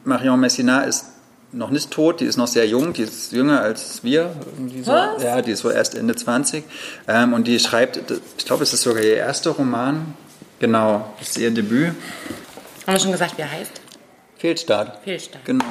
Marion 0.04 0.40
Messina 0.40 0.82
ist 0.84 1.06
noch 1.52 1.72
nicht 1.72 1.90
tot, 1.90 2.20
die 2.20 2.26
ist 2.26 2.38
noch 2.38 2.48
sehr 2.48 2.68
jung, 2.68 2.94
die 2.94 3.02
ist 3.02 3.32
jünger 3.32 3.62
als 3.62 4.04
wir. 4.04 4.32
Irgendwie 4.56 4.84
so. 4.84 4.92
Was? 4.92 5.24
Ja, 5.24 5.42
die 5.42 5.52
ist 5.52 5.60
so 5.62 5.72
erst 5.72 5.96
Ende 5.96 6.16
20. 6.16 6.64
Ähm, 7.08 7.34
und 7.34 7.48
die 7.48 7.60
schreibt, 7.60 8.00
ich 8.38 8.46
glaube, 8.46 8.64
es 8.64 8.74
ist 8.74 8.84
sogar 8.84 9.02
ihr 9.04 9.18
erster 9.18 9.52
Roman. 9.52 10.14
Genau, 10.60 11.12
das 11.18 11.30
ist 11.30 11.38
ihr 11.40 11.52
Debüt. 11.52 11.94
Haben 12.86 12.94
wir 12.94 13.00
schon 13.00 13.12
gesagt, 13.12 13.38
wie 13.38 13.42
er 13.42 13.52
heißt? 13.52 13.82
Fehlstart. 14.38 15.00
Fehlstart. 15.04 15.44
Genau. 15.46 15.66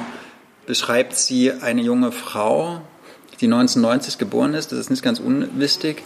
Beschreibt 0.65 1.15
sie 1.15 1.51
eine 1.53 1.81
junge 1.81 2.11
Frau, 2.11 2.81
die 3.39 3.45
1990 3.45 4.17
geboren 4.17 4.53
ist, 4.53 4.71
das 4.73 4.79
ist 4.79 4.89
nicht 4.89 5.01
ganz 5.01 5.19
unwichtig, 5.19 6.03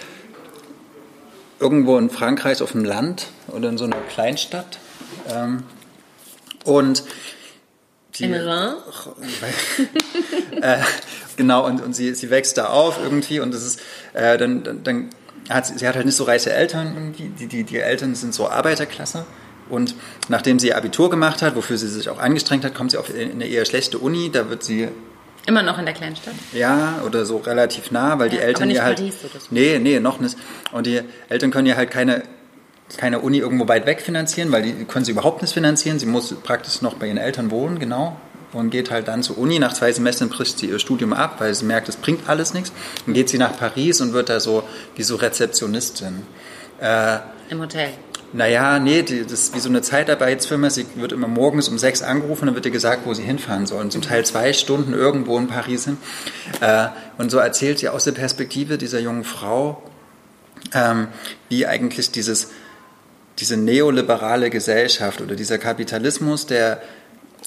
irgendwo 1.64 1.98
in 1.98 2.10
Frankreich 2.10 2.62
auf 2.62 2.74
dem 2.74 2.84
Land 2.84 3.28
oder 3.48 3.70
in 3.70 3.78
so 3.78 3.86
einer 3.86 4.02
Kleinstadt. 4.10 4.80
Ähm, 5.34 5.64
und 6.66 7.04
die, 8.20 8.26
In 8.26 8.34
Rhin? 8.34 8.74
äh, 10.62 10.78
genau, 11.38 11.66
und, 11.66 11.82
und 11.82 11.96
sie, 11.96 12.14
sie 12.14 12.30
wächst 12.30 12.58
da 12.58 12.68
auf 12.68 13.00
irgendwie 13.02 13.40
und 13.40 13.54
das 13.54 13.64
ist, 13.64 13.80
äh, 14.14 14.38
dann, 14.38 14.64
dann, 14.64 14.84
dann 14.84 15.10
hat 15.50 15.66
sie, 15.66 15.78
sie 15.78 15.88
hat 15.88 15.96
halt 15.96 16.06
nicht 16.06 16.16
so 16.16 16.26
reiche 16.26 16.52
Eltern 16.52 16.94
irgendwie, 16.96 17.30
die, 17.30 17.48
die, 17.48 17.64
die 17.64 17.80
Eltern 17.80 18.14
sind 18.14 18.36
so 18.36 18.50
Arbeiterklasse 18.50 19.26
und 19.70 19.96
nachdem 20.28 20.60
sie 20.60 20.68
ihr 20.68 20.78
Abitur 20.78 21.10
gemacht 21.10 21.42
hat, 21.42 21.56
wofür 21.56 21.78
sie 21.78 21.88
sich 21.88 22.10
auch 22.10 22.20
angestrengt 22.20 22.66
hat, 22.66 22.76
kommt 22.76 22.92
sie 22.92 22.98
auf 22.98 23.12
eine 23.14 23.48
eher 23.48 23.66
schlechte 23.66 23.98
Uni, 23.98 24.30
da 24.32 24.50
wird 24.50 24.64
sie 24.64 24.90
Immer 25.46 25.62
noch 25.64 25.78
in 25.78 25.86
der 25.86 25.94
Kleinstadt? 25.94 26.34
ja, 26.54 27.02
oder 27.06 27.26
so 27.26 27.38
relativ 27.38 27.92
nah, 27.92 28.18
weil 28.20 28.30
die 28.30 28.38
Ja, 28.38 28.44
Eltern 28.44 28.64
aber 28.64 28.68
nicht 28.68 28.78
ihr 28.78 28.84
halt. 28.84 28.98
Paris 28.98 29.16
oder 29.24 29.40
so. 29.40 29.48
Nee, 29.52 29.80
nee, 29.80 30.00
noch 30.00 30.20
nicht. 30.20 30.38
Und 30.72 30.88
die 30.88 31.02
Eltern 31.30 31.52
können 31.52 31.68
ja 31.68 31.76
halt 31.76 31.92
keine, 31.92 32.24
keine 32.98 33.20
Uni 33.20 33.40
irgendwo 33.40 33.68
weit 33.68 33.86
weg 33.86 34.02
finanzieren, 34.02 34.52
weil 34.52 34.64
die 34.64 34.86
können 34.86 35.04
sie 35.04 35.12
überhaupt 35.12 35.42
nicht 35.42 35.54
finanzieren. 35.54 36.00
Sie 36.00 36.06
muss 36.06 36.34
praktisch 36.44 36.82
noch 36.82 36.94
bei 36.96 37.08
ihren 37.08 37.18
Eltern 37.18 37.52
wohnen, 37.52 37.78
genau. 37.80 38.16
Und 38.54 38.70
geht 38.70 38.92
halt 38.92 39.08
dann 39.08 39.24
zur 39.24 39.38
Uni. 39.38 39.58
Nach 39.60 39.74
zwei 39.74 39.92
Semestern 39.92 40.30
bricht 40.30 40.60
sie 40.60 40.68
ihr 40.68 40.78
Studium 40.80 41.12
ab, 41.12 41.36
weil 41.40 41.54
sie 41.56 41.66
merkt, 41.66 41.90
es 41.90 41.96
bringt 41.98 42.30
alles 42.30 42.54
nichts. 42.54 42.72
Dann 43.06 43.14
geht 43.16 43.28
sie 43.28 43.38
nach 43.40 43.58
Paris 43.58 44.00
und 44.00 44.14
wird 44.14 44.30
da 44.30 44.40
so 44.40 44.64
wie 44.96 45.04
so 45.04 45.16
Rezeptionistin. 45.16 46.22
Äh, 46.80 47.18
Im 47.50 47.60
Hotel. 47.62 47.90
Naja, 48.34 48.80
nee, 48.80 49.04
die, 49.04 49.22
das 49.22 49.34
ist 49.34 49.56
wie 49.56 49.60
so 49.60 49.70
eine 49.70 49.84
Zeitarbeitsfirma. 49.84 50.72
Sie 50.72 50.88
wird 50.96 51.12
immer 51.12 51.28
morgens 51.28 51.70
um 51.70 51.78
sechs 51.78 52.02
angerufen, 52.02 52.48
dann 52.48 52.56
wird 52.56 52.66
ihr 52.66 52.72
gesagt, 52.72 53.06
wo 53.06 53.14
sie 53.14 53.22
hinfahren 53.22 53.68
sollen. 53.68 53.92
Zum 53.92 54.02
Teil 54.02 54.26
zwei 54.26 54.54
Stunden 54.54 54.94
irgendwo 54.94 55.38
in 55.38 55.48
Paris 55.48 55.86
hin. 55.86 55.98
Äh, 56.60 56.88
und 57.20 57.30
so 57.30 57.38
erzählt 57.38 57.78
sie 57.80 57.90
aus 57.90 58.06
der 58.06 58.14
Perspektive 58.14 58.80
dieser 58.80 59.00
jungen 59.00 59.24
Frau, 59.24 59.84
ähm, 60.74 61.10
wie 61.50 61.68
eigentlich 61.68 62.12
dieses, 62.12 62.50
diese 63.38 63.56
neoliberale 63.56 64.50
Gesellschaft 64.50 65.22
oder 65.22 65.36
dieser 65.36 65.60
Kapitalismus, 65.60 66.48
der 66.48 66.82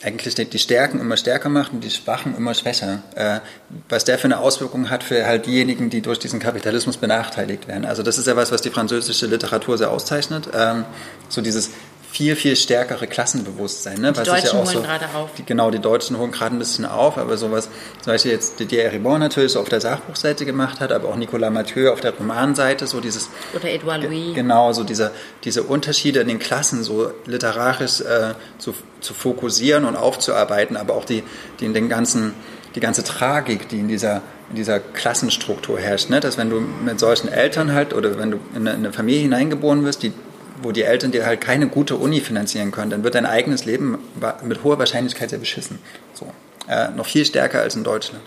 eigentlich 0.02 0.34
die 0.34 0.44
die 0.44 0.58
Stärken 0.58 1.00
immer 1.00 1.16
stärker 1.16 1.48
macht 1.48 1.72
und 1.72 1.82
die 1.82 1.90
Schwachen 1.90 2.36
immer 2.36 2.54
schwächer. 2.54 3.02
Äh, 3.14 3.40
was 3.88 4.04
der 4.04 4.18
für 4.18 4.24
eine 4.24 4.38
Auswirkung 4.38 4.90
hat 4.90 5.02
für 5.02 5.26
halt 5.26 5.46
diejenigen, 5.46 5.90
die 5.90 6.00
durch 6.00 6.18
diesen 6.18 6.38
Kapitalismus 6.38 6.96
benachteiligt 6.96 7.66
werden. 7.68 7.84
Also 7.84 8.02
das 8.02 8.18
ist 8.18 8.26
ja 8.26 8.36
was, 8.36 8.52
was 8.52 8.62
die 8.62 8.70
französische 8.70 9.26
Literatur 9.26 9.78
sehr 9.78 9.90
auszeichnet. 9.90 10.48
Ähm, 10.54 10.84
so 11.28 11.40
dieses 11.40 11.70
viel, 12.16 12.34
viel 12.34 12.56
stärkere 12.56 13.06
Klassenbewusstsein. 13.06 14.00
Ne? 14.00 14.10
Die 14.10 14.18
Was 14.18 14.26
Deutschen 14.26 14.46
ja 14.46 14.52
holen 14.54 14.66
so, 14.66 14.80
gerade 14.80 15.04
auf. 15.14 15.34
Die, 15.34 15.44
genau, 15.44 15.70
die 15.70 15.80
Deutschen 15.80 16.16
holen 16.16 16.32
gerade 16.32 16.56
ein 16.56 16.58
bisschen 16.58 16.86
auf, 16.86 17.18
aber 17.18 17.36
sowas, 17.36 17.68
zum 18.00 18.12
Beispiel 18.14 18.32
jetzt 18.32 18.58
Didier 18.58 18.90
Ribon 18.90 19.20
natürlich 19.20 19.52
so 19.52 19.60
auf 19.60 19.68
der 19.68 19.82
Sachbuchseite 19.82 20.46
gemacht 20.46 20.80
hat, 20.80 20.92
aber 20.92 21.10
auch 21.10 21.16
Nicolas 21.16 21.52
Mathieu 21.52 21.92
auf 21.92 22.00
der 22.00 22.14
Romanseite, 22.14 22.86
so 22.86 23.00
dieses 23.00 23.28
Oder 23.54 23.68
Edouard 23.68 24.02
Louis. 24.04 24.34
Genau, 24.34 24.72
so 24.72 24.82
diese, 24.82 25.10
diese 25.44 25.62
Unterschiede 25.64 26.20
in 26.20 26.28
den 26.28 26.38
Klassen 26.38 26.82
so 26.82 27.12
literarisch 27.26 28.00
äh, 28.00 28.32
zu, 28.56 28.72
zu 29.02 29.12
fokussieren 29.12 29.84
und 29.84 29.94
aufzuarbeiten, 29.94 30.78
aber 30.78 30.94
auch 30.94 31.04
die, 31.04 31.22
die 31.60 31.66
in 31.66 31.74
den 31.74 31.90
ganzen, 31.90 32.32
die 32.74 32.80
ganze 32.80 33.04
Tragik, 33.04 33.68
die 33.68 33.80
in 33.80 33.88
dieser, 33.88 34.22
in 34.48 34.56
dieser 34.56 34.80
Klassenstruktur 34.80 35.78
herrscht. 35.78 36.08
Ne? 36.08 36.20
Dass 36.20 36.38
wenn 36.38 36.48
du 36.48 36.60
mit 36.60 36.98
solchen 36.98 37.28
Eltern 37.28 37.74
halt 37.74 37.92
oder 37.92 38.18
wenn 38.18 38.30
du 38.30 38.38
in 38.54 38.66
eine, 38.66 38.70
in 38.70 38.76
eine 38.86 38.92
Familie 38.94 39.20
hineingeboren 39.20 39.84
wirst, 39.84 40.02
die 40.02 40.14
wo 40.62 40.72
die 40.72 40.82
Eltern 40.82 41.12
dir 41.12 41.26
halt 41.26 41.40
keine 41.40 41.68
gute 41.68 41.96
Uni 41.96 42.20
finanzieren 42.20 42.72
können, 42.72 42.90
dann 42.90 43.04
wird 43.04 43.14
dein 43.14 43.26
eigenes 43.26 43.64
Leben 43.64 43.98
mit 44.42 44.64
hoher 44.64 44.78
Wahrscheinlichkeit 44.78 45.30
sehr 45.30 45.38
beschissen. 45.38 45.78
So. 46.14 46.32
Äh, 46.68 46.90
noch 46.90 47.06
viel 47.06 47.24
stärker 47.24 47.60
als 47.60 47.76
in 47.76 47.84
Deutschland. 47.84 48.24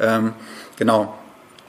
Ähm, 0.00 0.32
genau. 0.76 1.18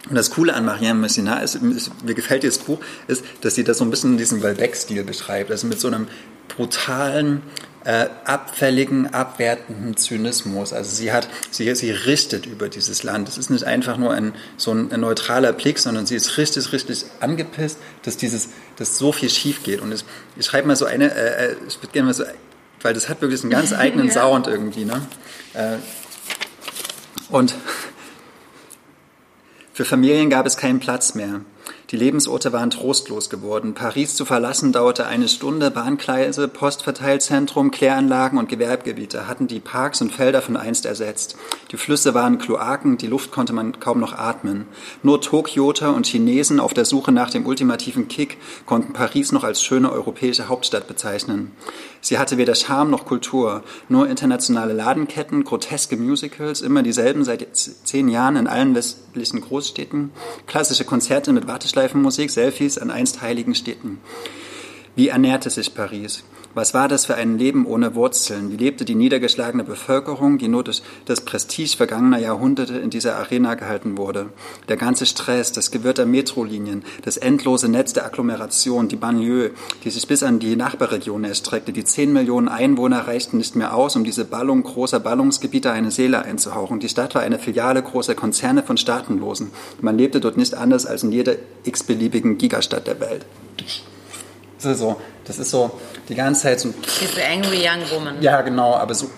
Und 0.10 0.16
das 0.16 0.32
Coole 0.32 0.54
an 0.54 0.66
Marianne 0.66 1.00
Messina 1.00 1.40
ist, 1.40 1.56
ist, 1.56 2.04
mir 2.04 2.14
gefällt 2.14 2.44
dieses 2.44 2.60
Buch, 2.60 2.80
ist, 3.08 3.24
dass 3.42 3.56
sie 3.56 3.64
das 3.64 3.78
so 3.78 3.86
ein 3.86 3.90
bisschen 3.90 4.12
in 4.12 4.18
diesem 4.18 4.44
Welbeck-Stil 4.44 5.04
beschreibt. 5.04 5.50
Also 5.50 5.68
mit 5.68 5.80
so 5.80 5.88
einem 5.88 6.08
brutalen, 6.50 7.42
äh, 7.86 8.08
abfälligen, 8.24 9.14
abwertenden 9.14 9.98
Zynismus. 9.98 10.72
Also 10.74 10.96
sie 10.96 11.12
hat, 11.12 11.28
sie, 11.52 11.74
sie 11.76 11.92
richtet 11.92 12.46
über 12.46 12.70
dieses 12.70 13.04
Land. 13.04 13.28
Es 13.28 13.38
ist 13.38 13.50
nicht 13.50 13.66
einfach 13.66 13.98
nur 13.98 14.14
ein, 14.14 14.34
so 14.58 14.72
ein, 14.72 14.92
ein 14.92 15.02
neutraler 15.02 15.54
Blick, 15.54 15.80
sondern 15.80 16.06
sie 16.06 16.16
ist 16.16 16.38
richtig, 16.38 16.72
richtig 16.72 17.06
angepisst, 17.20 17.78
dass 18.04 18.18
dieses, 18.18 18.50
dass 18.78 18.98
so 18.98 19.12
viel 19.12 19.30
schief 19.30 19.64
geht. 19.64 19.82
Und 19.82 19.92
es, 19.92 20.06
ich 20.38 20.46
schreibe 20.46 20.68
mal 20.68 20.76
so 20.76 20.86
eine, 20.86 21.14
äh, 21.14 21.52
äh, 21.52 21.56
ich 21.68 21.78
würde 21.80 21.92
gerne 21.92 22.08
mal 22.08 22.14
so, 22.14 22.24
weil 22.82 22.94
das 22.94 23.10
hat 23.10 23.22
wirklich 23.22 23.42
einen 23.42 23.52
ganz 23.52 23.74
eigenen 23.78 24.08
Ja. 24.08 24.14
Sound 24.14 24.48
irgendwie, 24.48 24.86
ne? 24.86 25.02
Äh, 25.54 25.78
und 27.30 27.56
für 29.74 29.86
Familien 29.86 30.30
gab 30.30 30.46
es 30.46 30.56
keinen 30.56 30.80
Platz 30.80 31.16
mehr. 31.16 31.42
Die 31.94 32.00
Lebensorte 32.00 32.52
waren 32.52 32.72
trostlos 32.72 33.30
geworden. 33.30 33.76
Paris 33.76 34.16
zu 34.16 34.26
verlassen 34.26 34.72
dauerte 34.72 35.06
eine 35.06 35.30
Stunde. 35.30 35.70
Bahngleise, 35.70 36.48
Postverteilzentrum, 36.48 37.70
Kläranlagen 37.70 38.40
und 38.40 38.50
Gewerbegebiete 38.50 39.28
hatten 39.28 39.46
die 39.46 39.60
Parks 39.60 40.02
und 40.02 40.12
Felder 40.12 40.42
von 40.42 40.58
einst 40.58 40.88
ersetzt. 40.88 41.38
Die 41.72 41.78
Flüsse 41.78 42.16
waren 42.16 42.40
Kloaken, 42.40 42.98
die 42.98 43.06
Luft 43.06 43.32
konnte 43.32 43.54
man 43.54 43.80
kaum 43.80 44.00
noch 44.00 44.14
atmen. 44.14 44.66
Nur 45.04 45.22
Tokioter 45.22 45.94
und 45.94 46.08
Chinesen 46.08 46.60
auf 46.60 46.74
der 46.74 46.86
Suche 46.86 47.12
nach 47.12 47.30
dem 47.30 47.46
ultimativen 47.46 48.08
Kick 48.08 48.40
konnten 48.66 48.94
Paris 48.94 49.32
noch 49.32 49.44
als 49.44 49.62
schöne 49.62 49.92
europäische 49.92 50.48
Hauptstadt 50.48 50.88
bezeichnen. 50.88 51.52
Sie 52.04 52.18
hatte 52.18 52.38
weder 52.38 52.54
Charme 52.54 52.92
noch 52.92 53.06
Kultur, 53.06 53.64
nur 53.88 54.10
internationale 54.10 54.74
Ladenketten, 54.74 55.46
groteske 55.46 55.96
Musicals, 55.96 56.60
immer 56.60 56.84
dieselben 56.84 57.24
seit 57.24 57.48
zehn 57.56 58.10
Jahren 58.10 58.36
in 58.36 58.46
allen 58.46 58.76
westlichen 58.76 59.40
Großstädten, 59.40 60.12
klassische 60.46 60.84
Konzerte 60.84 61.32
mit 61.32 61.48
Warteschleifenmusik, 61.48 62.30
Selfies 62.30 62.78
an 62.78 62.92
einst 62.92 63.22
heiligen 63.22 63.56
Städten. 63.56 64.02
Wie 64.96 65.08
ernährte 65.08 65.50
sich 65.50 65.74
Paris? 65.74 66.24
Was 66.54 66.76
war 66.76 66.88
das 66.88 67.08
für 67.08 67.16
ein 67.16 67.40
Leben 67.40 67.66
ohne 67.66 67.96
Wurzeln? 67.96 68.52
Wie 68.52 68.64
lebte 68.64 68.86
die 68.86 68.94
niedergeschlagene 68.94 69.64
Bevölkerung, 69.64 70.38
die 70.38 70.48
nur 70.48 70.64
durch 70.64 70.84
das 71.06 71.22
Prestige 71.22 71.76
vergangener 71.76 72.20
Jahrhunderte 72.20 72.78
in 72.78 72.92
dieser 72.92 73.16
Arena 73.16 73.56
gehalten 73.56 73.98
wurde? 73.98 74.28
Der 74.70 74.78
ganze 74.78 75.08
Stress, 75.08 75.52
das 75.52 75.72
Gewirr 75.72 75.96
der 75.96 76.06
Metrolinien, 76.06 76.84
das 77.02 77.18
endlose 77.18 77.70
Netz 77.70 77.94
der 77.94 78.06
Agglomeration, 78.06 78.88
die 78.88 78.96
Banlieue, 78.96 79.50
die 79.84 79.90
sich 79.90 80.06
bis 80.06 80.22
an 80.22 80.38
die 80.38 80.56
Nachbarregion 80.56 81.24
erstreckte. 81.24 81.74
Die 81.74 81.86
zehn 81.86 82.14
Millionen 82.14 82.48
Einwohner 82.48 83.08
reichten 83.08 83.38
nicht 83.38 83.56
mehr 83.56 83.76
aus, 83.76 83.96
um 83.96 84.04
diese 84.04 84.26
Ballung 84.26 84.62
großer 84.62 85.00
Ballungsgebiete 85.00 85.72
eine 85.72 85.90
Seele 85.90 86.22
einzuhauchen. 86.22 86.80
Die 86.80 86.90
Stadt 86.90 87.16
war 87.16 87.24
eine 87.24 87.40
Filiale 87.40 87.82
großer 87.82 88.14
Konzerne 88.14 88.62
von 88.62 88.78
Staatenlosen. 88.78 89.50
Man 89.82 89.98
lebte 89.98 90.20
dort 90.20 90.38
nicht 90.38 90.54
anders 90.54 90.86
als 90.86 91.02
in 91.02 91.12
jeder 91.12 91.34
x-beliebigen 91.64 92.38
Gigastadt 92.38 92.86
der 92.86 93.00
Welt. 93.00 93.26
Das 94.64 94.74
ist 94.74 94.80
so, 94.80 95.00
das 95.26 95.40
ist 95.40 95.52
so 95.52 95.80
die 96.10 96.16
ganze 96.16 96.42
Zeit 96.44 96.60
so, 96.60 96.74
Diese 97.02 97.26
Angry 97.26 97.58
Young 97.68 97.90
Woman. 97.92 98.22
ja 98.22 98.42
genau, 98.42 98.76
aber 98.76 98.94
so, 98.96 99.10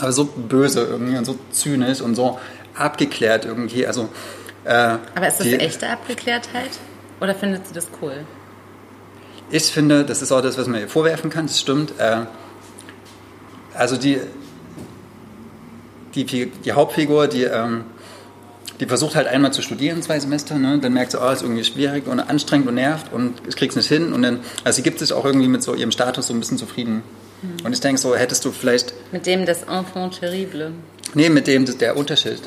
aber 0.00 0.12
so 0.12 0.24
böse 0.24 0.82
irgendwie 0.82 1.16
und 1.16 1.24
so 1.24 1.36
zynisch 1.52 2.00
und 2.00 2.14
so 2.14 2.38
abgeklärt 2.74 3.44
irgendwie. 3.44 3.86
Also, 3.86 4.08
äh, 4.64 4.70
Aber 5.14 5.28
ist 5.28 5.38
das 5.38 5.46
die- 5.46 5.54
echte 5.60 5.88
Abgeklärtheit? 5.88 6.70
Oder 7.20 7.34
findet 7.34 7.66
sie 7.68 7.74
das 7.74 7.88
cool? 8.02 8.24
Ich 9.50 9.64
finde, 9.64 10.04
das 10.04 10.22
ist 10.22 10.32
auch 10.32 10.40
das, 10.40 10.56
was 10.58 10.66
man 10.66 10.80
ihr 10.80 10.88
vorwerfen 10.88 11.30
kann, 11.30 11.46
das 11.46 11.60
stimmt. 11.60 11.92
Äh, 11.98 12.22
also 13.74 13.96
die, 13.96 14.20
die, 16.14 16.24
die 16.46 16.72
Hauptfigur, 16.72 17.28
die, 17.28 17.44
ähm, 17.44 17.84
die 18.80 18.86
versucht 18.86 19.14
halt 19.14 19.26
einmal 19.28 19.52
zu 19.52 19.62
studieren, 19.62 20.02
zwei 20.02 20.18
Semester, 20.18 20.56
ne? 20.56 20.78
dann 20.78 20.92
merkt 20.92 21.12
sie, 21.12 21.22
oh, 21.22 21.30
ist 21.30 21.42
irgendwie 21.42 21.64
schwierig 21.64 22.06
und 22.06 22.20
anstrengend 22.20 22.68
und 22.68 22.74
nervt 22.74 23.12
und 23.12 23.34
ich 23.48 23.56
krieg's 23.56 23.76
nicht 23.76 23.88
hin. 23.88 24.12
Und 24.12 24.22
dann, 24.22 24.40
also 24.64 24.76
sie 24.76 24.82
gibt 24.82 24.98
sich 24.98 25.12
auch 25.12 25.24
irgendwie 25.24 25.48
mit 25.48 25.62
so 25.62 25.74
ihrem 25.74 25.92
Status 25.92 26.26
so 26.26 26.34
ein 26.34 26.40
bisschen 26.40 26.58
zufrieden. 26.58 27.02
Und 27.62 27.72
ich 27.72 27.80
denke 27.80 28.00
so, 28.00 28.14
hättest 28.16 28.44
du 28.44 28.52
vielleicht 28.52 28.94
Mit 29.12 29.26
dem 29.26 29.44
des 29.44 29.64
Enfant 29.64 30.18
terrible. 30.18 30.72
Nee, 31.14 31.28
mit 31.28 31.46
dem 31.46 31.66
der 31.78 31.96
Unterschied. 31.96 32.40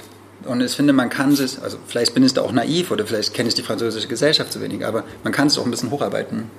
Und 0.45 0.61
ich 0.61 0.71
finde, 0.71 0.93
man 0.93 1.09
kann 1.09 1.35
sich, 1.35 1.61
also 1.61 1.77
vielleicht 1.87 2.13
bin 2.13 2.23
ich 2.23 2.33
da 2.33 2.41
auch 2.41 2.51
naiv 2.51 2.91
oder 2.91 3.05
vielleicht 3.05 3.33
kenne 3.33 3.49
ich 3.49 3.55
die 3.55 3.63
französische 3.63 4.07
Gesellschaft 4.07 4.51
zu 4.51 4.61
wenig, 4.61 4.85
aber 4.85 5.03
man 5.23 5.33
kann 5.33 5.49
sich 5.49 5.59
auch 5.59 5.65
ein 5.65 5.71
bisschen 5.71 5.91
hocharbeiten. 5.91 6.49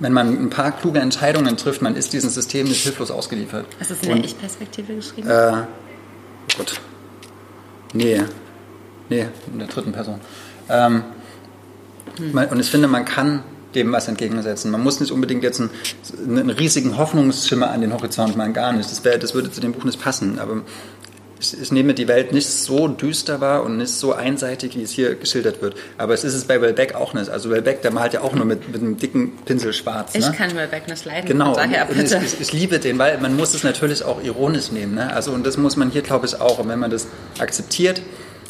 Wenn 0.00 0.12
man 0.12 0.28
ein 0.28 0.50
paar 0.50 0.72
kluge 0.72 0.98
Entscheidungen 0.98 1.56
trifft, 1.56 1.80
man 1.80 1.94
ist 1.94 2.12
diesem 2.12 2.30
System 2.30 2.66
nicht 2.66 2.82
hilflos 2.82 3.10
ausgeliefert. 3.10 3.66
Hast 3.78 3.90
du 3.90 3.94
es 3.94 4.02
in 4.02 4.08
der 4.08 4.24
Ich-Perspektive 4.24 4.94
geschrieben? 4.94 5.30
Äh, 5.30 5.52
oh 5.52 6.58
Gott. 6.58 6.80
Nee. 7.92 8.22
Nee, 9.08 9.26
in 9.52 9.58
der 9.58 9.68
dritten 9.68 9.92
Person. 9.92 10.20
Ähm, 10.68 11.04
man, 12.32 12.48
und 12.48 12.60
ich 12.60 12.70
finde, 12.70 12.88
man 12.88 13.04
kann 13.04 13.42
dem 13.74 13.92
was 13.92 14.08
entgegensetzen. 14.08 14.70
Man 14.70 14.82
muss 14.82 15.00
nicht 15.00 15.10
unbedingt 15.10 15.42
jetzt 15.42 15.60
einen, 15.60 15.70
einen 16.26 16.50
riesigen 16.50 16.96
Hoffnungsschimmer 16.96 17.70
an 17.70 17.80
den 17.80 17.92
Horizont 17.92 18.36
malen, 18.36 18.52
gar 18.52 18.72
nicht. 18.72 18.90
Das, 18.90 19.04
wär, 19.04 19.18
das 19.18 19.34
würde 19.34 19.50
zu 19.50 19.60
dem 19.60 19.72
Buch 19.72 19.84
nicht 19.84 20.00
passen. 20.00 20.38
Aber 20.38 20.62
ich, 21.40 21.60
ich 21.60 21.72
nehme 21.72 21.94
die 21.94 22.08
Welt 22.08 22.32
nicht 22.32 22.48
so 22.48 22.88
düster 22.88 23.40
wahr 23.40 23.64
und 23.64 23.76
nicht 23.76 23.90
so 23.90 24.12
einseitig, 24.12 24.76
wie 24.76 24.82
es 24.82 24.92
hier 24.92 25.16
geschildert 25.16 25.60
wird. 25.60 25.76
Aber 25.98 26.14
es 26.14 26.24
ist 26.24 26.34
es 26.34 26.44
bei 26.44 26.60
Welbeck 26.60 26.94
auch 26.94 27.14
nicht. 27.14 27.28
Also 27.28 27.50
Welbeck, 27.50 27.82
der 27.82 27.92
malt 27.92 28.12
ja 28.12 28.20
auch 28.20 28.34
nur 28.34 28.44
mit, 28.44 28.70
mit 28.72 28.80
einem 28.80 28.96
dicken 28.96 29.32
Pinsel 29.44 29.72
schwarz. 29.72 30.14
ich 30.14 30.26
ne? 30.26 30.34
kann 30.36 30.54
Welbeck 30.54 30.88
nicht 30.88 31.04
leiden. 31.04 31.26
Genau, 31.26 31.54
daher 31.54 31.88
ich, 31.90 32.12
ich, 32.12 32.40
ich 32.40 32.52
liebe 32.52 32.78
den, 32.78 32.98
weil 32.98 33.20
man 33.20 33.36
muss 33.36 33.54
es 33.54 33.64
natürlich 33.64 34.04
auch 34.04 34.22
ironisch 34.22 34.70
nehmen. 34.70 34.94
Ne? 34.94 35.12
Also, 35.12 35.32
und 35.32 35.44
das 35.44 35.56
muss 35.56 35.76
man 35.76 35.90
hier, 35.90 36.02
glaube 36.02 36.26
ich, 36.26 36.40
auch. 36.40 36.60
Und 36.60 36.68
wenn 36.68 36.78
man 36.78 36.90
das 36.90 37.08
akzeptiert, 37.38 38.00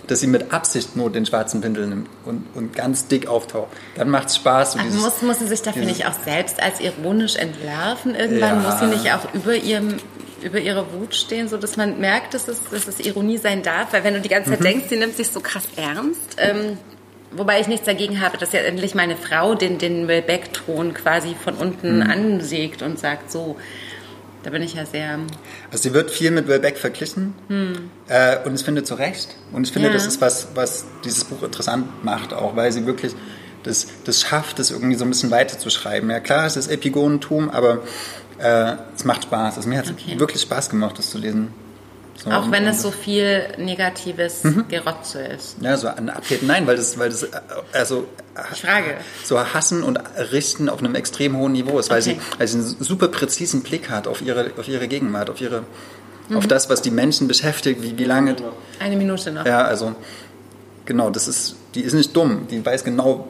dass 0.06 0.20
sie 0.20 0.26
mit 0.26 0.52
Absicht 0.52 0.96
nur 0.96 1.10
den 1.10 1.24
schwarzen 1.26 1.60
Pinsel 1.60 1.86
nimmt 1.86 2.08
und, 2.24 2.44
und 2.54 2.74
ganz 2.74 3.06
dick 3.08 3.26
auftaucht, 3.28 3.68
dann 3.96 4.10
macht 4.10 4.28
es 4.28 4.36
Spaß. 4.36 4.72
So 4.72 4.78
Aber 4.78 4.88
dieses- 4.88 5.02
muss, 5.02 5.22
muss 5.22 5.38
sie 5.38 5.46
sich 5.48 5.62
dafür 5.62 5.84
nicht 5.84 6.06
auch 6.06 6.14
selbst 6.24 6.62
als 6.62 6.80
ironisch 6.80 7.36
entlarven? 7.36 8.14
Irgendwann 8.14 8.62
Ja. 8.62 8.70
muss 8.70 8.78
sie 8.80 8.86
nicht 8.86 9.12
auch 9.12 9.32
über 9.34 9.54
ihrem 9.54 9.96
über 10.42 10.58
ihre 10.58 10.84
Wut 10.92 11.14
stehen, 11.14 11.48
so 11.48 11.56
dass 11.56 11.78
man 11.78 12.00
merkt, 12.00 12.34
dass 12.34 12.48
es, 12.48 12.60
dass 12.70 12.86
es 12.86 13.00
Ironie 13.00 13.38
sein 13.38 13.62
darf, 13.62 13.94
weil 13.94 14.04
wenn 14.04 14.12
du 14.12 14.20
die 14.20 14.28
ganze 14.28 14.50
Zeit 14.50 14.60
Mhm. 14.60 14.64
denkst, 14.64 14.86
sie 14.90 14.96
nimmt 14.98 15.16
sich 15.16 15.28
so 15.30 15.40
krass 15.40 15.62
ernst, 15.76 16.36
ähm, 16.36 16.76
wobei 17.30 17.60
ich 17.60 17.66
nichts 17.66 17.86
dagegen 17.86 18.20
habe, 18.20 18.36
dass 18.36 18.52
ja 18.52 18.60
endlich 18.60 18.94
meine 18.94 19.16
Frau 19.16 19.54
den, 19.54 19.78
den 19.78 20.06
Welbeck-Ton 20.06 20.92
quasi 20.92 21.34
von 21.42 21.54
unten 21.54 21.96
Mhm. 22.00 22.10
ansägt 22.10 22.82
und 22.82 22.98
sagt, 22.98 23.32
so, 23.32 23.56
da 24.44 24.50
bin 24.50 24.62
ich 24.62 24.74
ja 24.74 24.86
sehr, 24.86 25.18
Also 25.72 25.82
sie 25.82 25.94
wird 25.94 26.10
viel 26.10 26.30
mit 26.30 26.46
Welbeck 26.46 26.78
verglichen 26.78 27.34
äh, 28.08 28.36
und 28.44 28.54
ich 28.54 28.62
finde 28.64 28.84
zu 28.84 28.94
Recht. 28.94 29.28
Und 29.52 29.66
ich 29.66 29.72
finde, 29.72 29.88
Ja. 29.88 29.94
das 29.94 30.06
ist 30.06 30.20
was, 30.20 30.48
was 30.54 30.84
dieses 31.04 31.24
Buch 31.24 31.42
interessant 31.42 32.04
macht, 32.04 32.32
auch 32.32 32.54
weil 32.54 32.70
sie 32.70 32.86
wirklich 32.86 33.14
das, 33.64 33.86
das 34.04 34.20
schafft, 34.20 34.58
das 34.58 34.70
irgendwie 34.70 34.94
so 34.94 35.04
ein 35.04 35.08
bisschen 35.10 35.30
weiterzuschreiben. 35.30 36.10
Ja 36.10 36.20
klar, 36.20 36.46
es 36.46 36.56
ist 36.56 36.68
Epigonentum, 36.70 37.50
aber 37.50 37.80
äh, 38.38 38.74
es 38.94 39.04
macht 39.04 39.24
Spaß. 39.24 39.56
Also 39.56 39.68
mir 39.68 39.78
hat 39.78 39.86
es 39.86 39.92
Okay. 39.92 40.18
wirklich 40.20 40.42
Spaß 40.42 40.68
gemacht, 40.70 40.98
das 40.98 41.10
zu 41.10 41.18
lesen. 41.18 41.48
So, 42.16 42.30
auch 42.30 42.50
wenn 42.52 42.64
es 42.66 42.80
so 42.80 42.90
viel 42.92 43.42
negatives 43.58 44.44
Mhm. 44.44 44.66
Gerotze 44.68 45.20
ist. 45.22 45.56
Ja, 45.60 45.76
so 45.76 45.88
an 45.88 46.08
Abheben. 46.08 46.46
Nein, 46.46 46.66
weil 46.66 46.76
das, 46.76 46.96
weil 46.98 47.10
das, 47.10 47.24
äh, 47.24 47.28
also. 47.72 48.06
Ich 48.52 48.62
frage. 48.62 48.96
So 49.24 49.38
hassen 49.38 49.82
und 49.82 49.98
richten 50.32 50.68
auf 50.68 50.78
einem 50.80 50.94
extrem 50.94 51.36
hohen 51.36 51.52
Niveau 51.52 51.78
ist, 51.78 51.90
weil, 51.90 52.00
Okay. 52.02 52.18
sie, 52.20 52.38
weil 52.38 52.48
sie 52.48 52.58
einen 52.58 52.76
super 52.80 53.08
präzisen 53.08 53.62
Blick 53.62 53.90
hat 53.90 54.06
auf 54.06 54.22
ihre, 54.22 54.50
auf 54.58 54.68
ihre 54.68 54.86
Gegenwart, 54.88 55.28
auf 55.30 55.40
ihre, 55.40 55.64
Mhm. 56.28 56.36
auf 56.38 56.46
das, 56.46 56.70
was 56.70 56.82
die 56.82 56.90
Menschen 56.90 57.28
beschäftigt, 57.28 57.82
wie, 57.82 57.98
wie 57.98 58.04
lange. 58.04 58.36
Eine 58.78 58.96
Minute 58.96 59.30
noch. 59.32 59.44
Ja, 59.44 59.62
also, 59.62 59.94
genau, 60.86 61.10
das 61.10 61.28
ist, 61.28 61.56
die 61.74 61.80
ist 61.82 61.92
nicht 61.94 62.14
dumm, 62.16 62.46
die 62.50 62.64
weiß 62.64 62.84
genau, 62.84 63.28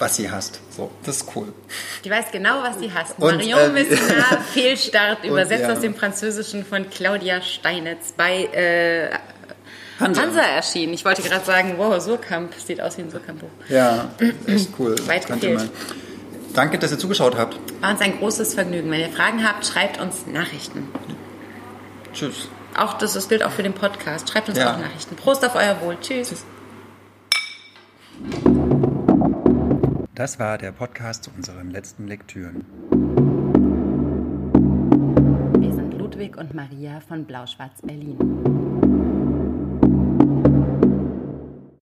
was 0.00 0.16
sie 0.16 0.30
hasst. 0.30 0.60
So, 0.70 0.90
das 1.04 1.18
ist 1.18 1.26
cool. 1.34 1.52
Die 2.04 2.10
weiß 2.10 2.26
genau, 2.32 2.62
was 2.62 2.78
sie 2.78 2.92
hasst. 2.92 3.14
Und, 3.18 3.36
Marion 3.36 3.76
äh, 3.76 3.84
Missinard, 3.84 4.42
Fehlstart, 4.52 5.24
übersetzt 5.24 5.64
und, 5.64 5.68
ja. 5.70 5.74
aus 5.74 5.80
dem 5.80 5.94
Französischen 5.94 6.64
von 6.64 6.88
Claudia 6.90 7.42
Steinitz 7.42 8.12
bei 8.16 8.44
äh, 8.44 9.10
Hansa. 10.00 10.22
Hansa 10.22 10.40
erschienen. 10.40 10.94
Ich 10.94 11.04
wollte 11.04 11.22
gerade 11.22 11.44
sagen, 11.44 11.74
wow, 11.76 12.00
Surkamp, 12.00 12.54
sieht 12.54 12.80
aus 12.80 12.96
wie 12.96 13.02
ein 13.02 13.10
Surkamp-Buch. 13.10 13.50
Ja, 13.68 14.08
echt 14.46 14.70
cool. 14.78 14.96
Weit 15.06 15.26
gefehlt. 15.26 15.70
Danke, 16.54 16.78
dass 16.78 16.90
ihr 16.90 16.98
zugeschaut 16.98 17.36
habt. 17.36 17.56
War 17.80 17.90
uns 17.90 18.00
ein 18.00 18.18
großes 18.18 18.54
Vergnügen. 18.54 18.90
Wenn 18.90 19.00
ihr 19.00 19.10
Fragen 19.10 19.46
habt, 19.46 19.66
schreibt 19.66 20.00
uns 20.00 20.26
Nachrichten. 20.26 20.88
Tschüss. 22.12 22.48
Auch 22.76 22.94
das, 22.94 23.12
das 23.14 23.28
gilt 23.28 23.42
auch 23.42 23.50
für 23.50 23.62
den 23.62 23.74
Podcast. 23.74 24.30
Schreibt 24.30 24.48
uns 24.48 24.58
ja. 24.58 24.74
auch 24.74 24.78
Nachrichten. 24.78 25.16
Prost 25.16 25.44
auf 25.44 25.54
euer 25.54 25.80
Wohl. 25.80 25.96
Tschüss. 26.00 26.28
Tschüss. 26.28 26.44
Das 30.20 30.38
war 30.38 30.58
der 30.58 30.70
Podcast 30.70 31.24
zu 31.24 31.30
unseren 31.34 31.70
letzten 31.70 32.06
Lektüren. 32.06 32.62
Wir 35.58 35.72
sind 35.72 35.94
Ludwig 35.94 36.36
und 36.36 36.52
Maria 36.52 37.00
von 37.00 37.24
Blauschwarz 37.24 37.80
Berlin. 37.80 38.18